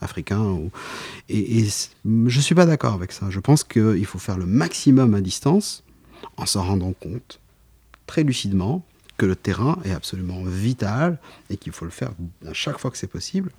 africain. 0.00 0.58
Et, 1.28 1.60
et 1.60 1.68
je 2.04 2.08
ne 2.36 2.42
suis 2.42 2.54
pas 2.54 2.66
d'accord 2.66 2.94
avec 2.94 3.12
ça. 3.12 3.26
Je 3.30 3.40
pense 3.40 3.64
qu'il 3.64 4.06
faut 4.06 4.18
faire 4.18 4.38
le 4.38 4.46
maximum 4.46 5.14
à 5.14 5.20
distance 5.20 5.84
en 6.36 6.46
s'en 6.46 6.64
rendant 6.64 6.92
compte 6.92 7.40
très 8.06 8.24
lucidement 8.24 8.84
que 9.20 9.26
le 9.26 9.36
terrain 9.36 9.78
est 9.84 9.92
absolument 9.92 10.42
vital 10.44 11.18
et 11.50 11.58
qu'il 11.58 11.72
faut 11.72 11.84
le 11.84 11.90
faire 11.90 12.12
à 12.48 12.54
chaque 12.54 12.78
fois 12.78 12.90
que 12.90 12.96
c'est 12.96 13.06
possible. 13.06 13.50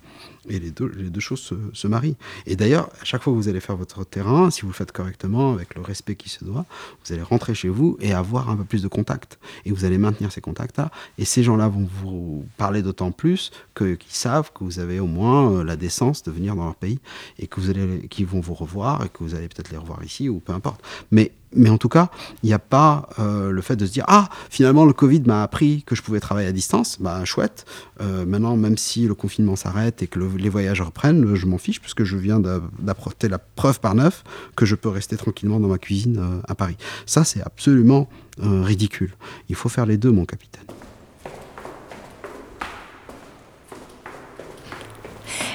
Et 0.48 0.58
les 0.58 0.72
deux, 0.72 0.90
les 0.96 1.08
deux 1.08 1.20
choses 1.20 1.54
se, 1.72 1.86
marient. 1.86 2.16
Et 2.46 2.56
d'ailleurs, 2.56 2.88
à 3.00 3.04
chaque 3.04 3.22
fois 3.22 3.32
que 3.32 3.38
vous 3.38 3.48
allez 3.48 3.60
faire 3.60 3.76
votre 3.76 4.02
terrain, 4.02 4.50
si 4.50 4.62
vous 4.62 4.68
le 4.70 4.72
faites 4.74 4.90
correctement, 4.90 5.52
avec 5.52 5.76
le 5.76 5.82
respect 5.82 6.16
qui 6.16 6.28
se 6.28 6.44
doit, 6.44 6.66
vous 7.04 7.12
allez 7.12 7.22
rentrer 7.22 7.54
chez 7.54 7.68
vous 7.68 7.96
et 8.00 8.12
avoir 8.12 8.50
un 8.50 8.56
peu 8.56 8.64
plus 8.64 8.82
de 8.82 8.88
contacts. 8.88 9.38
Et 9.64 9.70
vous 9.70 9.84
allez 9.84 9.98
maintenir 9.98 10.32
ces 10.32 10.40
contacts-là. 10.40 10.90
Et 11.16 11.24
ces 11.24 11.44
gens-là 11.44 11.68
vont 11.68 11.88
vous 12.02 12.44
parler 12.56 12.82
d'autant 12.82 13.12
plus 13.12 13.52
qu'ils 13.76 13.98
savent 14.08 14.50
que 14.52 14.64
vous 14.64 14.80
avez 14.80 14.98
au 14.98 15.06
moins 15.06 15.52
euh, 15.52 15.62
la 15.62 15.76
décence 15.76 16.24
de 16.24 16.32
venir 16.32 16.56
dans 16.56 16.64
leur 16.64 16.74
pays 16.74 16.98
et 17.38 17.46
que 17.46 17.60
vous 17.60 17.72
qu'ils 18.08 18.26
vont 18.26 18.40
vous 18.40 18.54
revoir 18.54 19.04
et 19.04 19.08
que 19.08 19.18
vous 19.20 19.36
allez 19.36 19.46
peut-être 19.46 19.70
les 19.70 19.78
revoir 19.78 20.02
ici 20.02 20.28
ou 20.28 20.40
peu 20.40 20.54
importe. 20.54 20.82
Mais 21.12 21.30
mais 21.54 21.70
en 21.70 21.78
tout 21.78 21.88
cas, 21.88 22.10
il 22.42 22.46
n'y 22.46 22.52
a 22.52 22.58
pas 22.58 23.08
euh, 23.18 23.50
le 23.50 23.62
fait 23.62 23.76
de 23.76 23.86
se 23.86 23.92
dire 23.92 24.04
ah 24.08 24.28
finalement 24.50 24.84
le 24.84 24.92
Covid 24.92 25.22
m'a 25.26 25.42
appris 25.42 25.82
que 25.84 25.94
je 25.94 26.02
pouvais 26.02 26.20
travailler 26.20 26.48
à 26.48 26.52
distance. 26.52 26.98
Bah 27.00 27.24
chouette. 27.24 27.64
Euh, 28.00 28.24
maintenant, 28.24 28.56
même 28.56 28.76
si 28.76 29.06
le 29.06 29.14
confinement 29.14 29.56
s'arrête 29.56 30.02
et 30.02 30.06
que 30.06 30.18
les 30.18 30.48
voyages 30.48 30.80
reprennent, 30.80 31.34
je 31.34 31.46
m'en 31.46 31.58
fiche 31.58 31.80
puisque 31.80 32.04
je 32.04 32.16
viens 32.16 32.40
d'apporter 32.40 33.28
la 33.28 33.38
preuve 33.38 33.80
par 33.80 33.94
neuf 33.94 34.24
que 34.56 34.64
je 34.64 34.74
peux 34.74 34.88
rester 34.88 35.16
tranquillement 35.16 35.60
dans 35.60 35.68
ma 35.68 35.78
cuisine 35.78 36.18
euh, 36.18 36.40
à 36.48 36.54
Paris. 36.54 36.76
Ça, 37.06 37.24
c'est 37.24 37.42
absolument 37.42 38.08
ridicule. 38.38 39.12
Il 39.50 39.54
faut 39.54 39.68
faire 39.68 39.84
les 39.84 39.98
deux, 39.98 40.10
mon 40.10 40.24
capitaine. 40.24 40.64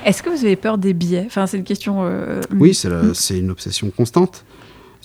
Est-ce 0.05 0.21
que 0.21 0.29
vous 0.29 0.45
avez 0.45 0.55
peur 0.55 0.77
des 0.77 0.93
biais 0.93 1.23
Enfin, 1.25 1.47
c'est 1.47 1.57
une 1.57 1.63
question. 1.63 2.07
Oui, 2.55 2.75
c'est 2.75 3.39
une 3.39 3.49
obsession 3.49 3.89
constante 3.89 4.45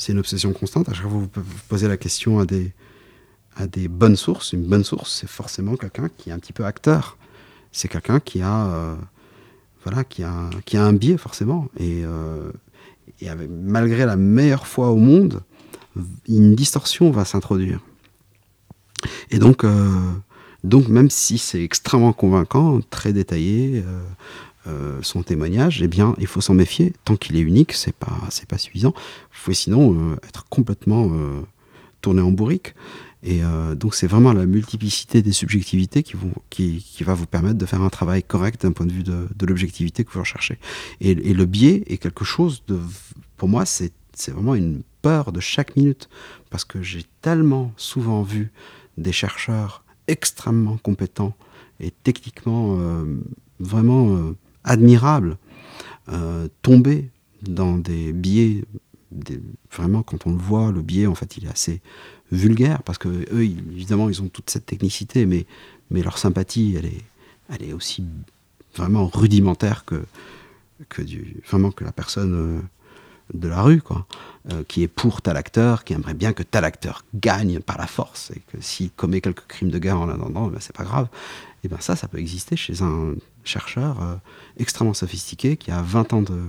c'est 0.03 0.11
une 0.11 0.19
obsession 0.19 0.53
constante. 0.53 0.89
À 0.89 0.95
chaque 0.95 1.05
fois 1.05 1.13
vous 1.13 1.29
posez 1.69 1.87
la 1.87 1.97
question 1.97 2.41
à 2.41 2.45
des, 2.45 2.73
à 3.55 3.69
des 3.69 3.87
bonnes 3.87 4.17
sources, 4.17 4.53
une 4.53 4.65
bonne 4.65 4.83
source, 4.83 5.21
c'est 5.21 5.29
forcément 5.29 5.77
quelqu'un 5.77 6.09
qui 6.17 6.31
est 6.31 6.33
un 6.33 6.41
petit 6.41 6.53
peu 6.53 6.65
acteur. 6.65 7.17
C'est 7.71 7.87
quelqu'un 7.87 8.19
qui 8.19 8.43
a, 8.43 8.67
euh, 8.67 8.97
voilà, 9.85 10.03
qui 10.03 10.25
a, 10.25 10.51
un 10.75 10.93
biais 10.93 11.17
forcément. 11.17 11.69
Et, 11.79 12.03
euh, 12.05 12.51
malgré 13.49 14.05
la 14.05 14.17
meilleure 14.17 14.67
foi 14.67 14.91
au 14.91 14.97
monde, 14.97 15.41
une 16.27 16.57
distorsion 16.57 17.13
va 17.13 17.25
s'introduire. 17.25 17.79
Et 19.31 19.39
euh, 19.39 20.13
donc 20.65 20.89
même 20.89 21.11
si 21.11 21.39
c'est 21.39 21.63
extrêmement 21.63 22.13
convaincant, 22.13 22.81
très 22.91 23.13
détaillé, 23.13 23.85
euh, 24.69 25.01
son 25.03 25.25
témoignage, 25.25 25.83
eh 25.83 25.89
bien, 25.89 26.15
il 26.19 26.29
faut 26.29 26.41
s'en 26.41 26.55
méfier. 26.55 26.93
Tant 27.05 27.17
qu'il 27.17 27.37
est 27.37 27.41
unique, 27.41 27.73
c'est 27.73 27.95
pas, 27.95 28.17
c'est 28.31 28.47
pas 28.47 28.59
suffisant. 28.59 28.93
Vous 29.33 29.45
pouvez 29.45 29.55
sinon 29.55 29.95
euh, 29.95 30.17
être 30.23 30.45
complètement 30.49 31.11
euh, 31.13 31.41
tourné 32.01 32.23
en 32.23 32.31
bourrique. 32.31 32.75
Et 33.25 33.43
donc, 33.77 33.95
c'est 33.95 34.09
vraiment 34.09 34.33
la 34.33 34.47
multiplicité 34.47 35.23
des 35.23 35.31
subjectivités 35.31 36.03
qui, 36.03 36.15
vont, 36.15 36.33
qui, 36.51 36.85
qui, 36.85 37.05
va 37.05 37.15
vous 37.15 37.27
permettre 37.27 37.57
de 37.57 37.67
faire 37.67 37.81
un 37.81 37.89
travail 37.89 38.25
correct 38.25 38.63
d'un 38.63 38.73
point 38.73 38.85
de 38.85 38.91
vue 38.91 39.05
de, 39.05 39.29
de 39.33 39.47
l'objectivité 39.47 40.03
que 40.03 40.11
vous 40.11 40.19
recherchez. 40.19 40.59
Et, 41.01 41.11
et, 41.11 41.33
le 41.33 41.47
biais 41.47 41.85
est 41.87 41.99
quelque 41.99 42.25
chose 42.25 42.65
de, 42.67 42.81
pour 43.37 43.49
moi, 43.49 43.65
c'est, 43.65 43.93
c'est 44.13 44.33
vraiment 44.33 44.57
une 44.57 44.83
peur 45.03 45.31
de 45.31 45.39
chaque 45.39 45.77
minute. 45.77 46.09
Parce 46.51 46.65
que 46.65 46.83
j'ai 46.83 47.05
tellement 47.21 47.73
souvent 47.77 48.23
vu 48.23 48.51
des 48.99 49.13
chercheurs 49.13 49.85
extrêmement 50.09 50.77
compétents 50.79 51.37
et 51.79 51.93
techniquement 51.93 52.77
vraiment 53.61 54.35
admirable, 54.65 55.37
euh, 56.09 56.49
tomber 56.63 57.09
dans 57.43 57.79
des 57.79 58.13
biais, 58.13 58.65
vraiment 59.71 60.03
quand 60.03 60.27
on 60.27 60.31
le 60.33 60.39
voit, 60.39 60.73
le 60.73 60.83
biais 60.83 61.07
en 61.07 61.15
fait 61.15 61.37
il 61.37 61.47
est 61.47 61.51
assez 61.51 61.81
vulgaire 62.31 62.83
parce 62.83 62.99
que 62.99 63.09
eux 63.09 63.45
évidemment 63.45 64.09
ils 64.09 64.23
ont 64.23 64.29
toute 64.29 64.49
cette 64.49 64.65
technicité 64.65 65.27
mais, 65.27 65.45
mais 65.91 66.03
leur 66.03 66.17
sympathie 66.17 66.77
elle 66.79 66.87
est, 66.87 67.03
elle 67.51 67.69
est 67.69 67.73
aussi 67.73 68.05
vraiment 68.75 69.07
rudimentaire 69.07 69.85
que, 69.85 70.03
que, 70.89 71.03
du, 71.03 71.43
que 71.77 71.85
la 71.85 71.93
personne 71.93 72.35
euh, 72.35 72.61
de 73.35 73.49
la 73.49 73.63
rue, 73.63 73.81
quoi, 73.81 74.07
euh, 74.51 74.63
qui 74.67 74.83
est 74.83 74.89
pour 74.89 75.23
tel 75.23 75.37
acteur, 75.37 75.85
qui 75.85 75.93
aimerait 75.93 76.15
bien 76.15 76.33
que 76.33 76.43
tel 76.43 76.65
acteur 76.65 77.05
gagne 77.15 77.61
par 77.61 77.79
la 77.79 77.87
force, 77.87 78.31
et 78.35 78.43
que 78.53 78.61
s'il 78.61 78.91
commet 78.91 79.21
quelques 79.21 79.47
crimes 79.47 79.71
de 79.71 79.79
guerre 79.79 80.01
en 80.01 80.09
attendant, 80.09 80.49
ben 80.49 80.59
c'est 80.61 80.77
pas 80.77 80.85
grave. 80.85 81.09
Et 81.65 81.69
bien 81.69 81.79
ça, 81.81 81.97
ça 81.97 82.09
peut 82.09 82.19
exister 82.19 82.57
chez 82.57 82.83
un 82.83 83.15
chercheur 83.45 84.03
euh, 84.03 84.17
extrêmement 84.59 84.95
sophistiqué 84.95 85.57
qui 85.57 85.71
a 85.71 85.81
20 85.81 86.13
ans 86.13 86.23
de, 86.23 86.41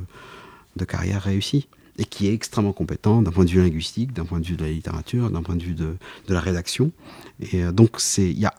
de, 0.75 0.85
carrière 0.85 1.21
réussie 1.21 1.67
et 1.97 2.05
qui 2.05 2.27
est 2.27 2.33
extrêmement 2.33 2.73
compétent 2.73 3.21
d'un 3.21 3.31
point 3.31 3.45
de 3.45 3.49
vue 3.49 3.61
linguistique, 3.61 4.13
d'un 4.13 4.25
point 4.25 4.39
de 4.39 4.45
vue 4.45 4.55
de 4.55 4.63
la 4.63 4.71
littérature, 4.71 5.29
d'un 5.29 5.43
point 5.43 5.55
de 5.55 5.63
vue 5.63 5.75
de, 5.75 5.95
de 6.27 6.33
la 6.33 6.39
rédaction. 6.39 6.91
Et 7.39 7.63
euh, 7.63 7.71
donc 7.71 7.99
c'est, 7.99 8.29
il 8.29 8.45
a 8.45 8.55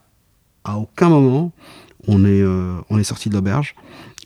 à 0.63 0.79
aucun 0.79 1.09
moment 1.09 1.53
on 2.07 2.25
est, 2.27 2.41
est 3.01 3.05
sorti 3.05 3.31
de 3.31 3.35
l'auberge. 3.35 3.75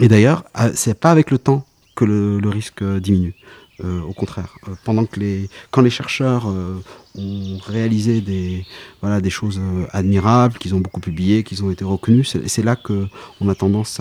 Et 0.01 0.09
d'ailleurs, 0.09 0.45
c'est 0.75 0.99
pas 0.99 1.13
avec 1.13 1.31
le 1.31 1.39
temps 1.39 1.65
que 1.95 2.05
le 2.05 2.49
risque 2.49 2.83
diminue. 2.83 3.37
Euh, 3.85 4.01
au 4.03 4.13
contraire, 4.13 4.57
euh, 4.67 4.73
pendant 4.85 5.05
que 5.05 5.21
les, 5.21 5.49
quand 5.71 5.83
les 5.83 5.91
chercheurs 5.91 6.49
euh, 6.49 6.83
ont 7.15 7.59
réalisé 7.65 8.21
des, 8.21 8.67
voilà, 9.01 9.21
des 9.21 9.31
choses 9.31 9.61
admirables, 9.93 10.59
qu'ils 10.59 10.75
ont 10.75 10.81
beaucoup 10.81 11.01
publié, 11.01 11.45
qu'ils 11.45 11.63
ont 11.63 11.71
été 11.71 11.85
reconnus, 11.85 12.37
c'est 12.47 12.65
là 12.65 12.75
qu'on 12.75 13.49
a 13.49 13.55
tendance, 13.55 14.01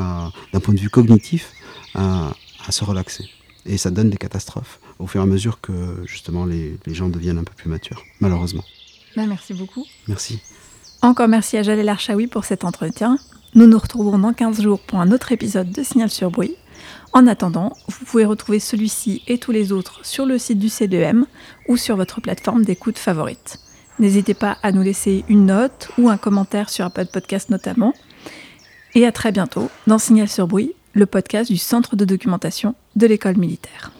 d'un 0.53 0.59
point 0.59 0.73
de 0.73 0.79
vue 0.79 0.89
cognitif, 0.89 1.51
à, 1.93 2.31
à, 2.65 2.71
se 2.71 2.83
relaxer. 2.83 3.25
Et 3.67 3.77
ça 3.77 3.91
donne 3.91 4.09
des 4.09 4.17
catastrophes 4.17 4.79
au 4.97 5.05
fur 5.05 5.21
et 5.21 5.23
à 5.23 5.27
mesure 5.27 5.61
que 5.61 5.73
justement 6.05 6.45
les, 6.45 6.77
les 6.87 6.93
gens 6.95 7.09
deviennent 7.09 7.37
un 7.37 7.43
peu 7.43 7.53
plus 7.55 7.69
matures, 7.69 8.03
malheureusement. 8.19 8.63
Bah, 9.15 9.25
merci 9.27 9.53
beaucoup. 9.53 9.85
Merci. 10.07 10.39
Encore 11.01 11.27
merci 11.27 11.57
à 11.57 11.63
Jalel 11.63 11.89
Archaoui 11.89 12.27
pour 12.27 12.45
cet 12.45 12.65
entretien. 12.65 13.17
Nous 13.53 13.67
nous 13.67 13.77
retrouvons 13.77 14.17
dans 14.17 14.33
15 14.33 14.61
jours 14.61 14.79
pour 14.79 14.99
un 14.99 15.11
autre 15.11 15.31
épisode 15.31 15.71
de 15.71 15.83
Signal 15.83 16.09
sur 16.09 16.31
bruit. 16.31 16.55
En 17.13 17.27
attendant, 17.27 17.73
vous 17.87 18.05
pouvez 18.05 18.25
retrouver 18.25 18.59
celui-ci 18.59 19.23
et 19.27 19.37
tous 19.37 19.51
les 19.51 19.71
autres 19.71 20.05
sur 20.05 20.25
le 20.25 20.37
site 20.37 20.59
du 20.59 20.69
CDM 20.69 21.25
ou 21.67 21.77
sur 21.77 21.95
votre 21.95 22.21
plateforme 22.21 22.63
d'écoute 22.63 22.97
favorite. 22.97 23.59
N'hésitez 23.99 24.33
pas 24.33 24.57
à 24.61 24.71
nous 24.71 24.83
laisser 24.83 25.25
une 25.27 25.47
note 25.47 25.89
ou 25.97 26.09
un 26.09 26.17
commentaire 26.17 26.69
sur 26.69 26.85
Apple 26.85 27.07
Podcast 27.11 27.49
notamment. 27.49 27.93
Et 28.93 29.05
à 29.05 29.11
très 29.11 29.31
bientôt 29.31 29.69
dans 29.87 29.97
Signal 29.97 30.29
sur 30.29 30.47
Bruit, 30.47 30.73
le 30.93 31.05
podcast 31.05 31.51
du 31.51 31.57
Centre 31.57 31.95
de 31.95 32.05
documentation 32.05 32.75
de 32.95 33.07
l'école 33.07 33.37
militaire. 33.37 33.91